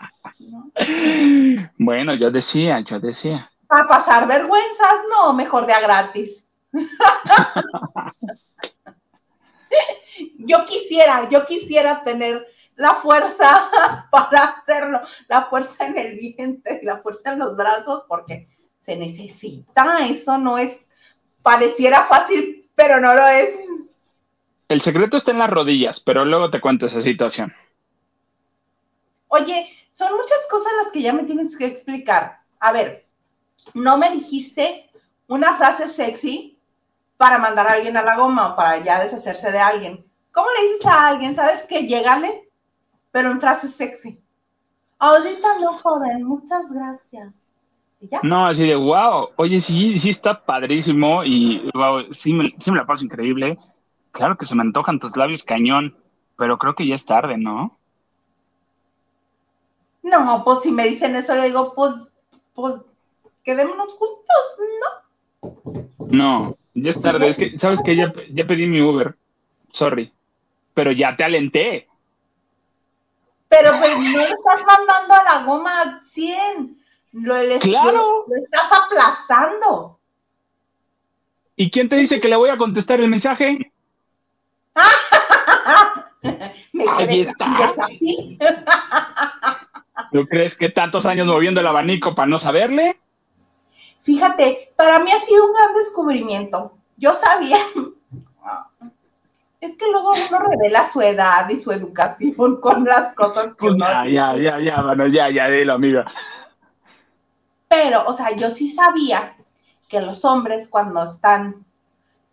Bueno, 1.79 2.15
yo 2.15 2.31
decía, 2.31 2.81
yo 2.81 3.01
decía. 3.01 3.51
Para 3.67 3.87
pasar 3.89 4.27
vergüenzas, 4.27 4.95
no, 5.11 5.33
mejor 5.33 5.67
de 5.67 5.73
a 5.73 5.81
gratis. 5.81 6.49
yo 10.39 10.65
quisiera, 10.65 11.29
yo 11.29 11.47
quisiera 11.47 12.03
tener 12.05 12.47
la 12.77 12.95
fuerza 12.95 14.09
para 14.11 14.45
hacerlo, 14.45 15.01
la 15.29 15.43
fuerza 15.43 15.87
en 15.87 15.99
el 15.99 16.17
vientre, 16.17 16.81
la 16.83 16.99
fuerza 16.99 17.33
en 17.33 17.39
los 17.41 17.57
brazos, 17.57 18.05
porque 18.09 18.49
se 18.79 18.97
necesita, 18.97 20.07
eso 20.07 20.37
no 20.39 20.59
es 20.59 20.81
pareciera 21.43 22.03
fácil, 22.05 22.69
pero 22.75 23.01
no 23.01 23.15
lo 23.15 23.27
es. 23.29 23.55
El 24.69 24.81
secreto 24.81 25.17
está 25.17 25.31
en 25.31 25.39
las 25.39 25.51
rodillas, 25.51 26.01
pero 26.01 26.25
luego 26.25 26.51
te 26.51 26.61
cuento 26.61 26.87
esa 26.87 27.01
situación. 27.01 27.53
Oye, 29.29 29.71
son 29.93 30.13
muchas 30.17 30.47
cosas 30.51 30.73
las 30.83 30.91
que 30.91 31.03
ya 31.03 31.13
me 31.13 31.25
tienes 31.25 31.57
que 31.57 31.67
explicar. 31.67 32.41
A 32.61 32.73
ver, 32.73 33.04
no 33.75 33.97
me 33.99 34.11
dijiste 34.11 34.91
una 35.29 35.57
frase 35.57 35.89
sexy 35.89 36.59
para 37.17 37.39
mandar 37.39 37.67
a 37.67 37.73
alguien 37.73 37.97
a 37.97 38.03
la 38.03 38.17
goma 38.17 38.53
o 38.53 38.57
para 38.57 38.83
ya 38.83 39.01
deshacerse 39.01 39.51
de 39.51 39.59
alguien. 39.59 40.05
¿Cómo 40.33 40.49
le 40.51 40.69
dices 40.69 40.87
a 40.87 41.09
alguien, 41.09 41.35
sabes 41.35 41.65
que 41.65 41.87
llégale, 41.87 42.51
pero 43.11 43.31
en 43.31 43.41
frase 43.41 43.69
sexy? 43.69 44.21
Ahorita 44.99 45.59
no, 45.61 45.79
joven, 45.79 46.25
muchas 46.25 46.71
gracias. 46.73 47.33
No, 48.23 48.47
así 48.47 48.67
de 48.67 48.77
wow, 48.77 49.31
oye, 49.37 49.61
sí, 49.61 49.99
sí 49.99 50.11
está 50.11 50.45
padrísimo 50.45 51.25
y 51.25 51.71
wow, 51.75 52.13
sí, 52.13 52.33
me, 52.33 52.55
sí 52.59 52.71
me 52.71 52.79
la 52.79 52.87
paso 52.87 53.05
increíble. 53.05 53.59
Claro 54.13 54.37
que 54.37 54.47
se 54.47 54.55
me 54.55 54.63
antojan 54.63 54.99
tus 54.99 55.17
labios 55.17 55.43
cañón, 55.43 55.97
pero 56.37 56.59
creo 56.59 56.75
que 56.75 56.87
ya 56.87 56.95
es 56.95 57.07
tarde, 57.07 57.37
¿no? 57.39 57.79
No, 60.03 60.43
pues 60.45 60.61
si 60.63 60.71
me 60.71 60.85
dicen 60.85 61.17
eso, 61.17 61.35
le 61.35 61.47
digo, 61.47 61.73
pues, 61.75 61.95
pues, 62.55 62.75
quedémonos 63.45 63.95
juntos, 63.95 64.59
¿no? 64.81 65.05
No, 66.11 66.57
ya 66.75 66.91
es 66.91 67.01
tarde. 67.01 67.29
Es 67.29 67.37
que, 67.37 67.59
¿sabes 67.59 67.81
que 67.85 67.95
ya, 67.95 68.13
ya 68.31 68.47
pedí 68.47 68.67
mi 68.67 68.81
Uber. 68.81 69.15
Sorry. 69.73 70.13
Pero 70.73 70.91
ya 70.91 71.17
te 71.17 71.25
alenté. 71.25 71.87
Pero 73.49 73.79
pues 73.79 73.99
no 73.99 74.21
estás 74.21 74.65
mandando 74.67 75.15
a 75.15 75.25
la 75.25 75.45
goma 75.45 76.03
100. 76.07 76.79
Lo, 77.13 77.35
claro. 77.61 78.25
lo, 78.27 78.37
estás 78.37 78.73
aplazando. 78.73 80.01
¿Y 81.55 81.71
quién 81.71 81.89
te 81.89 81.95
dice 81.97 82.21
que 82.21 82.29
le 82.29 82.35
voy 82.35 82.51
a 82.51 82.57
contestar 82.57 83.01
el 83.01 83.09
mensaje? 83.09 83.73
Ahí 86.99 87.21
está. 87.21 87.73
¿Tú 90.11 90.27
crees 90.27 90.59
que 90.59 90.71
tantos 90.71 91.07
años 91.07 91.29
moviendo 91.29 91.61
el 91.61 91.69
abanico 91.69 92.17
para 92.17 92.27
no 92.27 92.41
saberle? 92.41 92.99
Fíjate, 94.05 94.73
para 94.77 94.99
mí 95.01 95.11
ha 95.11 95.19
sido 95.19 95.47
un 95.47 95.53
gran 95.55 95.75
descubrimiento. 95.75 96.73
Yo 96.97 97.15
sabía. 97.15 97.59
Es 99.61 99.77
que 99.79 99.91
luego 99.91 100.11
uno 100.11 100.39
revela 100.41 100.87
su 100.87 101.01
edad 101.01 101.49
y 101.49 101.57
su 101.57 101.73
educación 101.73 102.57
con 102.61 102.85
las 102.85 103.15
cosas 103.15 103.55
que 103.55 103.67
pues 103.69 103.79
Ya, 103.79 104.07
ya, 104.07 104.37
ya, 104.37 104.61
ya, 104.61 104.83
bueno, 104.83 105.07
ya, 105.07 105.31
ya, 105.31 105.49
dilo, 105.49 105.73
amiga. 105.73 106.05
Pero, 107.67 108.05
o 108.07 108.13
sea, 108.13 108.37
yo 108.37 108.51
sí 108.51 108.71
sabía 108.71 109.37
que 109.89 110.03
los 110.03 110.23
hombres 110.27 110.69
cuando 110.69 111.03
están, 111.03 111.65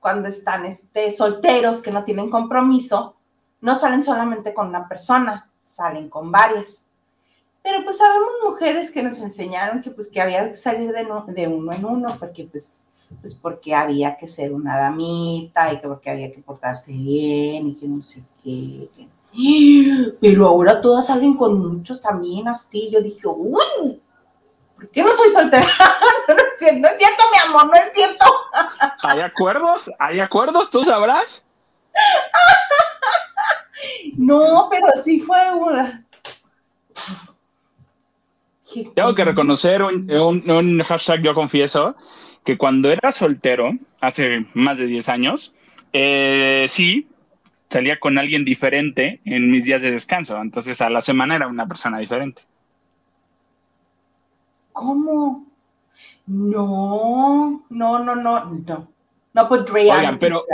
cuando 0.02 0.28
están 0.28 0.66
este, 0.66 1.10
solteros, 1.10 1.82
que 1.82 1.92
no 1.92 2.04
tienen 2.04 2.30
compromiso, 2.30 3.16
no 3.62 3.76
salen 3.76 4.04
solamente 4.04 4.54
con 4.54 4.68
una 4.68 4.90
persona, 4.90 5.50
salen 5.62 6.10
con 6.10 6.34
varias. 6.34 6.86
Pero 7.64 7.84
pues 7.84 7.97
sabemos 7.97 8.32
mujeres 8.43 8.91
que 8.91 9.03
nos 9.03 9.22
enseñaron 9.22 9.82
que 9.82 9.91
pues 9.91 10.09
que 10.09 10.20
había 10.20 10.49
que 10.49 10.57
salir 10.57 10.91
de, 10.91 11.07
de 11.28 11.47
uno 11.47 11.72
en 11.72 11.86
uno, 11.86 12.16
porque 12.20 12.47
pues, 12.51 12.74
pues 13.22 13.36
porque 13.36 13.76
había 13.76 14.18
que 14.18 14.28
ser 14.28 14.51
una 14.51 14.78
damita 14.78 15.72
y 15.72 15.80
que 15.80 15.88
porque 15.88 16.09
había 16.09 16.32
que 16.32 16.41
portarse 16.41 16.91
bien 16.91 17.68
y 17.68 17.76
que 17.76 17.88
no 17.88 18.01
sé 18.01 18.24
qué. 18.43 18.89
Pero 20.20 20.47
ahora 20.47 20.82
todas 20.82 21.07
salen 21.07 21.38
con 21.38 21.59
muchos 21.59 22.01
también 22.01 22.47
así. 22.47 22.89
Yo 22.91 23.01
dije, 23.01 23.28
uy, 23.28 24.01
¿por 24.76 24.89
qué 24.89 25.03
no 25.03 25.09
soy 25.09 25.32
soltera? 25.32 25.66
no, 26.28 26.88
es 26.88 26.97
cierto, 26.97 27.24
mi 27.32 27.49
amor, 27.49 27.68
no 27.68 27.74
es 27.74 27.91
cierto. 27.93 28.26
¿Hay 29.03 29.22
acuerdos? 29.22 29.89
¿Hay 29.99 30.20
acuerdos? 30.20 30.70
¿Tú 30.70 30.84
sabrás? 30.84 31.43
no, 34.18 34.68
pero 34.70 34.88
sí 35.03 35.20
fue 35.20 35.53
una... 35.53 36.05
Tengo 38.96 39.16
que 39.16 39.26
reconocer 39.26 39.82
un, 39.84 40.84
hashtag, 40.84 41.22
yo 41.24 41.34
confieso, 41.34 41.96
que 42.44 42.58
cuando 42.58 42.92
era 42.92 43.12
soltero, 43.12 43.72
hace 44.00 44.46
más 44.54 44.78
de 44.78 44.88
10 44.88 45.10
años, 45.10 45.54
eh, 45.94 46.66
sí, 46.70 47.08
salía 47.70 48.00
con 48.00 48.18
alguien 48.18 48.46
diferente 48.46 49.22
en 49.26 49.52
mis 49.52 49.66
días 49.66 49.82
de 49.82 49.92
descanso. 49.92 50.40
Entonces 50.42 50.82
a 50.82 50.90
la 50.90 51.02
semana 51.02 51.36
era 51.36 51.48
una 51.48 51.68
persona 51.68 52.00
diferente. 52.00 52.44
¿Cómo? 54.72 55.46
No, 56.28 57.64
no, 57.70 58.00
no, 58.00 58.16
no, 58.16 58.46
no. 58.46 58.88
No 59.34 59.48
podría. 59.48 59.98
Oigan, 59.98 60.20
pero, 60.20 60.46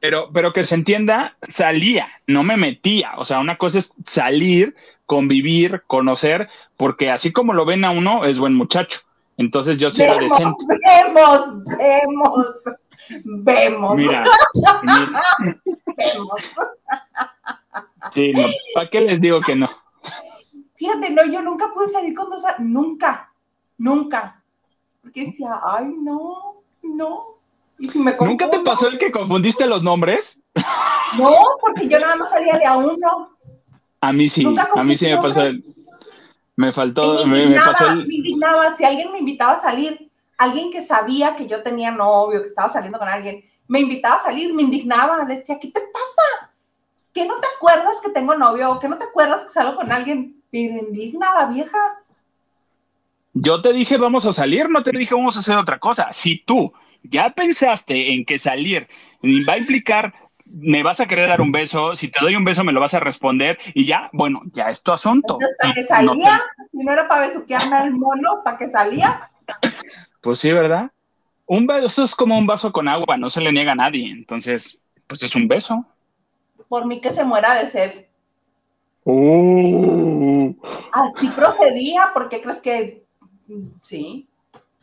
pero, 0.00 0.30
pero 0.32 0.52
que 0.52 0.64
se 0.64 0.74
entienda, 0.74 1.36
salía, 1.42 2.08
no 2.26 2.42
me 2.42 2.56
metía. 2.56 3.12
O 3.16 3.24
sea, 3.24 3.40
una 3.40 3.56
cosa 3.56 3.78
es 3.78 3.92
salir, 4.04 4.74
convivir, 5.06 5.82
conocer, 5.86 6.48
porque 6.76 7.10
así 7.10 7.32
como 7.32 7.52
lo 7.52 7.64
ven 7.64 7.84
a 7.84 7.90
uno, 7.90 8.24
es 8.24 8.38
buen 8.38 8.54
muchacho. 8.54 9.00
Entonces 9.36 9.78
yo 9.78 9.90
soy 9.90 10.06
decente. 10.06 10.78
Vemos, 10.84 11.64
vemos, 11.64 12.46
vemos. 13.24 13.96
Mira, 13.96 14.24
vemos. 15.96 16.28
Sí, 18.12 18.32
no, 18.32 18.42
¿para 18.74 18.88
qué 18.90 19.00
les 19.00 19.20
digo 19.20 19.40
que 19.40 19.56
no? 19.56 19.68
Fíjate, 20.76 21.10
no, 21.10 21.24
yo 21.26 21.42
nunca 21.42 21.72
pude 21.72 21.88
salir 21.88 22.14
con 22.14 22.30
dos, 22.30 22.42
nunca, 22.58 23.32
nunca. 23.78 24.42
Porque 25.02 25.26
decía, 25.26 25.60
ay, 25.64 25.86
no, 25.98 26.62
no. 26.82 27.35
¿Y 27.78 27.88
si 27.88 27.98
me 27.98 28.14
¿Nunca 28.18 28.50
te 28.50 28.60
pasó 28.60 28.88
el 28.88 28.98
que 28.98 29.10
confundiste 29.10 29.66
los 29.66 29.82
nombres? 29.82 30.40
No, 31.18 31.32
porque 31.60 31.88
yo 31.88 31.98
nada 32.00 32.16
más 32.16 32.30
salía 32.30 32.58
de 32.58 32.66
a 32.66 32.76
uno. 32.76 33.30
A 34.00 34.12
mí 34.12 34.28
sí, 34.28 34.44
a 34.74 34.82
mí 34.82 34.96
sí 34.96 35.06
me 35.06 35.18
pasó. 35.18 35.42
El, 35.42 35.64
me 36.56 36.72
faltó, 36.72 37.26
me, 37.26 37.46
me, 37.46 37.56
pasó 37.56 37.94
me 37.94 38.02
indignaba, 38.14 38.74
si 38.76 38.84
alguien 38.84 39.12
me 39.12 39.18
invitaba 39.18 39.52
a 39.52 39.60
salir, 39.60 40.10
alguien 40.38 40.70
que 40.70 40.80
sabía 40.80 41.36
que 41.36 41.46
yo 41.46 41.62
tenía 41.62 41.90
novio, 41.90 42.40
que 42.40 42.48
estaba 42.48 42.68
saliendo 42.70 42.98
con 42.98 43.08
alguien, 43.08 43.44
me 43.68 43.80
invitaba 43.80 44.16
a 44.16 44.22
salir, 44.22 44.54
me 44.54 44.62
indignaba, 44.62 45.24
decía, 45.24 45.58
¿qué 45.60 45.68
te 45.68 45.80
pasa? 45.80 46.52
¿Qué 47.12 47.26
no 47.26 47.34
te 47.40 47.46
acuerdas 47.56 48.00
que 48.02 48.10
tengo 48.10 48.34
novio? 48.34 48.78
¿Qué 48.80 48.88
no 48.88 48.98
te 48.98 49.04
acuerdas 49.04 49.44
que 49.44 49.52
salgo 49.52 49.76
con 49.76 49.92
alguien? 49.92 50.42
Pero 50.50 50.78
indigna 50.78 51.34
la 51.34 51.46
vieja. 51.46 51.78
Yo 53.34 53.60
te 53.60 53.72
dije 53.72 53.98
vamos 53.98 54.24
a 54.24 54.32
salir, 54.32 54.70
no 54.70 54.82
te 54.82 54.92
dije 54.92 55.14
vamos 55.14 55.36
a 55.36 55.40
hacer 55.40 55.56
otra 55.56 55.78
cosa. 55.78 56.10
Si 56.12 56.42
tú 56.44 56.72
ya 57.08 57.30
pensaste 57.30 58.14
en 58.14 58.24
que 58.24 58.38
salir 58.38 58.86
va 59.48 59.54
a 59.54 59.58
implicar 59.58 60.14
me 60.46 60.82
vas 60.82 61.00
a 61.00 61.06
querer 61.06 61.28
dar 61.28 61.40
un 61.40 61.52
beso, 61.52 61.96
si 61.96 62.08
te 62.08 62.18
doy 62.20 62.36
un 62.36 62.44
beso 62.44 62.62
me 62.62 62.72
lo 62.72 62.80
vas 62.80 62.94
a 62.94 63.00
responder 63.00 63.58
y 63.74 63.84
ya, 63.84 64.08
bueno, 64.12 64.42
ya 64.52 64.70
es 64.70 64.82
tu 64.82 64.92
asunto. 64.92 65.38
¿para 65.60 65.74
qué 65.74 65.82
salía? 65.82 66.40
Si 66.70 66.78
no 66.78 66.92
era 66.92 67.08
para 67.08 67.26
besuquearme 67.26 67.76
al 67.76 67.90
mono, 67.92 68.42
¿para 68.44 68.56
qué 68.56 68.68
salía? 68.68 69.28
Pues 70.20 70.38
sí, 70.38 70.52
¿verdad? 70.52 70.90
Un 71.46 71.66
beso 71.66 72.04
es 72.04 72.14
como 72.14 72.36
un 72.38 72.46
vaso 72.46 72.72
con 72.72 72.88
agua, 72.88 73.16
no 73.16 73.30
se 73.30 73.40
le 73.40 73.52
niega 73.52 73.72
a 73.72 73.76
nadie, 73.76 74.10
entonces, 74.10 74.80
pues 75.06 75.22
es 75.22 75.34
un 75.36 75.46
beso. 75.46 75.84
Por 76.68 76.86
mí 76.86 77.00
que 77.00 77.12
se 77.12 77.24
muera 77.24 77.54
de 77.54 77.68
sed. 77.68 78.06
Uh. 79.04 80.52
Así 80.92 81.28
procedía, 81.28 82.10
porque 82.12 82.40
crees 82.40 82.60
que 82.60 83.04
sí, 83.80 84.26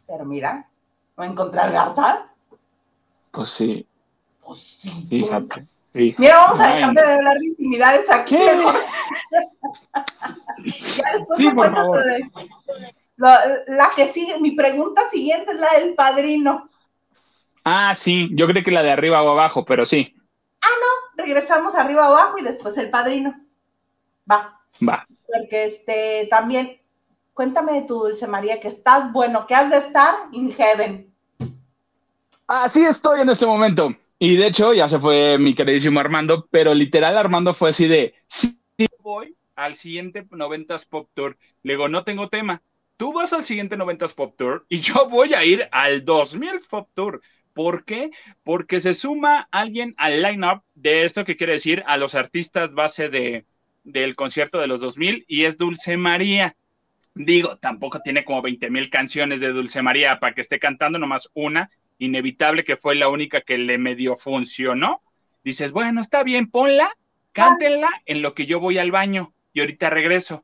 pero 0.08 0.24
mira, 0.24 0.70
no 1.18 1.24
encontrar 1.24 1.72
garza. 1.72 2.28
Pues 3.32 3.50
sí. 3.50 3.86
Pues 4.42 4.80
sí. 4.82 5.08
Fíjate. 5.10 5.68
Mira, 5.94 6.38
vamos 6.38 6.60
a 6.60 6.76
dejar 6.76 6.94
de 6.94 7.02
hablar 7.02 7.38
de 7.38 7.46
intimidades 7.46 8.10
aquí. 8.10 8.36
ya 8.38 8.54
después 11.14 11.38
sí, 11.38 11.50
por 11.52 11.72
favor. 11.72 12.02
la 13.68 13.92
que 13.96 14.08
sigue, 14.08 14.40
mi 14.40 14.52
pregunta 14.52 15.08
siguiente 15.10 15.52
es 15.52 15.60
la 15.60 15.80
del 15.80 15.94
padrino. 15.94 16.70
Ah, 17.64 17.94
sí, 17.96 18.30
yo 18.34 18.48
creo 18.48 18.64
que 18.64 18.72
la 18.72 18.82
de 18.84 18.92
arriba 18.92 19.22
o 19.22 19.30
abajo, 19.30 19.66
pero 19.66 19.86
sí. 19.86 20.16
Ah, 20.62 20.68
no, 20.82 21.24
regresamos 21.24 21.76
arriba 21.76 22.10
o 22.10 22.14
abajo 22.14 22.40
y 22.40 22.44
después 22.44 22.76
el 22.78 22.90
padrino. 22.90 23.36
Va. 24.30 24.60
Va. 24.88 25.06
Porque 25.28 25.66
este 25.66 26.28
también, 26.30 26.82
cuéntame 27.34 27.74
de 27.74 27.88
tu 27.88 27.96
dulce 27.96 28.28
María, 28.28 28.60
que 28.60 28.68
estás 28.68 29.12
bueno, 29.12 29.46
que 29.48 29.56
has 29.56 29.70
de 29.70 29.78
estar 29.78 30.16
in 30.32 30.52
heaven. 30.52 31.14
Así 32.48 32.84
estoy 32.86 33.22
en 33.22 33.30
este 33.30 33.46
momento. 33.46 33.96
Y 34.20 34.38
de 34.38 34.48
hecho, 34.48 34.74
ya 34.74 34.88
se 34.88 35.00
fue 35.00 35.38
mi 35.38 35.56
queridísimo 35.56 36.00
Armando, 36.00 36.48
pero 36.50 36.74
literal 36.74 37.18
Armando 37.18 37.54
fue 37.54 37.72
así 37.72 37.88
de, 37.88 38.16
sí, 38.28 38.58
voy 39.00 39.36
al 39.56 39.76
siguiente 39.76 40.26
90s 40.26 40.88
Pop 40.88 41.10
Tour. 41.14 41.38
Le 41.64 41.74
digo, 41.74 41.90
no 41.90 42.04
tengo 42.04 42.30
tema. 42.30 42.62
Tú 42.98 43.12
vas 43.12 43.34
al 43.34 43.44
siguiente 43.44 43.78
90s 43.78 44.14
Pop 44.16 44.36
Tour 44.38 44.66
y 44.70 44.80
yo 44.80 45.10
voy 45.10 45.34
a 45.34 45.44
ir 45.44 45.68
al 45.72 46.06
2000 46.06 46.62
Pop 46.70 46.90
Tour. 46.94 47.22
¿Por 47.54 47.86
qué? 47.86 48.12
Porque 48.44 48.80
se 48.80 48.94
suma 48.94 49.48
alguien 49.52 49.94
al 49.98 50.22
line-up 50.22 50.64
de 50.74 51.04
esto 51.04 51.24
que 51.26 51.36
quiere 51.36 51.54
decir 51.54 51.84
a 51.86 51.98
los 51.98 52.16
artistas 52.16 52.74
base 52.74 53.10
de, 53.10 53.46
del 53.84 54.16
concierto 54.16 54.60
de 54.60 54.68
los 54.68 54.82
2000 54.82 55.26
y 55.28 55.46
es 55.46 55.58
Dulce 55.58 55.98
María. 55.98 56.56
Digo, 57.16 57.58
tampoco 57.58 58.00
tiene 58.02 58.26
como 58.26 58.42
20 58.42 58.70
mil 58.72 58.90
canciones 58.90 59.40
de 59.40 59.52
Dulce 59.52 59.82
María 59.82 60.20
para 60.20 60.34
que 60.34 60.42
esté 60.42 60.60
cantando 60.60 60.98
nomás 60.98 61.30
una, 61.34 61.70
inevitable 62.00 62.64
que 62.64 62.76
fue 62.76 62.96
la 62.96 63.08
única 63.08 63.42
que 63.42 63.58
le 63.58 63.78
medio 63.78 64.16
funcionó. 64.18 65.02
Dices, 65.44 65.72
bueno, 65.72 66.02
está 66.02 66.24
bien, 66.24 66.50
ponla, 66.50 66.92
cántenla 67.32 67.90
en 68.06 68.22
lo 68.22 68.34
que 68.34 68.46
yo 68.46 68.60
voy 68.60 68.80
al 68.80 68.92
baño 68.92 69.34
y 69.54 69.60
ahorita 69.60 69.92
regreso. 69.92 70.44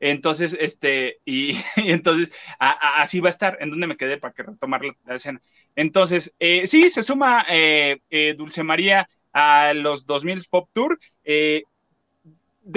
Entonces, 0.00 0.56
este, 0.58 1.18
y, 1.24 1.58
entonces 1.76 2.32
así 2.58 3.20
va 3.20 3.28
a 3.28 3.30
estar. 3.30 3.58
¿En 3.60 3.70
dónde 3.70 3.86
me 3.86 3.96
quedé 3.96 4.16
para 4.16 4.32
que 4.32 4.42
retomar 4.42 4.82
la, 5.04 5.14
escena? 5.14 5.42
Entonces, 5.74 6.34
eh, 6.38 6.66
sí, 6.66 6.88
se 6.88 7.02
suma 7.02 7.44
eh, 7.48 8.00
eh, 8.08 8.34
Dulce 8.36 8.62
María 8.62 9.08
a 9.32 9.74
los 9.74 10.06
2000 10.06 10.46
Pop 10.48 10.70
Tour. 10.72 10.98
¿De 11.24 11.64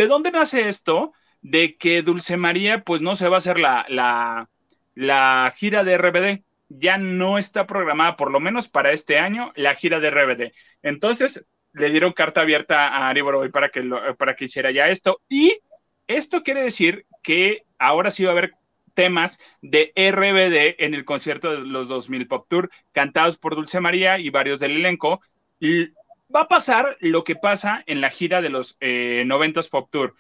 dónde 0.07 0.31
nace 0.31 0.67
esto? 0.67 1.13
De 1.41 1.77
que 1.77 2.01
Dulce 2.01 2.37
María, 2.37 2.83
pues 2.83 3.01
no 3.01 3.15
se 3.15 3.29
va 3.29 3.37
a 3.37 3.39
hacer 3.39 3.59
la, 3.59 3.85
la, 3.89 4.49
la 4.95 5.53
gira 5.55 5.83
de 5.83 5.93
RBD. 5.93 6.43
Ya 6.69 6.97
no 6.97 7.37
está 7.37 7.65
programada, 7.65 8.15
por 8.17 8.31
lo 8.31 8.39
menos 8.39 8.67
para 8.69 8.91
este 8.91 9.17
año, 9.19 9.51
la 9.55 9.75
gira 9.75 9.99
de 9.99 10.09
RBD. 10.09 10.53
Entonces, 10.83 11.45
le 11.73 11.89
dieron 11.89 12.13
carta 12.13 12.41
abierta 12.41 12.87
a 12.87 13.09
Ari 13.09 13.21
Boroboy 13.21 13.49
para 13.49 13.69
que, 13.69 13.83
para 14.17 14.35
que 14.35 14.45
hiciera 14.45 14.71
ya 14.71 14.89
esto. 14.89 15.21
Y 15.29 15.59
esto 16.07 16.43
quiere 16.43 16.61
decir 16.61 17.05
que 17.23 17.63
ahora 17.77 18.11
sí 18.11 18.23
va 18.23 18.31
a 18.31 18.33
haber 18.33 18.53
temas 18.93 19.39
de 19.61 19.93
RBD 19.95 20.83
en 20.83 20.93
el 20.93 21.05
concierto 21.05 21.51
de 21.51 21.59
los 21.59 21.87
2000 21.87 22.27
Pop 22.27 22.47
Tour, 22.49 22.69
cantados 22.91 23.37
por 23.37 23.55
Dulce 23.55 23.79
María 23.79 24.19
y 24.19 24.29
varios 24.29 24.59
del 24.59 24.71
elenco. 24.75 25.21
Y 25.59 25.87
va 26.33 26.41
a 26.41 26.47
pasar 26.47 26.97
lo 26.99 27.23
que 27.23 27.35
pasa 27.35 27.83
en 27.85 28.01
la 28.01 28.09
gira 28.09 28.41
de 28.41 28.49
los 28.49 28.77
90 28.81 29.59
eh, 29.59 29.63
Pop 29.71 29.89
Tour. 29.91 30.15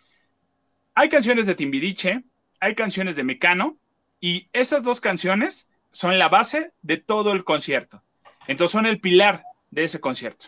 Hay 0.99 1.07
canciones 1.07 1.45
de 1.45 1.55
Timbiriche, 1.55 2.25
hay 2.59 2.75
canciones 2.75 3.15
de 3.15 3.23
Mecano, 3.23 3.77
y 4.19 4.49
esas 4.51 4.83
dos 4.83 4.99
canciones 4.99 5.69
son 5.93 6.19
la 6.19 6.27
base 6.27 6.73
de 6.81 6.97
todo 6.97 7.31
el 7.31 7.45
concierto. 7.45 8.03
Entonces 8.47 8.73
son 8.73 8.85
el 8.85 8.99
pilar 8.99 9.45
de 9.71 9.85
ese 9.85 10.01
concierto. 10.01 10.47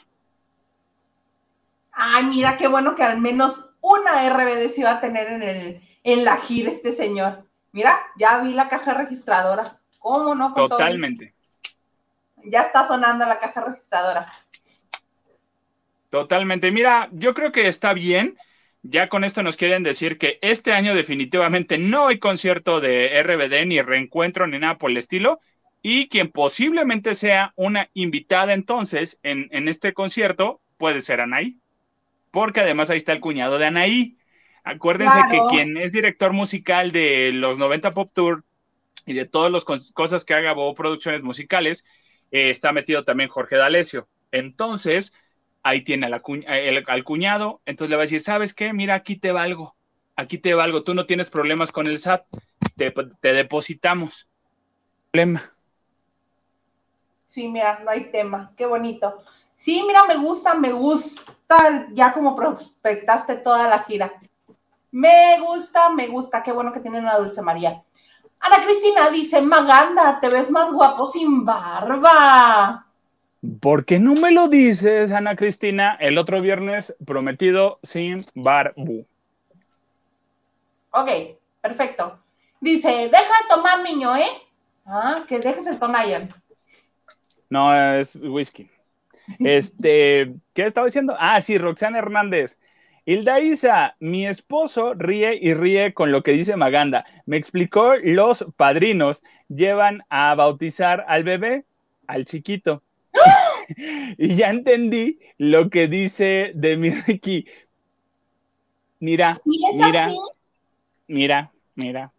Ay, 1.93 2.25
mira, 2.25 2.57
qué 2.57 2.67
bueno 2.67 2.95
que 2.95 3.03
al 3.03 3.21
menos 3.21 3.75
una 3.79 4.29
RBD 4.29 4.67
se 4.71 4.81
iba 4.81 4.91
a 4.91 4.99
tener 4.99 5.29
en, 5.29 5.41
el, 5.41 5.81
en 6.03 6.25
la 6.25 6.35
gira 6.35 6.69
este 6.69 6.91
señor. 6.91 7.47
Mira, 7.71 7.97
ya 8.17 8.39
vi 8.39 8.51
la 8.51 8.67
caja 8.67 8.93
registradora. 8.93 9.63
¿Cómo 9.99 10.35
no? 10.35 10.53
Totalmente. 10.53 11.33
Ya 12.43 12.63
está 12.63 12.85
sonando 12.85 13.25
la 13.25 13.39
caja 13.39 13.61
registradora. 13.61 14.29
Totalmente. 16.09 16.71
Mira, 16.71 17.07
yo 17.13 17.33
creo 17.33 17.53
que 17.53 17.69
está 17.69 17.93
bien. 17.93 18.37
Ya 18.83 19.09
con 19.09 19.23
esto 19.23 19.43
nos 19.43 19.57
quieren 19.57 19.83
decir 19.83 20.17
que 20.17 20.39
este 20.41 20.73
año 20.73 20.95
definitivamente 20.95 21.77
no 21.77 22.07
hay 22.07 22.19
concierto 22.19 22.81
de 22.81 23.19
RBD, 23.21 23.65
ni 23.65 23.81
reencuentro, 23.81 24.47
ni 24.47 24.57
nada 24.57 24.77
por 24.77 24.91
el 24.91 24.97
estilo. 24.97 25.39
Y 25.83 26.09
quien 26.09 26.31
posiblemente 26.31 27.15
sea 27.15 27.53
una 27.55 27.89
invitada 27.93 28.53
entonces 28.53 29.19
en, 29.23 29.49
en 29.51 29.67
este 29.67 29.93
concierto 29.93 30.61
puede 30.77 31.01
ser 31.01 31.21
Anaí 31.21 31.61
porque 32.31 32.61
además 32.61 32.89
ahí 32.89 32.97
está 32.97 33.11
el 33.13 33.19
cuñado 33.19 33.59
de 33.59 33.67
Anaí. 33.67 34.17
Acuérdense 34.63 35.19
que 35.29 35.39
quien 35.51 35.77
es 35.77 35.91
director 35.91 36.33
musical 36.33 36.91
de 36.91 37.31
los 37.33 37.57
90 37.57 37.93
Pop 37.93 38.09
Tour 38.13 38.43
y 39.05 39.13
de 39.13 39.25
todas 39.25 39.51
las 39.51 39.65
cosas 39.65 40.23
que 40.23 40.33
haga 40.33 40.53
Bobo 40.53 40.75
Producciones 40.75 41.23
Musicales, 41.23 41.85
eh, 42.31 42.49
está 42.49 42.71
metido 42.71 43.03
también 43.03 43.29
Jorge 43.29 43.57
D'Alessio. 43.57 44.07
Entonces, 44.31 45.13
ahí 45.63 45.83
tiene 45.83 46.07
al 46.07 47.03
cuñado, 47.03 47.61
entonces 47.65 47.89
le 47.89 47.95
va 47.95 48.03
a 48.03 48.05
decir, 48.05 48.21
¿sabes 48.21 48.53
qué? 48.53 48.73
Mira, 48.73 48.95
aquí 48.95 49.17
te 49.17 49.31
valgo, 49.31 49.75
aquí 50.15 50.37
te 50.37 50.53
valgo, 50.53 50.83
tú 50.83 50.93
no 50.93 51.05
tienes 51.05 51.29
problemas 51.29 51.71
con 51.71 51.87
el 51.87 51.99
SAT, 51.99 52.25
te, 52.75 53.33
depositamos. 53.33 54.27
Problema. 55.11 55.41
Sí, 57.27 57.47
mira, 57.47 57.79
no 57.83 57.91
hay 57.91 58.11
tema, 58.11 58.51
qué 58.57 58.65
bonito. 58.65 59.23
Sí, 59.55 59.83
mira, 59.85 60.05
me 60.05 60.17
gusta, 60.17 60.53
me 60.55 60.71
gusta, 60.71 61.87
ya 61.91 62.13
como 62.13 62.35
prospectaste 62.35 63.37
toda 63.37 63.67
la 63.67 63.79
gira. 63.83 64.11
Me 64.91 65.39
gusta, 65.39 65.89
me 65.89 66.07
gusta, 66.07 66.43
qué 66.43 66.51
bueno 66.51 66.73
que 66.73 66.79
tienen 66.79 67.07
a 67.07 67.17
Dulce 67.17 67.41
María. 67.41 67.83
Ana 68.39 68.63
Cristina 68.63 69.09
dice, 69.09 69.41
Maganda, 69.41 70.19
te 70.19 70.27
ves 70.27 70.49
más 70.49 70.73
guapo 70.73 71.11
sin 71.11 71.45
barba. 71.45 72.90
¿Por 73.59 73.85
qué 73.85 73.99
no 73.99 74.13
me 74.13 74.31
lo 74.31 74.47
dices, 74.47 75.11
Ana 75.11 75.35
Cristina? 75.35 75.97
El 75.99 76.19
otro 76.19 76.41
viernes 76.41 76.95
prometido 77.05 77.79
sin 77.81 78.23
barbu. 78.35 79.05
Ok, 80.91 81.09
perfecto. 81.61 82.19
Dice, 82.59 82.89
deja 82.89 83.11
de 83.11 83.49
tomar, 83.49 83.81
niño, 83.81 84.15
¿eh? 84.15 84.27
Ah, 84.85 85.25
que 85.27 85.39
dejes 85.39 85.65
el 85.65 85.79
Tonayan. 85.79 86.33
No, 87.49 87.73
es 87.75 88.15
whisky. 88.15 88.69
Este, 89.39 90.33
¿qué 90.53 90.65
estaba 90.65 90.85
diciendo? 90.85 91.15
Ah, 91.17 91.39
sí, 91.41 91.57
Roxana 91.57 91.99
Hernández. 91.99 92.59
Hilda 93.05 93.39
Isa, 93.39 93.95
mi 93.99 94.27
esposo 94.27 94.93
ríe 94.93 95.37
y 95.39 95.53
ríe 95.53 95.93
con 95.93 96.11
lo 96.11 96.21
que 96.21 96.31
dice 96.31 96.55
Maganda. 96.55 97.05
Me 97.25 97.37
explicó, 97.37 97.93
los 98.03 98.45
padrinos 98.57 99.23
llevan 99.47 100.03
a 100.09 100.35
bautizar 100.35 101.05
al 101.07 101.23
bebé, 101.23 101.65
al 102.07 102.25
chiquito. 102.25 102.83
y 104.17 104.35
ya 104.35 104.49
entendí 104.49 105.19
lo 105.37 105.69
que 105.69 105.87
dice 105.87 106.51
de 106.55 106.77
mi 106.77 106.89
Ricky. 106.89 107.45
Mira, 108.99 109.37
mira, 109.45 110.11
mira, 111.07 111.51
mira. 111.75 112.11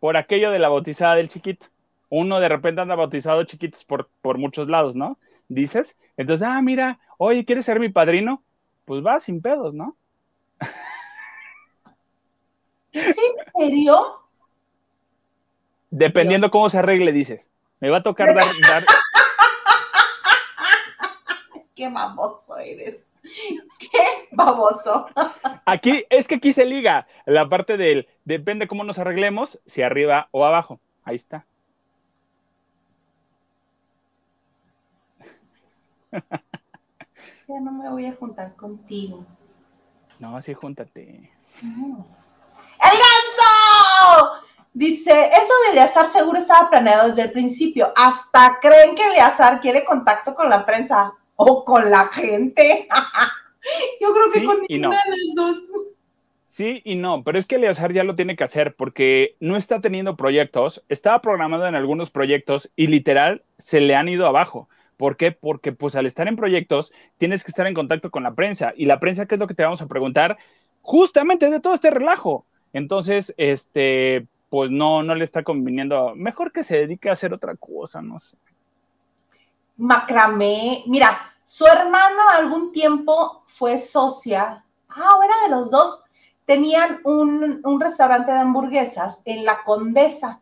Por 0.00 0.16
aquello 0.16 0.50
de 0.50 0.58
la 0.58 0.68
bautizada 0.68 1.14
del 1.14 1.28
chiquito. 1.28 1.68
Uno 2.08 2.38
de 2.40 2.48
repente 2.48 2.80
anda 2.80 2.94
bautizado 2.94 3.44
chiquitos 3.44 3.84
por, 3.84 4.08
por 4.22 4.38
muchos 4.38 4.68
lados, 4.68 4.94
¿no? 4.94 5.18
Dices. 5.48 5.96
Entonces, 6.16 6.46
ah, 6.48 6.60
mira, 6.62 7.00
oye, 7.18 7.44
¿quieres 7.44 7.64
ser 7.64 7.80
mi 7.80 7.88
padrino? 7.88 8.42
Pues 8.84 9.04
va 9.04 9.18
sin 9.18 9.40
pedos, 9.40 9.74
¿no? 9.74 9.96
¿Es 12.92 13.08
en 13.08 13.52
serio? 13.58 14.20
Dependiendo 15.90 16.50
cómo 16.50 16.70
se 16.70 16.78
arregle, 16.78 17.12
dices. 17.12 17.50
Me 17.80 17.90
va 17.90 17.98
a 17.98 18.02
tocar 18.02 18.34
dar, 18.34 18.46
dar... 18.68 18.84
Qué 21.76 21.90
baboso 21.90 22.56
eres. 22.56 23.06
Qué 23.78 24.28
baboso. 24.32 25.08
Aquí, 25.66 26.04
es 26.08 26.26
que 26.26 26.36
aquí 26.36 26.52
se 26.54 26.64
liga 26.64 27.06
la 27.26 27.48
parte 27.48 27.76
del, 27.76 28.08
depende 28.24 28.66
cómo 28.66 28.82
nos 28.82 28.98
arreglemos, 28.98 29.60
si 29.66 29.82
arriba 29.82 30.28
o 30.30 30.46
abajo. 30.46 30.80
Ahí 31.04 31.16
está. 31.16 31.44
Ya 37.48 37.60
no 37.60 37.72
me 37.72 37.90
voy 37.90 38.06
a 38.06 38.14
juntar 38.14 38.56
contigo. 38.56 39.24
No, 40.18 40.40
sí, 40.40 40.54
júntate. 40.54 41.30
¡El 41.62 41.68
ganso! 42.80 44.42
Dice, 44.72 45.12
eso 45.28 45.52
de 45.64 45.72
Eleazar 45.72 46.06
seguro 46.06 46.38
estaba 46.38 46.70
planeado 46.70 47.08
desde 47.08 47.22
el 47.22 47.32
principio. 47.32 47.92
Hasta 47.94 48.58
creen 48.60 48.94
que 48.94 49.04
Eleazar 49.04 49.60
quiere 49.60 49.84
contacto 49.84 50.34
con 50.34 50.48
la 50.48 50.64
prensa 50.64 51.14
o 51.36 51.64
con 51.64 51.90
la 51.90 52.06
gente. 52.08 52.88
Yo 54.00 54.12
creo 54.12 54.32
que 54.32 54.44
con 54.44 54.58
ninguna 54.68 54.96
de 54.96 55.10
las 55.10 55.34
dos. 55.34 55.56
Sí 56.44 56.80
y 56.84 56.94
no, 56.94 57.22
pero 57.22 57.38
es 57.38 57.46
que 57.46 57.56
Eleazar 57.56 57.92
ya 57.92 58.02
lo 58.02 58.14
tiene 58.14 58.34
que 58.34 58.44
hacer 58.44 58.74
porque 58.76 59.36
no 59.40 59.58
está 59.58 59.82
teniendo 59.82 60.16
proyectos, 60.16 60.82
estaba 60.88 61.20
programado 61.20 61.66
en 61.66 61.74
algunos 61.74 62.10
proyectos 62.10 62.70
y 62.76 62.86
literal 62.86 63.44
se 63.58 63.82
le 63.82 63.94
han 63.94 64.08
ido 64.08 64.26
abajo. 64.26 64.66
¿Por 64.96 65.18
qué? 65.18 65.32
Porque 65.32 65.72
pues 65.72 65.96
al 65.96 66.06
estar 66.06 66.28
en 66.28 66.36
proyectos 66.36 66.92
tienes 67.18 67.44
que 67.44 67.50
estar 67.50 67.66
en 67.66 67.74
contacto 67.74 68.10
con 68.10 68.22
la 68.22 68.34
prensa 68.34 68.72
y 68.74 68.86
la 68.86 69.00
prensa, 69.00 69.26
¿qué 69.26 69.34
es 69.34 69.38
lo 69.38 69.46
que 69.46 69.52
te 69.52 69.64
vamos 69.64 69.82
a 69.82 69.86
preguntar? 69.86 70.38
Justamente 70.80 71.50
de 71.50 71.60
todo 71.60 71.74
este 71.74 71.90
relajo. 71.90 72.46
Entonces, 72.72 73.34
este, 73.36 74.26
pues 74.48 74.70
no, 74.70 75.02
no 75.02 75.14
le 75.14 75.24
está 75.24 75.42
conviniendo. 75.42 76.14
Mejor 76.14 76.52
que 76.52 76.62
se 76.62 76.78
dedique 76.78 77.10
a 77.10 77.12
hacer 77.12 77.34
otra 77.34 77.56
cosa, 77.56 78.00
no 78.00 78.18
sé. 78.18 78.38
Macramé, 79.76 80.84
mira, 80.86 81.18
su 81.44 81.66
hermana 81.66 82.22
algún 82.34 82.72
tiempo 82.72 83.44
fue 83.46 83.78
socia, 83.78 84.64
ah, 84.88 85.18
era 85.24 85.34
de 85.44 85.48
los 85.50 85.70
dos, 85.70 86.02
tenían 86.44 87.00
un, 87.04 87.60
un 87.64 87.80
restaurante 87.80 88.32
de 88.32 88.38
hamburguesas 88.38 89.20
en 89.24 89.44
la 89.44 89.62
Condesa. 89.64 90.40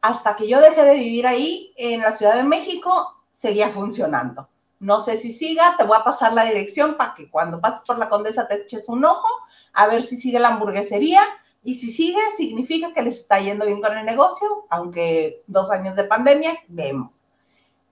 Hasta 0.00 0.34
que 0.34 0.48
yo 0.48 0.60
dejé 0.60 0.82
de 0.82 0.94
vivir 0.94 1.26
ahí, 1.26 1.74
en 1.76 2.00
la 2.00 2.12
Ciudad 2.12 2.36
de 2.36 2.44
México, 2.44 3.22
seguía 3.30 3.68
funcionando. 3.68 4.48
No 4.78 5.00
sé 5.00 5.18
si 5.18 5.32
siga, 5.32 5.76
te 5.76 5.84
voy 5.84 5.98
a 5.98 6.04
pasar 6.04 6.32
la 6.32 6.44
dirección 6.44 6.94
para 6.94 7.14
que 7.14 7.28
cuando 7.28 7.60
pases 7.60 7.82
por 7.86 7.98
la 7.98 8.08
condesa 8.08 8.48
te 8.48 8.62
eches 8.62 8.88
un 8.88 9.04
ojo, 9.04 9.28
a 9.74 9.86
ver 9.86 10.02
si 10.02 10.16
sigue 10.16 10.38
la 10.38 10.48
hamburguesería. 10.48 11.22
Y 11.62 11.74
si 11.74 11.92
sigue, 11.92 12.20
significa 12.38 12.94
que 12.94 13.02
les 13.02 13.18
está 13.18 13.38
yendo 13.38 13.66
bien 13.66 13.82
con 13.82 13.96
el 13.96 14.06
negocio, 14.06 14.64
aunque 14.70 15.42
dos 15.46 15.70
años 15.70 15.94
de 15.94 16.04
pandemia, 16.04 16.52
vemos. 16.68 17.19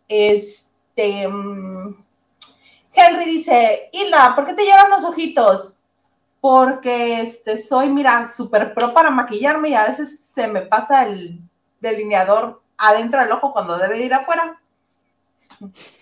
Este. 0.09 1.29
Mm, 1.29 1.95
Henry 2.93 3.25
dice: 3.27 3.91
Hilda, 3.93 4.35
¿por 4.35 4.47
qué 4.47 4.55
te 4.55 4.65
llevan 4.65 4.91
los 4.91 5.05
ojitos? 5.05 5.79
Porque 6.41 7.21
este, 7.21 7.57
soy, 7.57 7.91
mira, 7.91 8.29
súper 8.29 8.75
pro 8.75 8.95
para 8.95 9.11
maquillarme 9.11 9.71
y 9.71 9.75
a 9.75 9.87
veces 9.87 10.27
se 10.33 10.47
me 10.47 10.63
pasa 10.63 11.07
el 11.07 11.41
delineador 11.81 12.63
adentro 12.77 13.21
del 13.21 13.33
ojo 13.33 13.53
cuando 13.53 13.77
debe 13.77 14.05
ir 14.05 14.15
afuera. 14.15 14.61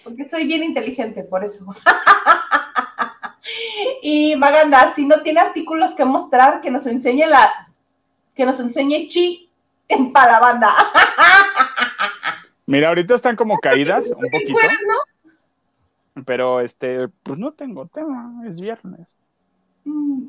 Porque 0.04 0.28
soy 0.28 0.46
bien 0.46 0.62
inteligente, 0.62 1.24
por 1.24 1.42
eso. 1.42 1.64
y 4.02 4.36
Maganda, 4.36 4.92
si 4.92 5.06
no 5.06 5.22
tiene 5.22 5.40
artículos 5.40 5.94
que 5.94 6.04
mostrar, 6.04 6.60
que 6.60 6.70
nos 6.70 6.86
enseñe 6.86 7.26
la, 7.26 7.68
que 8.34 8.44
nos 8.44 8.60
enseñe 8.60 9.08
chi 9.08 9.50
en 9.88 10.12
para 10.12 10.38
banda. 10.38 10.74
Mira, 12.66 12.88
ahorita 12.88 13.14
están 13.14 13.36
como 13.36 13.58
caídas 13.58 14.10
un 14.10 14.28
poquito. 14.30 14.58
Pero 16.24 16.60
este, 16.60 17.08
pues 17.22 17.38
no 17.38 17.52
tengo 17.52 17.86
tema, 17.86 18.42
es 18.46 18.60
viernes. 18.60 19.16
Mm. 19.84 20.28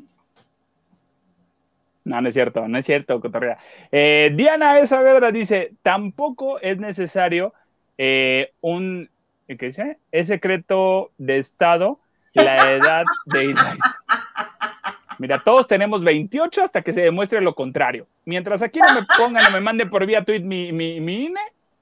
No, 2.03 2.21
no 2.21 2.27
es 2.27 2.33
cierto, 2.33 2.67
no 2.67 2.77
es 2.77 2.85
cierto, 2.85 3.19
Cotorrea. 3.19 3.57
Eh, 3.91 4.31
Diana 4.35 4.85
Saavedra 4.85 5.31
dice: 5.31 5.73
tampoco 5.81 6.59
es 6.59 6.77
necesario 6.77 7.53
eh, 7.97 8.53
un 8.61 9.09
¿qué 9.55 9.67
dice? 9.67 9.97
Es 10.11 10.27
secreto 10.27 11.11
de 11.17 11.37
Estado 11.37 11.99
la 12.33 12.71
edad 12.71 13.05
de 13.25 13.45
Ilaisa. 13.45 13.97
Mira, 15.19 15.39
todos 15.39 15.67
tenemos 15.67 16.03
28 16.03 16.63
hasta 16.63 16.81
que 16.83 16.93
se 16.93 17.01
demuestre 17.01 17.41
lo 17.41 17.55
contrario. 17.55 18.07
Mientras 18.25 18.61
aquí 18.61 18.79
no 18.79 18.93
me 18.93 19.07
pongan 19.17 19.45
o 19.47 19.51
me 19.51 19.61
manden 19.61 19.89
por 19.89 20.05
vía 20.05 20.23
tweet 20.23 20.41
mi, 20.41 20.71
mi, 20.71 20.99
mi 20.99 21.25
INE, 21.25 21.41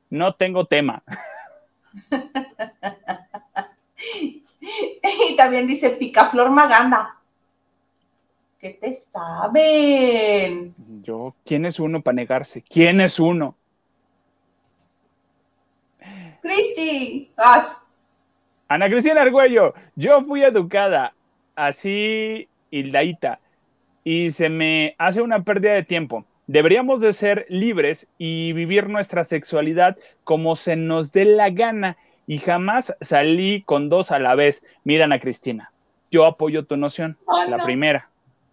no 0.10 0.34
tengo 0.36 0.66
tema. 0.66 1.04
Y 5.30 5.36
también 5.36 5.68
dice 5.68 5.92
Picaflor 5.92 6.50
Maganda. 6.50 7.16
¿Qué 8.60 8.72
te 8.72 8.96
saben? 8.96 10.74
Yo, 11.04 11.36
¿quién 11.46 11.66
es 11.66 11.80
uno 11.80 12.02
para 12.02 12.16
negarse? 12.16 12.62
¿Quién 12.62 13.00
es 13.02 13.20
uno? 13.20 13.56
Cristi, 16.42 17.32
vas. 17.38 17.82
Ana 18.68 18.90
Cristina 18.90 19.22
Argüello, 19.22 19.74
yo 19.96 20.22
fui 20.24 20.42
educada 20.44 21.14
así 21.56 22.48
hildaíta 22.72 23.40
y 24.04 24.32
se 24.32 24.50
me 24.50 24.96
hace 24.98 25.22
una 25.22 25.44
pérdida 25.44 25.74
de 25.74 25.84
tiempo. 25.84 26.26
Deberíamos 26.48 27.02
de 27.02 27.14
ser 27.14 27.46
libres 27.50 28.08
y 28.18 28.54
vivir 28.54 28.88
nuestra 28.88 29.24
sexualidad 29.24 29.98
como 30.24 30.56
se 30.56 30.76
nos 30.76 31.12
dé 31.12 31.26
la 31.26 31.50
gana 31.50 31.98
y 32.28 32.38
jamás 32.38 32.96
salí 33.02 33.64
con 33.64 33.90
dos 33.90 34.12
a 34.12 34.20
la 34.20 34.36
vez. 34.36 34.64
Mira, 34.84 35.06
Ana 35.06 35.20
Cristina, 35.20 35.72
yo 36.12 36.26
apoyo 36.26 36.66
tu 36.66 36.78
noción, 36.78 37.18
la 37.50 37.64
primera, 37.64 38.10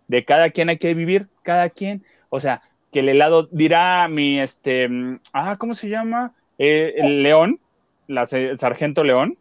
de 0.09 0.24
cada 0.24 0.51
quien 0.51 0.70
hay 0.70 0.78
que 0.78 0.95
vivir, 0.95 1.28
cada 1.43 1.68
quien, 1.68 2.03
o 2.30 2.40
sea, 2.40 2.62
que 2.93 3.01
el 3.01 3.09
helado 3.11 3.49
dirá 3.51 4.09
mi, 4.09 4.40
este, 4.40 4.88
ah, 5.32 5.57
¿cómo 5.59 5.74
se 5.74 5.88
llama? 5.88 6.32
Eh, 6.59 6.95
el 6.97 7.22
león, 7.22 7.61
la 8.07 8.26
sargento 8.26 9.05
León. 9.05 9.36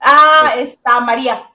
Ah, 0.00 0.54
está 0.58 1.00
María. 1.00 1.48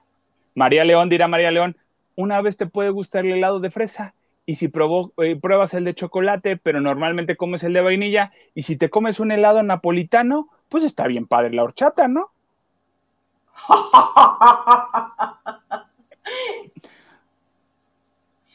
María 0.54 0.84
León 0.84 1.08
dirá 1.08 1.28
María 1.28 1.50
León, 1.50 1.76
una 2.16 2.40
vez 2.40 2.56
te 2.56 2.66
puede 2.66 2.90
gustar 2.90 3.24
el 3.24 3.32
helado 3.32 3.60
de 3.60 3.70
fresa 3.70 4.14
y 4.48 4.54
si 4.54 4.72
eh, 5.18 5.36
pruebas 5.36 5.74
el 5.74 5.84
de 5.84 5.94
chocolate, 5.94 6.56
pero 6.56 6.80
normalmente 6.80 7.36
comes 7.36 7.62
el 7.64 7.74
de 7.74 7.82
vainilla 7.82 8.32
y 8.54 8.62
si 8.62 8.78
te 8.78 8.88
comes 8.88 9.20
un 9.20 9.30
helado 9.30 9.62
napolitano, 9.62 10.48
pues 10.70 10.84
está 10.84 11.06
bien 11.06 11.26
padre 11.26 11.52
la 11.52 11.64
horchata, 11.64 12.08
¿no? 12.08 12.30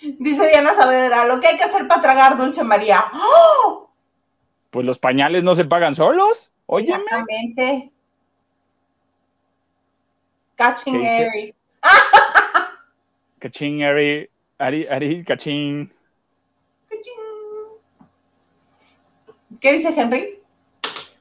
Dice 0.02 0.48
Diana 0.48 0.74
Saavedra, 0.74 1.26
lo 1.26 1.40
que 1.40 1.46
hay 1.50 1.58
que 1.58 1.66
hacer 1.66 1.88
para 1.88 2.02
tragar 2.02 2.38
dulce 2.38 2.64
María. 2.64 3.06
Pues 4.72 4.88
los 4.88 4.98
pañales 4.98 5.44
no 5.44 5.54
se 5.54 5.66
pagan 5.66 5.94
solos. 5.94 6.52
Óyeme. 6.66 7.04
Exactamente. 7.04 7.92
Catching 10.56 11.06
Harry. 11.06 11.54
Caching 13.38 13.84
Harry. 13.84 14.33
Ari, 14.60 14.88
Ari, 14.88 15.24
caching. 15.24 15.88
¿Qué 19.60 19.74
dice 19.74 19.94
Henry? 19.96 20.40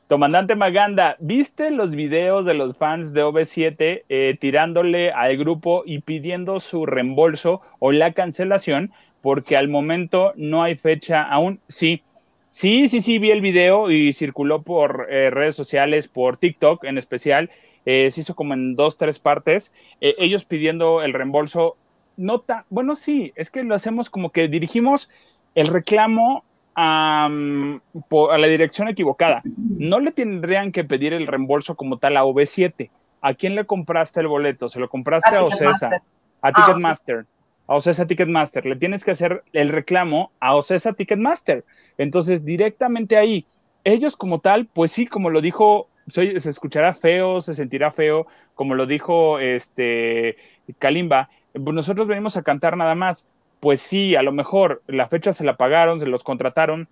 Comandante 0.08 0.56
Maganda, 0.56 1.16
¿viste 1.20 1.70
los 1.70 1.92
videos 1.94 2.44
de 2.44 2.52
los 2.52 2.76
fans 2.76 3.14
de 3.14 3.24
OV7 3.24 4.02
eh, 4.08 4.36
tirándole 4.38 5.10
al 5.10 5.38
grupo 5.38 5.84
y 5.86 6.00
pidiendo 6.00 6.60
su 6.60 6.84
reembolso 6.84 7.62
o 7.78 7.92
la 7.92 8.12
cancelación? 8.12 8.92
Porque 9.22 9.56
al 9.56 9.68
momento 9.68 10.34
no 10.36 10.62
hay 10.62 10.76
fecha 10.76 11.22
aún. 11.22 11.60
Sí, 11.68 12.02
sí, 12.50 12.88
sí, 12.88 13.00
sí, 13.00 13.18
vi 13.18 13.30
el 13.30 13.40
video 13.40 13.90
y 13.90 14.12
circuló 14.12 14.60
por 14.62 15.06
eh, 15.08 15.30
redes 15.30 15.56
sociales, 15.56 16.08
por 16.08 16.36
TikTok 16.36 16.84
en 16.84 16.98
especial. 16.98 17.48
Eh, 17.86 18.10
se 18.10 18.20
hizo 18.20 18.34
como 18.34 18.52
en 18.52 18.76
dos, 18.76 18.98
tres 18.98 19.18
partes. 19.18 19.72
ellos 20.00 20.44
pidiendo 20.44 21.02
el 21.02 21.14
reembolso. 21.14 21.78
No 22.16 22.40
tan, 22.40 22.64
bueno, 22.70 22.96
sí, 22.96 23.32
es 23.36 23.50
que 23.50 23.62
lo 23.62 23.74
hacemos 23.74 24.10
como 24.10 24.30
que 24.30 24.48
dirigimos 24.48 25.08
el 25.54 25.68
reclamo 25.68 26.44
a, 26.74 27.28
la 27.30 28.46
dirección 28.46 28.88
equivocada. 28.88 29.42
No 29.44 30.00
le 30.00 30.12
tendrían 30.12 30.72
que 30.72 30.84
pedir 30.84 31.12
el 31.12 31.26
reembolso 31.26 31.74
como 31.74 31.98
tal 31.98 32.16
a 32.16 32.24
OV7. 32.24 32.90
¿A 33.20 33.34
quién 33.34 33.54
le 33.54 33.64
compraste 33.66 34.20
el 34.20 34.28
boleto? 34.28 34.68
¿Se 34.68 34.80
lo 34.80 34.88
compraste 34.88 35.36
a, 35.36 35.44
Ocesa? 35.44 35.88
A 35.88 36.48
ah, 36.48 36.52
Ticketmaster. 36.52 37.24
A 37.66 37.76
Ocesa 37.76 38.06
Ticketmaster. 38.06 38.66
Le 38.66 38.76
tienes 38.76 39.04
que 39.04 39.12
hacer 39.12 39.44
el 39.52 39.68
reclamo 39.68 40.32
a 40.40 40.56
Ocesa 40.56 40.92
Ticketmaster. 40.92 41.64
Entonces, 41.98 42.44
directamente 42.44 43.16
ahí. 43.16 43.46
Ellos 43.84 44.16
como 44.16 44.40
tal, 44.40 44.66
pues 44.66 44.92
sí, 44.92 45.06
como 45.06 45.30
lo 45.30 45.40
dijo, 45.40 45.88
se 46.12 46.48
escuchará 46.48 46.94
feo, 46.94 47.40
se 47.40 47.54
sentirá 47.54 47.90
feo, 47.90 48.26
como 48.54 48.74
lo 48.74 48.86
dijo 48.86 49.38
este 49.38 50.36
Kalimba, 50.78 51.30
pues 51.52 51.74
nosotros 51.74 52.06
venimos 52.06 52.36
a 52.36 52.42
cantar 52.42 52.76
nada 52.76 52.94
más 52.94 53.26
pues 53.62 53.80
sí, 53.80 54.16
a 54.16 54.22
lo 54.22 54.32
mejor 54.32 54.82
la 54.88 55.06
fecha 55.06 55.32
se 55.32 55.44
la 55.44 55.56
pagaron, 55.56 56.00
se 56.00 56.06
los 56.06 56.24
contrataron 56.24 56.88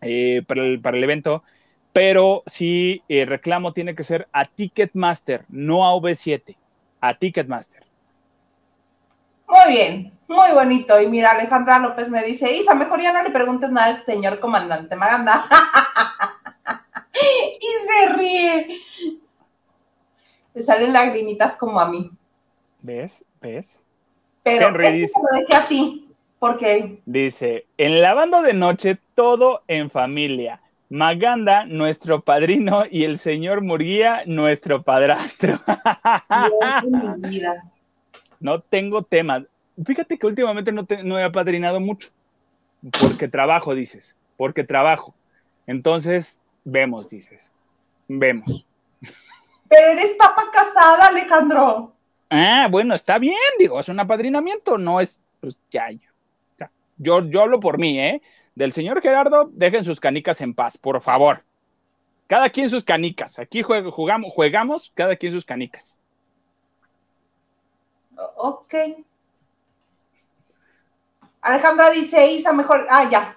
eh, 0.00 0.40
para, 0.46 0.62
el, 0.96 1.02
evento, 1.02 1.42
pero 1.92 2.44
sí, 2.46 3.02
el 3.08 3.26
reclamo 3.26 3.72
tiene 3.72 3.96
que 3.96 4.04
ser 4.04 4.28
a 4.32 4.44
Ticketmaster, 4.44 5.44
no 5.48 5.84
a 5.84 5.96
V7, 5.96 6.56
a 7.00 7.14
Ticketmaster. 7.14 7.82
Muy 9.48 9.74
bien, 9.74 10.12
muy 10.28 10.52
bonito. 10.52 11.00
Y 11.00 11.08
mira, 11.08 11.32
Alejandra 11.32 11.80
López 11.80 12.08
me 12.08 12.22
dice, 12.22 12.52
Isa, 12.56 12.72
mejor 12.74 13.02
ya 13.02 13.12
no 13.12 13.24
le 13.24 13.30
preguntes 13.30 13.72
nada 13.72 13.88
al 13.88 14.04
señor 14.04 14.38
comandante 14.38 14.94
Maganda. 14.94 15.44
y 17.60 17.86
se 17.86 18.12
ríe. 18.14 18.80
Le 20.54 20.62
salen 20.62 20.92
lagrimitas 20.92 21.56
como 21.56 21.80
a 21.80 21.88
mí. 21.88 22.10
¿Ves? 22.80 23.24
¿Ves? 23.40 23.80
Pero 24.42 24.68
Henry 24.68 25.02
eso 25.02 25.20
lo 25.20 25.38
dejé 25.38 25.54
a 25.54 25.68
ti. 25.68 26.08
¿Por 26.38 26.58
qué? 26.58 27.00
Dice, 27.06 27.66
en 27.78 28.00
lavando 28.00 28.42
de 28.42 28.54
noche, 28.54 28.98
todo 29.14 29.62
en 29.68 29.90
familia. 29.90 30.60
Maganda, 30.88 31.64
nuestro 31.64 32.20
padrino, 32.20 32.84
y 32.88 33.04
el 33.04 33.18
señor 33.18 33.62
Murguía, 33.62 34.22
nuestro 34.26 34.82
padrastro. 34.82 35.60
No 38.38 38.60
tengo 38.60 39.02
tema. 39.02 39.46
Fíjate 39.82 40.18
que 40.18 40.26
últimamente 40.26 40.70
no, 40.70 40.86
no 41.04 41.18
he 41.18 41.24
apadrinado 41.24 41.80
mucho. 41.80 42.10
Porque 43.00 43.28
trabajo, 43.28 43.74
dices. 43.74 44.14
Porque 44.36 44.62
trabajo. 44.62 45.14
Entonces, 45.66 46.36
vemos, 46.66 47.08
dices. 47.08 47.48
Vemos. 48.08 48.66
Pero 49.68 49.92
eres 49.92 50.14
papa 50.18 50.44
casada, 50.52 51.06
Alejandro. 51.06 51.92
Ah, 52.28 52.68
bueno, 52.70 52.94
está 52.94 53.18
bien, 53.18 53.36
digo, 53.58 53.80
es 53.80 53.88
un 53.88 54.00
apadrinamiento, 54.00 54.76
no 54.78 55.00
es, 55.00 55.20
pues 55.40 55.56
ya, 55.70 55.86
yo, 56.98 57.28
yo 57.28 57.42
hablo 57.42 57.60
por 57.60 57.78
mí, 57.78 57.98
¿eh? 58.00 58.22
Del 58.54 58.72
señor 58.72 59.00
Gerardo, 59.00 59.50
dejen 59.52 59.84
sus 59.84 60.00
canicas 60.00 60.40
en 60.40 60.54
paz, 60.54 60.78
por 60.78 61.00
favor. 61.00 61.44
Cada 62.26 62.50
quien 62.50 62.68
sus 62.68 62.82
canicas. 62.82 63.38
Aquí 63.38 63.62
jugamos, 63.62 64.32
jugamos, 64.32 64.90
cada 64.94 65.14
quien 65.14 65.30
sus 65.30 65.44
canicas. 65.44 65.98
Ok. 68.36 68.74
Alejandra 71.42 71.90
dice, 71.90 72.32
Isa, 72.32 72.52
mejor. 72.52 72.86
Ah, 72.90 73.08
ya. 73.08 73.36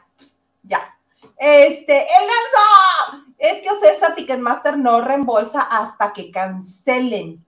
Ya. 0.63 0.97
Este, 1.39 2.01
el 2.01 2.27
ganso. 2.27 3.33
Es 3.37 3.61
que 3.61 3.69
Ocesa 3.69 4.13
Ticketmaster 4.13 4.77
no 4.77 5.01
reembolsa 5.01 5.61
hasta 5.61 6.11
que 6.11 6.29
cancelen. 6.29 7.43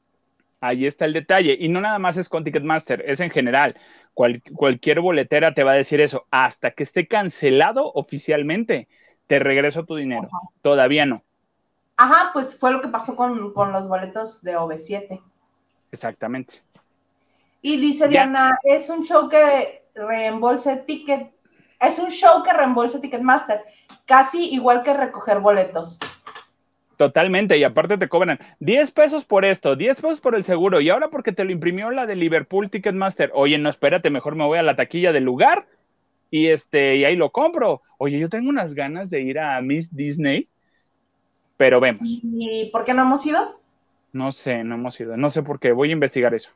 Ahí 0.61 0.85
está 0.85 1.05
el 1.05 1.13
detalle. 1.13 1.57
Y 1.59 1.67
no 1.67 1.81
nada 1.81 1.99
más 1.99 2.15
es 2.15 2.29
con 2.29 2.43
Ticketmaster, 2.43 3.03
es 3.05 3.19
en 3.19 3.29
general. 3.29 3.75
cualquier 4.13 5.01
boletera 5.01 5.53
te 5.53 5.63
va 5.63 5.71
a 5.71 5.75
decir 5.75 5.99
eso. 5.99 6.25
Hasta 6.31 6.71
que 6.71 6.83
esté 6.83 7.07
cancelado 7.07 7.91
oficialmente, 7.93 8.87
te 9.27 9.39
regreso 9.39 9.83
tu 9.83 9.95
dinero. 9.95 10.29
Todavía 10.61 11.05
no. 11.05 11.23
Ajá, 11.97 12.31
pues 12.33 12.57
fue 12.57 12.71
lo 12.71 12.81
que 12.81 12.87
pasó 12.87 13.15
con, 13.15 13.53
los 13.53 13.87
boletos 13.87 14.41
de 14.41 14.57
OV7. 14.57 15.21
Exactamente. 15.91 16.61
Y 17.61 17.77
dice 17.77 18.07
Diana, 18.07 18.57
es 18.63 18.89
un 18.89 19.03
show 19.03 19.29
que 19.29 19.83
reembolse 19.93 20.77
ticket, 20.77 21.31
es 21.81 21.99
un 21.99 22.09
show 22.09 22.43
que 22.43 22.53
reembolse 22.53 22.99
Ticketmaster, 22.99 23.61
casi 24.05 24.53
igual 24.53 24.83
que 24.83 24.93
recoger 24.93 25.39
boletos. 25.39 25.99
Totalmente, 26.95 27.57
y 27.57 27.63
aparte 27.63 27.97
te 27.97 28.07
cobran 28.07 28.37
10 28.59 28.91
pesos 28.91 29.25
por 29.25 29.43
esto, 29.43 29.75
10 29.75 30.01
pesos 30.01 30.21
por 30.21 30.35
el 30.35 30.43
seguro, 30.43 30.81
y 30.81 30.89
ahora 30.91 31.09
porque 31.09 31.31
te 31.31 31.43
lo 31.43 31.51
imprimió 31.51 31.89
la 31.89 32.05
de 32.05 32.15
Liverpool 32.15 32.69
Ticketmaster, 32.69 33.31
oye, 33.33 33.57
no, 33.57 33.69
espérate, 33.69 34.11
mejor 34.11 34.35
me 34.35 34.45
voy 34.45 34.59
a 34.59 34.63
la 34.63 34.75
taquilla 34.75 35.11
del 35.11 35.23
lugar 35.23 35.67
y 36.29 36.47
este, 36.47 36.97
y 36.97 37.03
ahí 37.03 37.15
lo 37.15 37.31
compro. 37.31 37.81
Oye, 37.97 38.19
yo 38.19 38.29
tengo 38.29 38.49
unas 38.49 38.73
ganas 38.73 39.09
de 39.09 39.21
ir 39.21 39.39
a 39.39 39.59
Miss 39.61 39.93
Disney, 39.95 40.47
pero 41.57 41.79
vemos. 41.79 42.07
¿Y 42.07 42.69
por 42.71 42.85
qué 42.85 42.93
no 42.93 43.01
hemos 43.01 43.25
ido? 43.25 43.59
No 44.13 44.31
sé, 44.31 44.63
no 44.63 44.75
hemos 44.75 44.99
ido, 44.99 45.17
no 45.17 45.31
sé 45.31 45.41
por 45.41 45.59
qué, 45.59 45.71
voy 45.71 45.89
a 45.89 45.93
investigar 45.93 46.35
eso. 46.35 46.51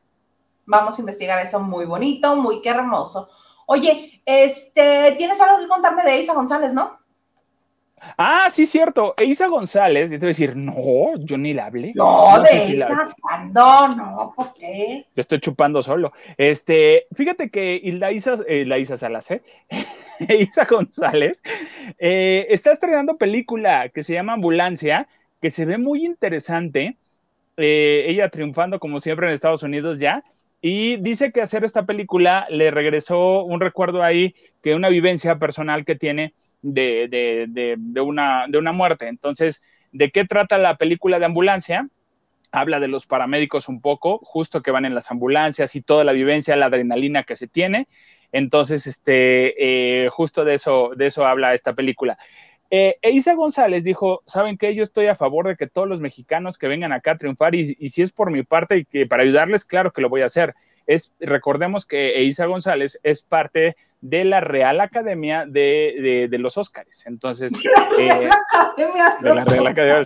Vamos 0.67 0.97
a 0.97 1.01
investigar 1.01 1.43
eso, 1.43 1.59
muy 1.59 1.85
bonito, 1.85 2.35
muy 2.35 2.61
qué 2.61 2.69
hermoso. 2.69 3.29
Oye, 3.67 4.21
este, 4.25 5.15
¿tienes 5.17 5.39
algo 5.41 5.59
que 5.59 5.67
contarme 5.67 6.03
de 6.03 6.21
Isa 6.21 6.33
González, 6.33 6.73
no? 6.73 6.99
Ah, 8.17 8.49
sí, 8.49 8.65
cierto. 8.65 9.13
Eisa 9.17 9.47
González, 9.47 10.11
y 10.11 10.13
te 10.13 10.19
voy 10.19 10.27
a 10.27 10.29
decir, 10.29 10.55
no, 10.55 11.15
yo 11.17 11.37
ni 11.37 11.53
la 11.53 11.65
hablé. 11.67 11.91
No, 11.95 12.39
de 12.41 12.75
esa, 12.75 13.05
no, 13.51 13.87
no, 13.89 14.33
¿por 14.35 14.53
qué? 14.53 15.05
Yo 15.15 15.21
estoy 15.21 15.39
chupando 15.39 15.81
solo. 15.81 16.11
Este, 16.37 17.07
fíjate 17.13 17.49
que 17.49 17.79
Hilda 17.81 18.11
Isa, 18.11 18.37
eh, 18.47 18.65
la 18.65 18.77
Isa 18.77 18.97
Salas, 18.97 19.31
¿eh? 19.31 19.41
Isa 20.39 20.65
González, 20.65 21.41
eh, 21.97 22.47
está 22.49 22.71
estrenando 22.71 23.17
película 23.17 23.89
que 23.89 24.03
se 24.03 24.13
llama 24.13 24.33
Ambulancia, 24.33 25.07
que 25.41 25.51
se 25.51 25.65
ve 25.65 25.77
muy 25.77 26.05
interesante. 26.05 26.97
Eh, 27.57 28.05
ella 28.07 28.29
triunfando 28.29 28.79
como 28.79 28.99
siempre 28.99 29.27
en 29.27 29.33
Estados 29.33 29.63
Unidos 29.63 29.99
ya. 29.99 30.23
Y 30.67 30.97
dice 30.97 31.31
que 31.31 31.43
hacer 31.43 31.63
esta 31.63 31.85
película 31.85 32.47
le 32.49 32.71
regresó 32.71 33.43
un 33.43 33.61
recuerdo 33.61 34.01
ahí, 34.01 34.33
que 34.63 34.73
una 34.73 34.89
vivencia 34.89 35.37
personal 35.37 35.85
que 35.85 35.93
tiene 35.93 36.33
de, 36.63 37.77
una, 38.03 38.45
de 38.47 38.57
una 38.57 38.71
muerte. 38.71 39.07
Entonces, 39.07 39.61
¿de 39.91 40.09
qué 40.09 40.25
trata 40.25 40.57
la 40.57 40.77
película 40.77 41.19
de 41.19 41.25
ambulancia? 41.25 41.87
Habla 42.51 42.79
de 42.79 42.87
los 42.87 43.05
paramédicos 43.05 43.69
un 43.69 43.79
poco, 43.79 44.17
justo 44.23 44.63
que 44.63 44.71
van 44.71 44.85
en 44.85 44.95
las 44.95 45.11
ambulancias 45.11 45.75
y 45.75 45.83
toda 45.83 46.03
la 46.03 46.13
vivencia, 46.13 46.55
la 46.55 46.65
adrenalina 46.65 47.21
que 47.21 47.35
se 47.35 47.47
tiene. 47.47 47.87
Entonces, 48.31 48.87
este, 48.87 50.05
eh, 50.05 50.09
justo 50.09 50.45
de 50.45 50.55
eso, 50.55 50.93
de 50.97 51.05
eso 51.05 51.27
habla 51.27 51.53
esta 51.53 51.73
película. 51.73 52.17
Eh, 52.71 52.97
Eisa 53.01 53.35
González 53.35 53.83
dijo, 53.83 54.21
¿saben 54.25 54.57
qué? 54.57 54.73
Yo 54.75 54.83
estoy 54.83 55.07
a 55.07 55.15
favor 55.15 55.47
de 55.47 55.55
que 55.55 55.67
todos 55.67 55.87
los 55.87 56.01
mexicanos 56.01 56.57
que 56.57 56.67
vengan 56.67 56.91
acá 56.91 57.11
a 57.11 57.17
triunfar 57.17 57.55
y, 57.55 57.75
y 57.79 57.89
si 57.89 58.01
es 58.01 58.11
por 58.11 58.31
mi 58.31 58.43
parte 58.43 58.77
y 58.77 58.85
que 58.85 59.05
para 59.05 59.23
ayudarles, 59.23 59.65
claro 59.65 59.91
que 59.91 60.01
lo 60.01 60.09
voy 60.09 60.21
a 60.21 60.25
hacer 60.25 60.55
es, 60.87 61.13
recordemos 61.19 61.85
que 61.85 62.23
Isa 62.23 62.45
González 62.45 62.99
es 63.03 63.23
parte 63.23 63.75
de 64.01 64.23
la 64.23 64.39
Real 64.39 64.81
Academia 64.81 65.45
de, 65.47 66.27
los 66.39 66.57
Óscares. 66.57 67.03
Entonces, 67.07 67.51
eh, 67.99 68.29
de 68.77 69.35
la 69.35 69.45
Real 69.45 69.67
Academia. 69.67 70.01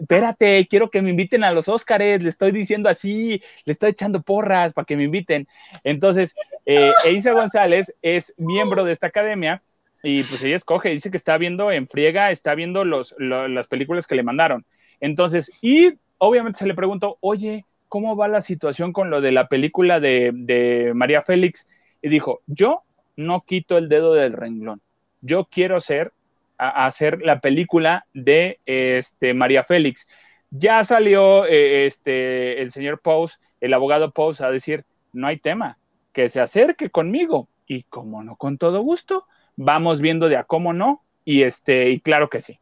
Espérate, 0.00 0.66
quiero 0.68 0.90
que 0.90 1.02
me 1.02 1.10
inviten 1.10 1.44
a 1.44 1.52
los 1.52 1.68
Óscares, 1.68 2.22
le 2.22 2.28
estoy 2.28 2.50
diciendo 2.50 2.88
así, 2.88 3.40
le 3.64 3.72
estoy 3.72 3.90
echando 3.90 4.22
porras 4.22 4.72
para 4.72 4.84
que 4.84 4.96
me 4.96 5.04
inviten. 5.04 5.46
Entonces, 5.84 6.34
eh, 6.66 6.92
Isa 7.12 7.32
González 7.32 7.94
es 8.02 8.34
miembro 8.38 8.84
de 8.84 8.92
esta 8.92 9.06
academia 9.06 9.62
y 10.02 10.22
pues 10.22 10.42
ella 10.42 10.56
escoge, 10.56 10.90
dice 10.90 11.10
que 11.10 11.16
está 11.16 11.38
viendo 11.38 11.72
en 11.72 11.88
friega, 11.88 12.30
está 12.30 12.54
viendo 12.54 12.84
los, 12.84 13.14
las 13.18 13.66
películas 13.66 14.06
que 14.06 14.14
le 14.14 14.22
mandaron. 14.22 14.64
Entonces, 15.00 15.50
y 15.62 15.94
obviamente 16.18 16.60
se 16.60 16.66
le 16.66 16.74
preguntó, 16.74 17.18
oye, 17.20 17.64
¿cómo 17.88 18.16
va 18.16 18.28
la 18.28 18.40
situación 18.40 18.92
con 18.92 19.10
lo 19.10 19.20
de 19.20 19.32
la 19.32 19.48
película 19.48 20.00
de, 20.00 20.92
María 20.94 21.22
Félix? 21.22 21.66
Y 22.00 22.08
dijo, 22.08 22.40
yo 22.46 22.82
no 23.16 23.42
quito 23.42 23.76
el 23.76 23.88
dedo 23.88 24.14
del 24.14 24.32
renglón. 24.32 24.80
Yo 25.20 25.46
quiero 25.50 25.76
hacer, 25.76 26.12
hacer 26.58 27.20
la 27.22 27.40
película 27.40 28.06
de 28.14 28.60
este, 28.66 29.34
María 29.34 29.64
Félix. 29.64 30.06
Ya 30.50 30.84
salió 30.84 31.44
eh, 31.44 31.86
este, 31.86 32.62
el 32.62 32.70
señor 32.70 33.00
Pous, 33.00 33.40
el 33.60 33.74
abogado 33.74 34.12
Pous, 34.12 34.40
a 34.40 34.50
decir, 34.50 34.84
no 35.12 35.26
hay 35.26 35.38
tema, 35.38 35.78
que 36.12 36.28
se 36.28 36.40
acerque 36.40 36.88
conmigo. 36.90 37.48
Y 37.66 37.82
como 37.82 38.22
no, 38.22 38.36
con 38.36 38.56
todo 38.56 38.80
gusto, 38.80 39.26
vamos 39.58 40.00
viendo 40.00 40.28
de 40.28 40.36
a 40.36 40.44
cómo 40.44 40.72
no 40.72 41.02
y 41.24 41.42
este, 41.42 41.90
y 41.90 42.00
claro 42.00 42.30
que 42.30 42.40
sí. 42.40 42.58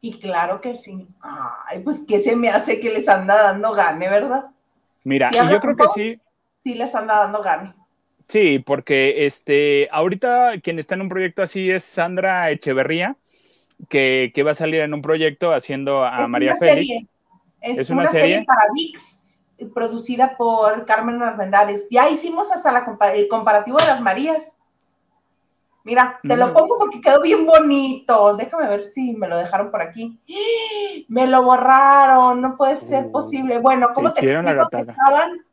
Y 0.00 0.18
claro 0.18 0.60
que 0.60 0.74
sí. 0.74 1.06
Ay, 1.20 1.80
pues 1.80 2.00
que 2.00 2.20
se 2.20 2.34
me 2.34 2.48
hace 2.48 2.80
que 2.80 2.90
les 2.90 3.08
anda 3.08 3.42
dando 3.42 3.72
gane, 3.72 4.08
¿verdad? 4.08 4.46
Mira, 5.04 5.30
y 5.32 5.50
yo 5.50 5.60
creo 5.60 5.76
que 5.76 5.86
sí. 5.94 6.20
Sí 6.64 6.74
les 6.74 6.94
anda 6.94 7.18
dando 7.18 7.42
gane. 7.42 7.74
Sí, 8.28 8.58
porque 8.58 9.26
este, 9.26 9.88
ahorita 9.92 10.60
quien 10.62 10.78
está 10.78 10.94
en 10.94 11.02
un 11.02 11.08
proyecto 11.08 11.42
así 11.42 11.70
es 11.70 11.84
Sandra 11.84 12.50
Echeverría, 12.50 13.16
que, 13.88 14.32
va 14.44 14.50
a 14.50 14.54
salir 14.54 14.80
en 14.80 14.94
un 14.94 15.02
proyecto 15.02 15.52
haciendo 15.52 16.04
a 16.04 16.26
María 16.26 16.56
Félix. 16.56 17.06
Es, 17.60 17.90
una, 17.90 18.06
serie, 18.06 18.44
para 18.44 18.62
VIX, 18.74 19.22
producida 19.74 20.36
por 20.36 20.86
Carmen 20.86 21.22
Armendáriz. 21.22 21.86
Ya 21.90 22.08
hicimos 22.08 22.50
hasta 22.52 22.72
la, 22.72 22.98
el 23.14 23.28
comparativo 23.28 23.78
de 23.78 23.86
las 23.86 24.00
Marías. 24.00 24.55
Mira, 25.86 26.18
te 26.20 26.36
lo 26.36 26.48
mm. 26.48 26.52
pongo 26.52 26.78
porque 26.80 27.00
quedó 27.00 27.22
bien 27.22 27.46
bonito. 27.46 28.36
Déjame 28.36 28.66
ver 28.66 28.92
si 28.92 29.12
me 29.12 29.28
lo 29.28 29.38
dejaron 29.38 29.70
por 29.70 29.80
aquí. 29.80 30.20
Me 31.08 31.28
lo 31.28 31.44
borraron, 31.44 32.40
no 32.40 32.56
puede 32.56 32.74
ser 32.74 33.04
uh, 33.04 33.12
posible. 33.12 33.60
Bueno, 33.60 33.90
¿cómo 33.94 34.10
te, 34.10 34.26
explico 34.26 34.68
que 34.68 34.78
estaban? 34.78 35.46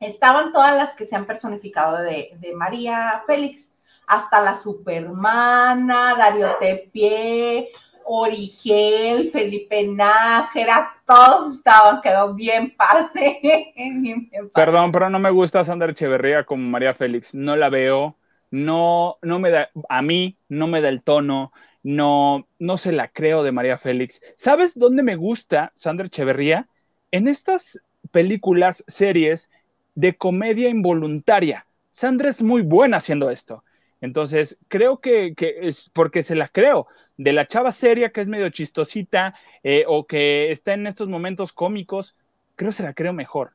Estaban 0.00 0.52
todas 0.52 0.76
las 0.76 0.94
que 0.94 1.04
se 1.04 1.14
han 1.14 1.24
personificado 1.24 1.98
de, 1.98 2.36
María 2.56 3.22
Félix, 3.28 3.76
hasta 4.08 4.42
la 4.42 4.56
Supermana, 4.56 6.16
Darío 6.16 6.48
Tepié, 6.58 7.70
Origel, 8.06 9.30
Felipe 9.30 9.86
Nájera, 9.86 10.96
todos 11.06 11.54
estaban, 11.54 12.00
quedó 12.00 12.34
bien 12.34 12.74
padre. 12.76 13.72
Perdón, 14.52 14.90
pero 14.90 15.08
no 15.08 15.20
me 15.20 15.30
gusta 15.30 15.62
Sandra 15.62 15.92
Echeverría 15.92 16.44
como 16.44 16.68
María 16.68 16.92
Félix, 16.94 17.36
no 17.36 17.54
la 17.54 17.68
veo 17.68 18.16
no, 18.50 19.18
no 19.22 19.38
me 19.38 19.50
da, 19.50 19.70
a 19.88 20.02
mí 20.02 20.36
no 20.48 20.66
me 20.66 20.80
da 20.80 20.88
el 20.88 21.02
tono, 21.02 21.52
no, 21.82 22.46
no 22.58 22.76
se 22.76 22.92
la 22.92 23.08
creo 23.08 23.42
de 23.42 23.52
María 23.52 23.78
Félix. 23.78 24.20
¿Sabes 24.36 24.78
dónde 24.78 25.02
me 25.02 25.16
gusta 25.16 25.70
Sandra 25.74 26.06
Echeverría? 26.06 26.68
En 27.10 27.28
estas 27.28 27.80
películas, 28.10 28.84
series 28.86 29.50
de 29.94 30.16
comedia 30.16 30.68
involuntaria. 30.68 31.66
Sandra 31.90 32.30
es 32.30 32.42
muy 32.42 32.62
buena 32.62 32.98
haciendo 32.98 33.30
esto. 33.30 33.64
Entonces, 34.00 34.58
creo 34.68 35.00
que, 35.00 35.34
es 35.60 35.90
porque 35.92 36.22
se 36.22 36.36
la 36.36 36.48
creo. 36.48 36.86
De 37.16 37.32
la 37.32 37.48
chava 37.48 37.72
seria 37.72 38.10
que 38.10 38.20
es 38.20 38.28
medio 38.28 38.48
chistosita 38.50 39.34
eh, 39.62 39.84
o 39.88 40.06
que 40.06 40.52
está 40.52 40.74
en 40.74 40.86
estos 40.86 41.08
momentos 41.08 41.52
cómicos, 41.52 42.16
creo 42.54 42.70
se 42.70 42.84
la 42.84 42.94
creo 42.94 43.12
mejor. 43.12 43.52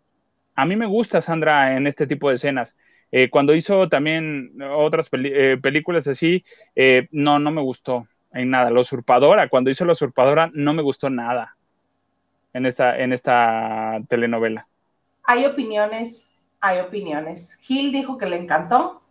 A 0.55 0.65
mí 0.65 0.75
me 0.75 0.85
gusta 0.85 1.21
Sandra 1.21 1.77
en 1.77 1.87
este 1.87 2.07
tipo 2.07 2.29
de 2.29 2.35
escenas. 2.35 2.75
Eh, 3.15 3.29
cuando 3.29 3.53
hizo 3.53 3.87
también 3.89 4.59
otras 4.75 5.07
eh, 5.11 5.59
películas 5.61 6.07
así, 6.07 6.43
eh, 6.75 7.07
no, 7.11 7.37
no 7.37 7.51
me 7.51 7.61
gustó 7.61 8.07
en 8.31 8.49
nada. 8.49 8.71
La 8.71 8.79
usurpadora, 8.79 9.49
cuando 9.49 9.69
hizo 9.69 9.85
La 9.85 9.91
usurpadora, 9.91 10.49
no 10.51 10.73
me 10.73 10.81
gustó 10.81 11.11
nada 11.11 11.55
en 12.53 12.65
esta, 12.65 12.97
en 12.97 13.13
esta 13.13 13.99
telenovela. 14.09 14.67
Hay 15.25 15.45
opiniones, 15.45 16.31
hay 16.59 16.79
opiniones. 16.79 17.59
Gil 17.61 17.91
dijo 17.91 18.17
que 18.17 18.25
le 18.25 18.37
encantó. 18.37 19.03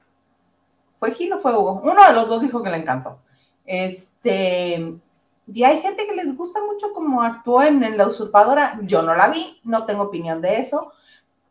¿Fue 0.98 1.14
Gil 1.14 1.34
o 1.34 1.38
fue 1.38 1.54
Hugo? 1.54 1.80
Uno 1.84 2.04
de 2.04 2.12
los 2.12 2.28
dos 2.28 2.42
dijo 2.42 2.60
que 2.60 2.70
le 2.70 2.78
encantó. 2.78 3.20
Este, 3.64 4.96
y 5.46 5.62
hay 5.62 5.80
gente 5.80 6.06
que 6.08 6.16
les 6.16 6.36
gusta 6.36 6.58
mucho 6.60 6.92
como 6.92 7.22
actuó 7.22 7.62
en 7.62 7.96
La 7.96 8.08
usurpadora. 8.08 8.80
Yo 8.82 9.02
no 9.02 9.14
la 9.14 9.28
vi, 9.28 9.60
no 9.62 9.86
tengo 9.86 10.02
opinión 10.02 10.42
de 10.42 10.56
eso 10.56 10.92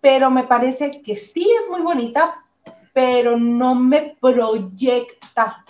pero 0.01 0.31
me 0.31 0.43
parece 0.43 0.89
que 1.01 1.15
sí 1.15 1.47
es 1.61 1.69
muy 1.69 1.81
bonita, 1.81 2.43
pero 2.91 3.37
no 3.37 3.75
me 3.75 4.17
proyecta 4.19 5.63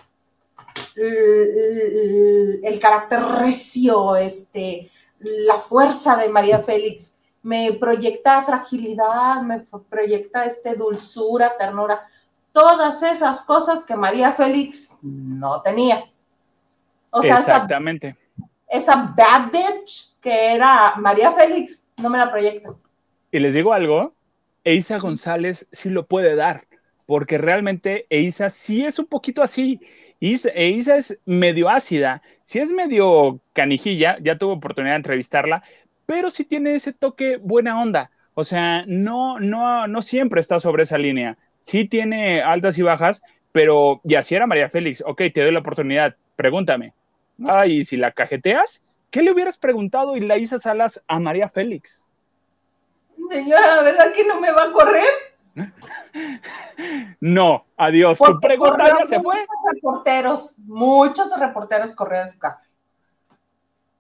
el, 0.96 2.80
carácter 2.82 3.22
recio, 3.24 4.16
este, 4.16 4.90
la 5.20 5.58
fuerza 5.60 6.16
de 6.16 6.30
María 6.30 6.60
Félix. 6.60 7.18
Me 7.44 7.74
proyecta 7.74 8.44
fragilidad, 8.44 9.42
me 9.42 9.66
proyecta 9.90 10.46
este 10.46 10.76
dulzura, 10.76 11.58
ternura, 11.58 12.08
todas 12.52 13.04
esas 13.04 13.44
cosas 13.44 13.84
que 13.84 13.96
María 13.96 14.34
Félix 14.34 14.96
no 15.02 15.62
tenía. 15.62 16.04
O 17.10 17.22
sea, 17.22 17.40
Exactamente. 17.40 18.16
Esa, 18.68 18.94
esa 18.94 19.14
bad 19.18 19.52
bitch 19.52 20.16
que 20.22 20.54
era 20.54 20.96
María 20.98 21.32
Félix, 21.32 21.86
no 21.98 22.10
me 22.10 22.18
la 22.18 22.32
proyecta. 22.32 22.70
Y 23.32 23.40
les 23.40 23.54
digo 23.54 23.74
algo, 23.74 24.14
Eisa 24.64 25.00
González 25.00 25.68
sí 25.72 25.90
lo 25.90 26.06
puede 26.06 26.36
dar, 26.36 26.68
porque 27.06 27.38
realmente 27.38 28.06
Eisa 28.10 28.50
sí 28.50 28.86
es 28.86 29.00
un 29.00 29.08
poquito 29.08 29.42
así. 29.42 29.80
Eisa 30.20 30.98
es 30.98 31.20
medio 31.26 31.70
ácida, 31.70 32.22
sí 32.44 32.60
es 32.60 32.72
medio 32.72 33.42
canijilla, 33.54 34.18
ya 34.22 34.38
tuve 34.38 34.54
oportunidad 34.54 34.94
de 34.94 34.98
entrevistarla, 34.98 35.64
pero 36.06 36.30
sí 36.30 36.46
tiene 36.46 36.76
ese 36.76 36.94
toque 36.94 37.38
buena 37.38 37.82
onda. 37.82 38.12
O 38.34 38.44
sea, 38.44 38.86
no, 38.88 39.40
no, 39.40 39.88
no 39.88 40.02
siempre 40.02 40.40
está 40.40 40.60
sobre 40.60 40.84
esa 40.84 40.98
línea. 40.98 41.38
Sí 41.62 41.86
tiene 41.86 42.42
altas 42.42 42.78
y 42.78 42.84
bajas, 42.84 43.22
pero 43.52 44.02
y 44.04 44.16
así 44.16 44.36
era 44.36 44.48
María 44.48 44.70
Félix. 44.70 45.04
Ok, 45.06 45.24
te 45.34 45.42
doy 45.42 45.52
la 45.52 45.60
oportunidad, 45.60 46.16
pregúntame. 46.36 46.94
Ay, 47.44 47.84
si 47.84 47.98
la 47.98 48.12
cajeteas, 48.12 48.84
¿qué 49.10 49.22
le 49.24 49.32
hubieras 49.32 49.58
preguntado 49.58 50.16
y 50.16 50.22
la 50.22 50.38
Isa 50.38 50.60
Salas 50.60 51.04
a 51.08 51.20
María 51.20 51.50
Félix? 51.50 52.08
Señora, 53.30 53.76
¿la 53.76 53.82
verdad 53.84 54.14
que 54.14 54.26
no 54.26 54.40
me 54.40 54.52
va 54.52 54.64
a 54.64 54.72
correr? 54.72 55.04
No, 57.22 57.66
adiós. 57.78 58.18
tu 58.18 58.40
pregunta 58.40 58.86
ya 58.86 59.06
se 59.06 59.20
fue. 59.22 59.36
Muchos 59.36 59.74
reporteros, 59.74 60.60
muchos 60.60 61.40
reporteros 61.40 61.96
corrieron 61.96 62.28
de 62.28 62.34
su 62.34 62.40
casa. 62.40 62.68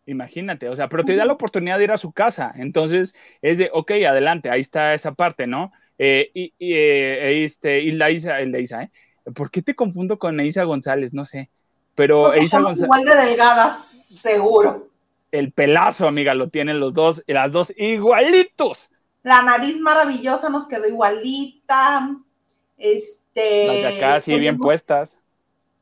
Imagínate, 0.05 0.67
o 0.67 0.76
sea, 0.76 0.89
pero 0.89 1.05
te 1.05 1.15
da 1.15 1.26
la 1.26 1.34
oportunidad 1.34 1.78
de 1.78 1.86
ir 1.86 1.91
a 1.91 1.97
su 1.97 2.11
casa. 2.11 2.51
Entonces, 2.55 3.15
es 3.41 3.59
de, 3.59 3.69
ok, 3.72 3.91
adelante, 4.09 4.49
ahí 4.49 4.59
está 4.59 4.93
esa 4.93 5.13
parte, 5.13 5.47
¿no? 5.47 5.72
Eh, 5.97 6.32
y, 6.34 6.53
y, 6.57 6.74
eh, 6.74 7.45
este, 7.45 7.82
y 7.82 7.91
la 7.91 8.09
Isa, 8.11 8.39
el 8.39 8.51
de 8.51 8.61
Isa, 8.61 8.84
¿eh? 8.84 8.91
¿Por 9.36 9.51
qué 9.51 9.61
te 9.61 9.76
confundo 9.76 10.17
con 10.17 10.39
Isa 10.39 10.63
González? 10.63 11.13
No 11.13 11.26
sé. 11.26 11.49
Pero 11.95 12.36
Isa 12.36 12.59
González. 12.59 12.86
Igual 12.86 13.05
de 13.05 13.30
delgadas, 13.30 14.07
seguro. 14.22 14.88
El 15.32 15.51
pelazo, 15.51 16.07
amiga, 16.07 16.34
lo 16.34 16.49
tienen 16.49 16.80
los 16.80 16.93
dos, 16.93 17.24
las 17.28 17.51
dos 17.51 17.74
igualitos. 17.78 18.91
La 19.24 19.41
nariz 19.43 19.80
maravillosa 19.80 20.49
nos 20.49 20.67
quedó 20.67 20.88
igualita. 20.88 22.17
Este. 22.78 23.67
Las 23.67 23.76
de 23.76 23.97
acá 23.97 24.19
sí, 24.19 24.39
bien 24.39 24.57
puestas. 24.57 25.17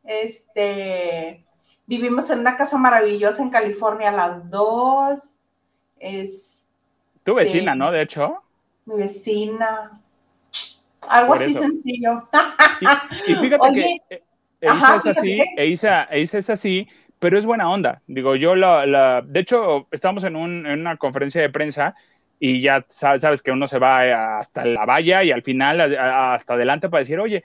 Este. 0.04 1.46
Vivimos 1.86 2.30
en 2.30 2.40
una 2.40 2.58
casa 2.58 2.78
maravillosa 2.78 3.42
en 3.42 3.50
California 3.50 4.12
las 4.12 4.50
dos. 4.50 5.40
Es. 6.00 6.68
Tu 7.24 7.34
vecina, 7.34 7.76
¿no? 7.76 7.92
De 7.92 8.02
hecho. 8.02 8.44
Mi 8.86 8.98
vecina. 8.98 10.02
Algo 11.02 11.34
así 11.34 11.54
sencillo. 11.54 12.28
Y, 13.28 13.36
fíjate 13.36 13.72
que 13.74 14.24
Eisa 14.62 14.96
es 14.98 15.06
así, 15.06 15.42
Eisa, 15.56 16.04
es 16.04 16.50
así, 16.50 16.88
pero 17.18 17.38
es 17.38 17.46
buena 17.46 17.70
onda. 17.70 18.02
Digo, 18.08 18.36
yo 18.36 18.56
la, 18.56 18.86
la 18.86 19.22
de 19.22 19.40
hecho, 19.40 19.88
estamos 19.92 20.24
en, 20.26 20.36
un, 20.36 20.66
en 20.66 20.82
una 20.82 20.98
conferencia 20.98 21.42
de 21.42 21.50
prensa 21.50 21.96
y 22.40 22.62
ya 22.62 22.86
sabes, 22.88 23.42
que 23.42 23.52
uno 23.52 23.68
se 23.68 23.80
va 23.80 24.40
hasta 24.40 24.66
la 24.66 24.86
valla 24.86 25.24
y 25.24 25.32
al 25.32 25.44
final 25.44 25.82
hasta 25.82 26.54
adelante 26.54 26.90
para 26.90 27.00
decir, 27.00 27.20
oye, 27.20 27.44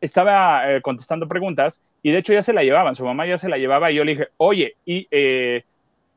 estaba 0.00 0.72
eh, 0.72 0.82
contestando 0.82 1.26
preguntas 1.26 1.82
y 2.02 2.12
de 2.12 2.18
hecho 2.18 2.32
ya 2.32 2.42
se 2.42 2.52
la 2.52 2.62
llevaban, 2.62 2.94
su 2.94 3.04
mamá 3.04 3.26
ya 3.26 3.38
se 3.38 3.48
la 3.48 3.58
llevaba 3.58 3.90
y 3.90 3.96
yo 3.96 4.04
le 4.04 4.12
dije, 4.12 4.28
oye, 4.36 4.76
y 4.84 5.08
eh, 5.10 5.64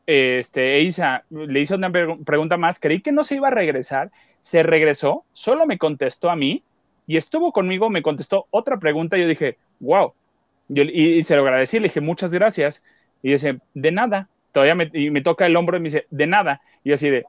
este, 0.06 0.82
Isa, 0.82 1.24
le 1.30 1.60
hizo 1.60 1.76
una 1.76 1.92
pregunta 1.92 2.58
más, 2.58 2.80
creí 2.80 3.02
que 3.02 3.12
no 3.12 3.24
se 3.24 3.36
iba 3.36 3.48
a 3.48 3.52
regresar, 3.52 4.12
se 4.40 4.64
regresó, 4.64 5.24
solo 5.32 5.66
me 5.66 5.78
contestó 5.78 6.30
a 6.30 6.36
mí 6.36 6.64
y 7.08 7.18
estuvo 7.18 7.52
conmigo, 7.52 7.90
me 7.90 8.04
contestó 8.04 8.48
otra 8.52 8.78
pregunta 8.78 9.18
y 9.18 9.22
yo 9.22 9.28
dije, 9.28 9.58
wow, 9.80 10.14
y, 10.70 11.24
se 11.24 11.36
lo 11.36 11.42
agradecí, 11.42 11.80
le 11.80 11.88
dije, 11.88 12.02
muchas 12.02 12.32
gracias, 12.32 12.84
y 13.24 13.32
dice, 13.32 13.60
de 13.74 13.92
nada, 13.92 14.30
todavía 14.52 14.76
me, 14.76 14.90
y 14.94 15.10
me 15.10 15.22
toca 15.22 15.46
el 15.46 15.56
hombro 15.56 15.78
y 15.78 15.80
me 15.80 15.86
dice, 15.86 16.06
de 16.12 16.28
nada, 16.28 16.62
y 16.84 16.90
yo 16.90 16.96
así 16.96 17.10
de, 17.10 17.26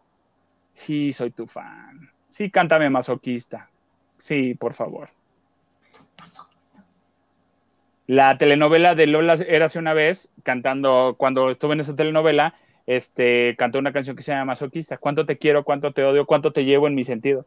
Sí, 0.72 1.12
soy 1.12 1.30
tu 1.30 1.46
fan. 1.46 2.10
Sí, 2.28 2.50
cántame 2.50 2.90
masoquista. 2.90 3.68
Sí, 4.18 4.54
por 4.54 4.74
favor. 4.74 5.10
La 8.06 8.36
telenovela 8.38 8.94
de 8.94 9.06
Lola 9.06 9.34
era 9.34 9.66
hace 9.66 9.78
una 9.78 9.94
vez, 9.94 10.30
cantando, 10.42 11.14
cuando 11.16 11.48
estuve 11.50 11.74
en 11.74 11.80
esa 11.80 11.94
telenovela, 11.94 12.54
este, 12.86 13.54
cantó 13.56 13.78
una 13.78 13.92
canción 13.92 14.16
que 14.16 14.22
se 14.22 14.32
llama 14.32 14.46
Masoquista. 14.46 14.98
¿Cuánto 14.98 15.26
te 15.26 15.38
quiero, 15.38 15.62
cuánto 15.62 15.92
te 15.92 16.02
odio, 16.02 16.26
cuánto 16.26 16.52
te 16.52 16.64
llevo 16.64 16.88
en 16.88 16.96
mi 16.96 17.04
sentido? 17.04 17.46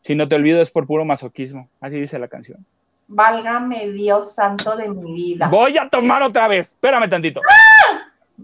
Si 0.00 0.14
no 0.14 0.26
te 0.26 0.34
olvido 0.34 0.60
es 0.60 0.70
por 0.70 0.86
puro 0.86 1.04
masoquismo. 1.04 1.68
Así 1.80 2.00
dice 2.00 2.18
la 2.18 2.26
canción. 2.26 2.66
Válgame 3.06 3.90
Dios 3.90 4.34
santo 4.34 4.76
de 4.76 4.88
mi 4.88 5.12
vida. 5.12 5.48
Voy 5.48 5.78
a 5.78 5.88
tomar 5.88 6.22
otra 6.22 6.48
vez. 6.48 6.68
Espérame 6.68 7.08
tantito. 7.08 7.40
¡Ah! 7.40 7.69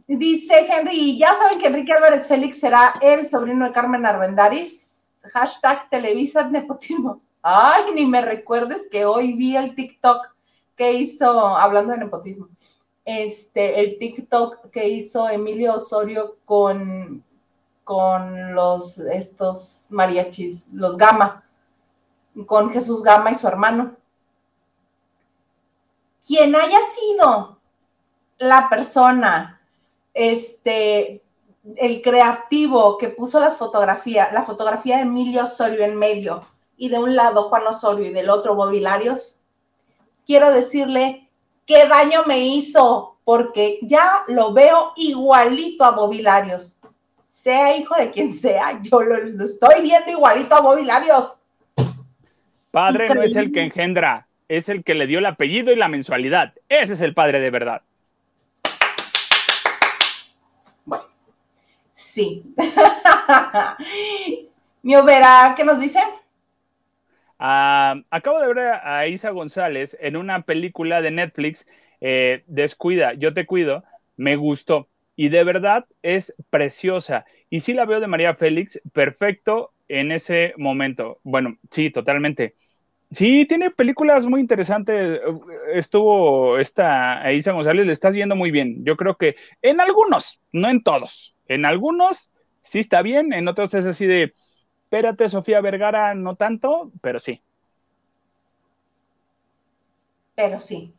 Dice 0.07 0.67
Henry, 0.69 1.19
ya 1.19 1.35
saben 1.35 1.59
que 1.59 1.67
Enrique 1.69 1.93
Álvarez 1.93 2.27
Félix 2.27 2.59
será 2.61 2.95
el 3.01 3.27
sobrino 3.27 3.65
de 3.67 3.73
Carmen 3.73 4.05
Arbendaris. 4.05 4.93
Hashtag 5.23 5.89
Televisa 5.91 6.49
Nepotismo. 6.49 7.21
Ay, 7.43 7.93
ni 7.95 8.07
me 8.07 8.21
recuerdes 8.21 8.89
que 8.91 9.05
hoy 9.05 9.35
vi 9.35 9.57
el 9.57 9.75
TikTok 9.75 10.35
que 10.77 10.93
hizo 10.93 11.57
hablando 11.57 11.93
de 11.93 11.99
nepotismo. 11.99 12.49
este, 13.05 13.81
el 13.81 13.99
TikTok 13.99 14.71
que 14.71 14.89
hizo 14.89 15.29
Emilio 15.29 15.75
Osorio 15.75 16.37
con, 16.45 17.25
con 17.85 18.55
los, 18.55 18.99
estos 18.99 19.87
mariachis, 19.91 20.67
los 20.73 20.97
Gama, 20.97 21.45
con 22.47 22.71
Jesús 22.71 23.03
Gama 23.05 23.31
y 23.31 23.37
su 23.37 23.47
hermano. 23.47 23.97
Quien 26.27 26.57
haya 26.57 26.81
sido 26.99 27.61
la 28.39 28.69
persona, 28.69 29.56
este, 30.17 31.23
el 31.77 32.01
creativo 32.01 32.97
que 32.97 33.11
puso 33.11 33.39
las 33.39 33.59
fotografías, 33.59 34.33
la 34.33 34.45
fotografía 34.45 34.97
de 34.97 35.03
Emilio 35.03 35.45
Osorio 35.45 35.85
en 35.85 35.95
medio 35.95 36.47
y 36.79 36.89
de 36.89 36.99
un 36.99 37.15
lado 37.15 37.51
Juan 37.51 37.67
Osorio 37.67 38.07
y 38.07 38.15
del 38.15 38.31
otro 38.31 38.55
Bobilarios, 38.55 39.41
quiero 40.27 40.53
decirle 40.53 41.29
qué 41.67 41.87
daño 41.87 42.23
me 42.27 42.47
hizo, 42.47 43.19
porque 43.25 43.79
ya 43.83 44.23
lo 44.29 44.55
veo 44.55 44.95
igualito 44.97 45.85
a 45.85 45.91
Bobilarios. 45.91 46.79
Sea 47.29 47.77
hijo 47.77 47.95
de 47.97 48.11
quien 48.11 48.33
sea, 48.35 48.81
yo 48.83 49.03
lo, 49.03 49.45
estoy 49.45 49.83
viendo 49.83 50.11
igualito 50.11 50.55
a 50.55 50.63
Bobilarios. 50.63 51.39
Padre 52.71 53.15
no 53.15 53.23
es 53.23 53.37
el 53.37 53.53
que 53.53 53.63
engendra, 53.63 54.29
es 54.49 54.71
el 54.71 54.83
que 54.83 54.95
le 54.95 55.07
dio 55.07 55.19
el 55.19 55.27
apellido 55.27 55.73
y 55.73 55.77
la 55.77 55.89
mensualidad. 55.89 56.55
Ese 56.71 56.95
es 56.95 57.03
el 57.03 57.13
padre 57.13 57.41
de 57.41 57.51
verdad. 57.51 57.83
Sí. 62.17 62.43
Mi 64.83 64.97
Overa, 64.97 65.53
¿qué 65.55 65.65
nos 65.65 65.79
dice? 65.79 65.99
Ah, 67.39 67.97
acabo 68.11 68.41
de 68.41 68.55
ver 68.55 68.59
a 68.83 69.07
Isa 69.07 69.29
González 69.33 69.95
en 70.01 70.17
una 70.17 70.41
película 70.41 71.03
de 71.03 71.11
Netflix, 71.11 71.67
eh, 72.01 72.43
Descuida, 72.47 73.13
yo 73.13 73.35
te 73.35 73.45
cuido, 73.45 73.85
me 74.17 74.37
gustó 74.37 74.89
y 75.15 75.29
de 75.29 75.45
verdad 75.45 75.85
es 76.01 76.35
preciosa. 76.49 77.27
Y 77.51 77.61
sí 77.61 77.75
la 77.75 77.85
veo 77.85 78.01
de 78.01 78.07
María 78.07 78.35
Félix, 78.35 78.81
perfecto 78.95 79.75
en 79.87 80.11
ese 80.11 80.55
momento. 80.57 81.21
Bueno, 81.23 81.59
sí, 81.71 81.91
totalmente. 81.91 82.55
Sí, 83.11 83.47
tiene 83.47 83.71
películas 83.71 84.27
muy 84.27 84.41
interesantes. 84.41 85.21
Estuvo 85.73 86.59
esta 86.59 87.33
Isa 87.33 87.53
González, 87.53 87.87
le 87.87 87.93
estás 87.93 88.15
viendo 88.15 88.35
muy 88.37 88.51
bien. 88.51 88.85
Yo 88.85 88.97
creo 88.97 89.17
que 89.17 89.37
en 89.63 89.81
algunos, 89.81 90.41
no 90.53 90.69
en 90.69 90.83
todos. 90.83 91.35
En 91.47 91.65
algunos 91.65 92.33
sí 92.63 92.81
está 92.81 93.03
bien, 93.03 93.33
en 93.33 93.47
otros 93.49 93.75
es 93.75 93.87
así 93.87 94.07
de, 94.07 94.35
espérate, 94.85 95.29
Sofía 95.29 95.61
Vergara, 95.61 96.15
no 96.15 96.37
tanto, 96.37 96.91
pero 97.01 97.19
sí. 97.21 97.43
Pero 100.35 100.61
sí. 100.61 100.95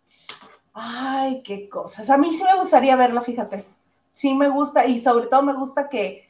Ay, 0.74 1.42
qué 1.44 1.70
cosas. 1.70 2.10
A 2.10 2.18
mí 2.18 2.34
sí 2.34 2.44
me 2.44 2.58
gustaría 2.60 2.96
verla, 2.96 3.22
fíjate. 3.22 3.66
Sí 4.14 4.34
me 4.34 4.50
gusta 4.50 4.86
y 4.88 5.00
sobre 5.00 5.28
todo 5.28 5.44
me 5.44 5.54
gusta 5.54 5.90
que, 5.90 6.28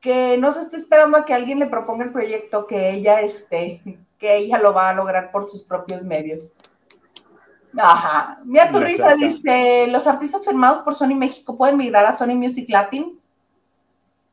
que 0.00 0.36
no 0.38 0.52
se 0.52 0.62
esté 0.62 0.76
esperando 0.76 1.18
a 1.18 1.24
que 1.24 1.34
alguien 1.34 1.58
le 1.58 1.66
proponga 1.66 2.04
el 2.04 2.12
proyecto, 2.12 2.66
que 2.66 2.90
ella 2.92 3.20
esté, 3.20 3.82
que 4.20 4.36
ella 4.36 4.58
lo 4.58 4.74
va 4.74 4.90
a 4.90 4.94
lograr 4.94 5.32
por 5.32 5.50
sus 5.50 5.64
propios 5.64 6.02
medios. 6.02 6.52
Ajá. 7.76 8.38
Mira 8.44 8.70
tu 8.70 8.78
risa, 8.78 9.14
dice, 9.14 9.86
los 9.88 10.06
artistas 10.06 10.44
firmados 10.44 10.82
por 10.82 10.94
Sony 10.94 11.14
México 11.16 11.56
pueden 11.56 11.78
migrar 11.78 12.04
a 12.04 12.16
Sony 12.16 12.34
Music 12.34 12.68
Latin. 12.68 13.18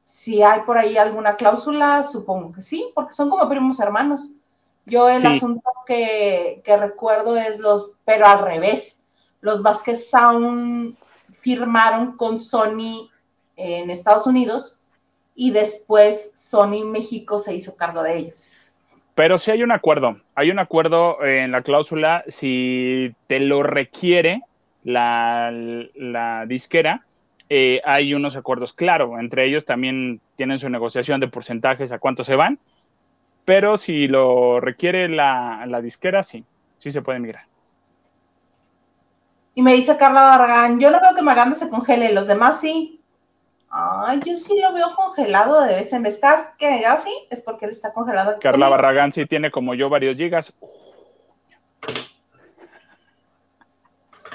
Si 0.06 0.44
hay 0.44 0.62
por 0.62 0.78
ahí 0.78 0.98
alguna 0.98 1.36
cláusula, 1.36 2.04
supongo 2.04 2.52
que 2.52 2.62
sí, 2.62 2.92
porque 2.94 3.14
son 3.14 3.30
como 3.30 3.48
primos 3.50 3.80
hermanos. 3.80 4.30
Yo 4.86 5.10
el 5.10 5.26
asunto 5.26 5.70
que, 5.86 6.62
recuerdo 6.66 7.36
es 7.38 7.60
los, 7.60 7.94
pero 8.06 8.26
al 8.26 8.40
revés, 8.40 9.02
los 9.42 9.62
Vázquez 9.62 10.10
Sound 10.10 10.98
firmaron 11.40 12.16
con 12.18 12.40
Sony 12.40 13.10
en 13.56 13.90
Estados 13.90 14.28
Unidos 14.28 14.80
y 15.36 15.52
después 15.52 16.32
Sony 16.36 16.84
México 16.86 17.40
se 17.40 17.54
hizo 17.54 17.76
cargo 17.76 18.02
de 18.02 18.18
ellos. 18.18 18.50
Pero 19.18 19.40
sí 19.40 19.50
hay 19.50 19.64
un 19.64 19.72
acuerdo, 19.72 20.22
hay 20.36 20.52
un 20.52 20.60
acuerdo 20.60 21.26
en 21.26 21.52
la 21.52 21.64
cláusula, 21.64 22.24
si 22.28 23.16
te 23.26 23.40
lo 23.40 23.64
requiere 23.64 24.44
la, 24.84 25.50
la 25.96 26.46
disquera, 26.46 27.04
eh, 27.50 27.82
hay 27.84 28.14
unos 28.14 28.36
acuerdos, 28.36 28.74
claro, 28.74 29.20
entre 29.20 29.46
ellos 29.46 29.66
también 29.66 30.22
tienen 30.36 30.60
su 30.60 30.70
negociación 30.70 31.20
de 31.20 31.30
porcentajes 31.30 31.92
a 31.92 31.98
cuánto 31.98 32.24
se 32.24 32.36
van, 32.36 32.60
pero 33.44 33.78
si 33.78 34.08
lo 34.08 34.60
requiere 34.60 35.10
la, 35.10 35.66
disquera, 35.82 36.22
sí, 36.22 36.46
sí 36.78 36.92
se 36.92 37.02
puede 37.02 37.18
migrar. 37.18 37.46
Y 39.56 39.64
me 39.64 39.74
dice 39.74 39.98
Carla 39.98 40.22
Barragán, 40.22 40.80
yo 40.80 40.92
no 40.92 41.02
veo 41.02 41.16
que 41.16 41.24
Maganda 41.24 41.56
se 41.56 41.72
congele, 41.72 42.14
los 42.14 42.28
demás 42.28 42.62
sí. 42.62 42.97
Ay, 43.70 44.22
yo 44.26 44.38
sí 44.38 44.60
lo 44.60 44.74
veo 44.74 44.96
congelado 44.96 45.62
de 45.62 45.76
vez 45.76 45.92
en 45.92 46.04
vez. 46.04 46.22
que 46.58 46.86
así 46.86 47.12
es 47.30 47.42
porque 47.42 47.66
él 47.66 47.72
está 47.72 47.94
congelado. 47.94 48.38
Carla 48.40 48.70
Barragán 48.70 49.12
sí 49.12 49.26
tiene 49.26 49.52
como 49.52 49.74
yo 49.74 49.90
varios 49.90 50.18
gigas. 50.18 50.54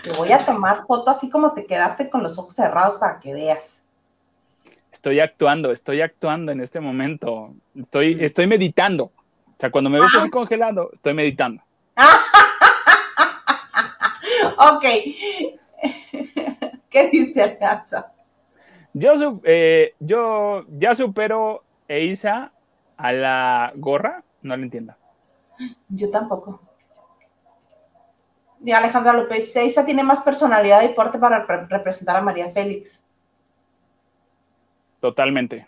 Te 0.02 0.12
voy 0.12 0.32
a 0.32 0.44
tomar 0.44 0.84
foto 0.86 1.10
así 1.10 1.30
como 1.30 1.52
te 1.52 1.64
quedaste 1.64 2.10
con 2.10 2.22
los 2.22 2.38
ojos 2.38 2.54
cerrados 2.54 2.98
para 2.98 3.20
que 3.20 3.32
veas. 3.32 3.82
Estoy 4.90 5.20
actuando, 5.20 5.72
estoy 5.72 6.02
actuando 6.02 6.52
en 6.52 6.60
este 6.60 6.80
momento. 6.80 7.54
Estoy, 7.74 8.22
estoy 8.22 8.46
meditando. 8.46 9.04
O 9.04 9.56
sea, 9.58 9.70
cuando 9.70 9.90
me 9.90 10.00
ves 10.00 10.10
así 10.16 10.28
ah, 10.28 10.32
congelado, 10.32 10.90
estoy 10.92 11.14
meditando. 11.14 11.62
ok. 14.58 14.82
¿Qué 16.90 17.08
dice 17.10 17.42
Alcanza? 17.42 18.12
Yo, 18.94 19.40
eh, 19.44 19.94
yo 20.00 20.64
ya 20.78 20.94
supero 20.94 21.64
Eisa 21.88 22.52
a 22.96 23.12
la 23.12 23.72
gorra, 23.76 24.22
no 24.42 24.56
lo 24.56 24.62
entiendo. 24.62 24.94
Yo 25.88 26.10
tampoco 26.10 26.60
de 28.62 28.72
Alejandra 28.72 29.12
López, 29.12 29.52
Seiza 29.52 29.84
tiene 29.84 30.04
más 30.04 30.20
personalidad 30.20 30.82
y 30.82 30.94
porte 30.94 31.18
para 31.18 31.44
representar 31.68 32.16
a 32.16 32.22
María 32.22 32.52
Félix. 32.52 33.04
Totalmente. 35.00 35.66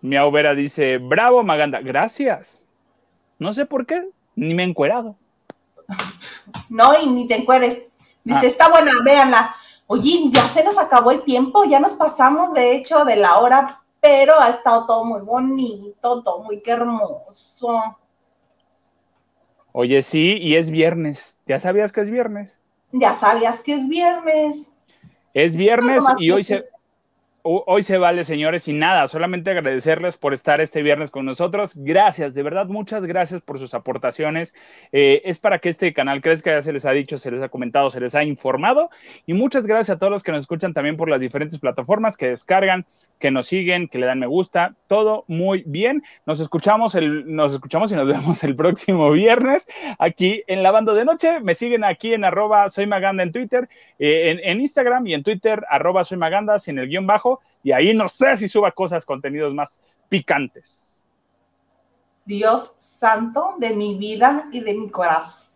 Miau 0.00 0.30
Vera 0.32 0.54
dice, 0.54 0.98
bravo 0.98 1.44
Maganda, 1.44 1.80
gracias. 1.80 2.66
No 3.38 3.52
sé 3.52 3.66
por 3.66 3.86
qué, 3.86 4.08
ni 4.34 4.52
me 4.54 4.64
he 4.64 4.66
encuerado. 4.66 5.16
No, 6.70 6.98
y 7.00 7.06
ni 7.06 7.26
te 7.28 7.36
encueres. 7.36 7.90
Dice, 8.24 8.40
ah. 8.42 8.46
está 8.46 8.70
buena, 8.70 8.90
véanla. 9.04 9.54
Oye, 9.90 10.28
ya 10.30 10.50
se 10.50 10.62
nos 10.62 10.76
acabó 10.76 11.12
el 11.12 11.22
tiempo, 11.22 11.64
ya 11.64 11.80
nos 11.80 11.94
pasamos 11.94 12.52
de 12.52 12.76
hecho 12.76 13.06
de 13.06 13.16
la 13.16 13.38
hora, 13.38 13.82
pero 14.00 14.38
ha 14.38 14.50
estado 14.50 14.86
todo 14.86 15.04
muy 15.06 15.22
bonito, 15.22 16.22
todo 16.22 16.42
muy 16.42 16.62
hermoso. 16.66 17.96
Oye, 19.72 20.02
sí, 20.02 20.36
y 20.42 20.56
es 20.56 20.70
viernes. 20.70 21.38
¿Ya 21.46 21.58
sabías 21.58 21.90
que 21.90 22.02
es 22.02 22.10
viernes? 22.10 22.58
Ya 22.92 23.14
sabías 23.14 23.62
que 23.62 23.76
es 23.76 23.88
viernes. 23.88 24.76
Es 25.32 25.56
viernes 25.56 26.02
y 26.18 26.32
hoy 26.32 26.42
se, 26.42 26.60
hoy 27.48 27.82
se 27.82 27.96
vale, 27.96 28.24
señores, 28.26 28.68
y 28.68 28.74
nada, 28.74 29.08
solamente 29.08 29.50
agradecerles 29.50 30.18
por 30.18 30.34
estar 30.34 30.60
este 30.60 30.82
viernes 30.82 31.10
con 31.10 31.24
nosotros. 31.24 31.72
Gracias, 31.74 32.34
de 32.34 32.42
verdad, 32.42 32.66
muchas 32.66 33.06
gracias 33.06 33.40
por 33.40 33.58
sus 33.58 33.72
aportaciones. 33.72 34.54
Eh, 34.92 35.22
es 35.24 35.38
para 35.38 35.58
que 35.58 35.70
este 35.70 35.94
canal 35.94 36.20
crezca, 36.20 36.50
ya 36.50 36.62
se 36.62 36.72
les 36.72 36.84
ha 36.84 36.90
dicho, 36.90 37.16
se 37.16 37.30
les 37.30 37.42
ha 37.42 37.48
comentado, 37.48 37.90
se 37.90 38.00
les 38.00 38.14
ha 38.14 38.22
informado. 38.22 38.90
Y 39.24 39.32
muchas 39.32 39.66
gracias 39.66 39.96
a 39.96 39.98
todos 39.98 40.10
los 40.10 40.22
que 40.22 40.32
nos 40.32 40.42
escuchan 40.42 40.74
también 40.74 40.98
por 40.98 41.08
las 41.08 41.20
diferentes 41.20 41.58
plataformas 41.58 42.18
que 42.18 42.28
descargan, 42.28 42.84
que 43.18 43.30
nos 43.30 43.46
siguen, 43.46 43.88
que 43.88 43.98
le 43.98 44.06
dan 44.06 44.18
me 44.18 44.26
gusta. 44.26 44.74
Todo 44.86 45.24
muy 45.26 45.62
bien. 45.66 46.02
Nos 46.26 46.40
escuchamos, 46.40 46.94
el, 46.94 47.34
nos 47.34 47.54
escuchamos 47.54 47.90
y 47.92 47.94
nos 47.94 48.08
vemos 48.12 48.44
el 48.44 48.56
próximo 48.56 49.10
viernes 49.10 49.66
aquí 49.98 50.42
en 50.48 50.62
Lavando 50.62 50.94
de 50.94 51.06
Noche. 51.06 51.40
Me 51.40 51.54
siguen 51.54 51.84
aquí 51.84 52.12
en 52.12 52.24
arroba 52.24 52.68
soy 52.68 52.86
Maganda 52.86 53.22
en 53.22 53.32
Twitter, 53.32 53.68
eh, 53.98 54.30
en, 54.30 54.40
en 54.42 54.60
Instagram 54.60 55.06
y 55.06 55.14
en 55.14 55.22
Twitter 55.22 55.64
arroba 55.70 56.04
soy 56.04 56.18
Maganda 56.18 56.58
sin 56.58 56.78
el 56.78 56.88
guion 56.88 57.06
bajo 57.06 57.37
y 57.62 57.72
ahí 57.72 57.94
no 57.94 58.08
sé 58.08 58.36
si 58.36 58.48
suba 58.48 58.70
cosas, 58.72 59.04
contenidos 59.04 59.54
más 59.54 59.80
picantes. 60.08 61.04
Dios 62.24 62.74
santo 62.76 63.54
de 63.58 63.70
mi 63.70 63.96
vida 63.96 64.48
y 64.52 64.60
de 64.60 64.74
mi 64.74 64.90
corazón. 64.90 65.48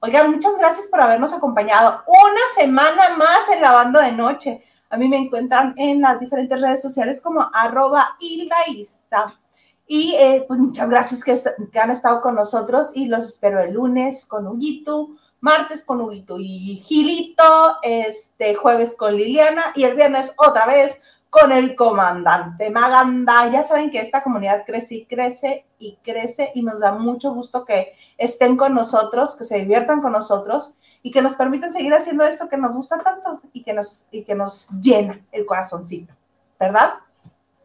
Oigan, 0.00 0.32
muchas 0.32 0.58
gracias 0.58 0.88
por 0.88 1.00
habernos 1.00 1.32
acompañado 1.32 2.02
una 2.08 2.40
semana 2.56 3.16
más 3.16 3.48
en 3.54 3.62
la 3.62 3.70
banda 3.70 4.04
de 4.04 4.10
noche. 4.12 4.64
A 4.90 4.96
mí 4.96 5.08
me 5.08 5.18
encuentran 5.18 5.74
en 5.76 6.00
las 6.00 6.18
diferentes 6.18 6.60
redes 6.60 6.82
sociales 6.82 7.20
como 7.20 7.48
arroba. 7.54 8.16
Y 8.18 10.14
eh, 10.14 10.44
pues 10.48 10.58
muchas 10.58 10.90
gracias 10.90 11.22
que, 11.22 11.40
que, 11.70 11.78
han 11.78 11.92
estado 11.92 12.20
con 12.20 12.34
nosotros 12.34 12.90
y 12.94 13.06
los 13.06 13.26
espero 13.26 13.60
el 13.60 13.74
lunes 13.74 14.26
con 14.26 14.48
Huguito, 14.48 15.10
martes 15.42 15.84
con 15.84 16.00
Huguito 16.00 16.38
y 16.38 16.76
Gilito, 16.76 17.76
este 17.82 18.54
jueves 18.54 18.96
con 18.96 19.16
Liliana 19.16 19.72
y 19.74 19.82
el 19.82 19.96
viernes 19.96 20.34
otra 20.38 20.66
vez 20.66 21.02
con 21.28 21.50
el 21.50 21.74
comandante 21.74 22.70
Maganda. 22.70 23.50
Ya 23.50 23.64
saben 23.64 23.90
que 23.90 23.98
esta 23.98 24.22
comunidad 24.22 24.64
crece 24.64 24.94
y 24.94 25.04
crece 25.04 25.66
y 25.80 25.98
crece 26.04 26.52
y 26.54 26.62
nos 26.62 26.80
da 26.80 26.92
mucho 26.92 27.34
gusto 27.34 27.64
que 27.64 27.92
estén 28.16 28.56
con 28.56 28.72
nosotros, 28.72 29.36
que 29.36 29.44
se 29.44 29.58
diviertan 29.58 30.00
con 30.00 30.12
nosotros 30.12 30.76
y 31.02 31.10
que 31.10 31.20
nos 31.20 31.34
permitan 31.34 31.72
seguir 31.72 31.92
haciendo 31.92 32.24
esto 32.24 32.48
que 32.48 32.56
nos 32.56 32.72
gusta 32.72 33.02
tanto 33.02 33.40
y 33.52 33.64
que 33.64 33.72
nos, 33.72 34.06
y 34.12 34.22
que 34.22 34.36
nos 34.36 34.68
llena 34.80 35.20
el 35.32 35.44
corazoncito, 35.44 36.14
¿verdad? 36.60 36.94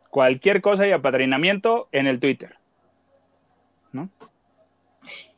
Cualquier 0.10 0.64
cosa 0.64 0.88
y 0.88 0.94
apadrinamiento 0.94 1.90
en 1.92 2.08
el 2.08 2.20
Twitter. 2.20 2.58
¿No? 3.92 4.10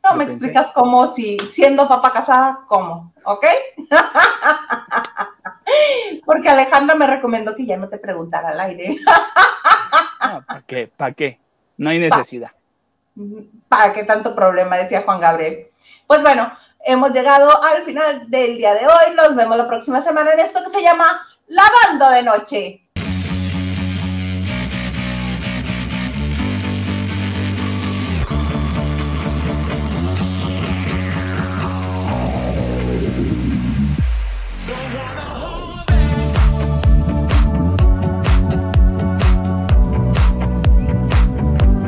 No 0.02 0.16
me 0.16 0.24
explicas 0.24 0.72
cómo, 0.72 1.12
si 1.12 1.38
siendo 1.50 1.86
papá 1.86 2.12
casada, 2.12 2.60
cómo, 2.66 3.12
¿ok? 3.24 3.44
Porque 6.24 6.48
Alejandra 6.48 6.94
me 6.94 7.06
recomendó 7.06 7.54
que 7.54 7.66
ya 7.66 7.76
no 7.76 7.88
te 7.88 7.98
preguntara 7.98 8.50
al 8.50 8.60
aire. 8.60 8.96
¿Para 10.46 10.62
qué? 10.66 10.90
¿Para 10.96 11.12
qué? 11.12 11.38
No 11.76 11.90
hay 11.90 11.98
necesidad. 11.98 12.52
¿Para 13.68 13.92
qué 13.92 14.04
tanto 14.04 14.34
problema? 14.34 14.78
Decía 14.78 15.02
Juan 15.02 15.20
Gabriel. 15.20 15.68
Pues 16.06 16.22
bueno, 16.22 16.50
hemos 16.84 17.12
llegado 17.12 17.62
al 17.62 17.84
final 17.84 18.30
del 18.30 18.56
día 18.56 18.74
de 18.74 18.86
hoy. 18.86 19.14
Nos 19.14 19.34
vemos 19.34 19.56
la 19.56 19.68
próxima 19.68 20.00
semana 20.00 20.32
en 20.32 20.40
esto 20.40 20.62
que 20.64 20.70
se 20.70 20.82
llama 20.82 21.26
Lavando 21.46 22.10
de 22.10 22.22
Noche. 22.22 22.89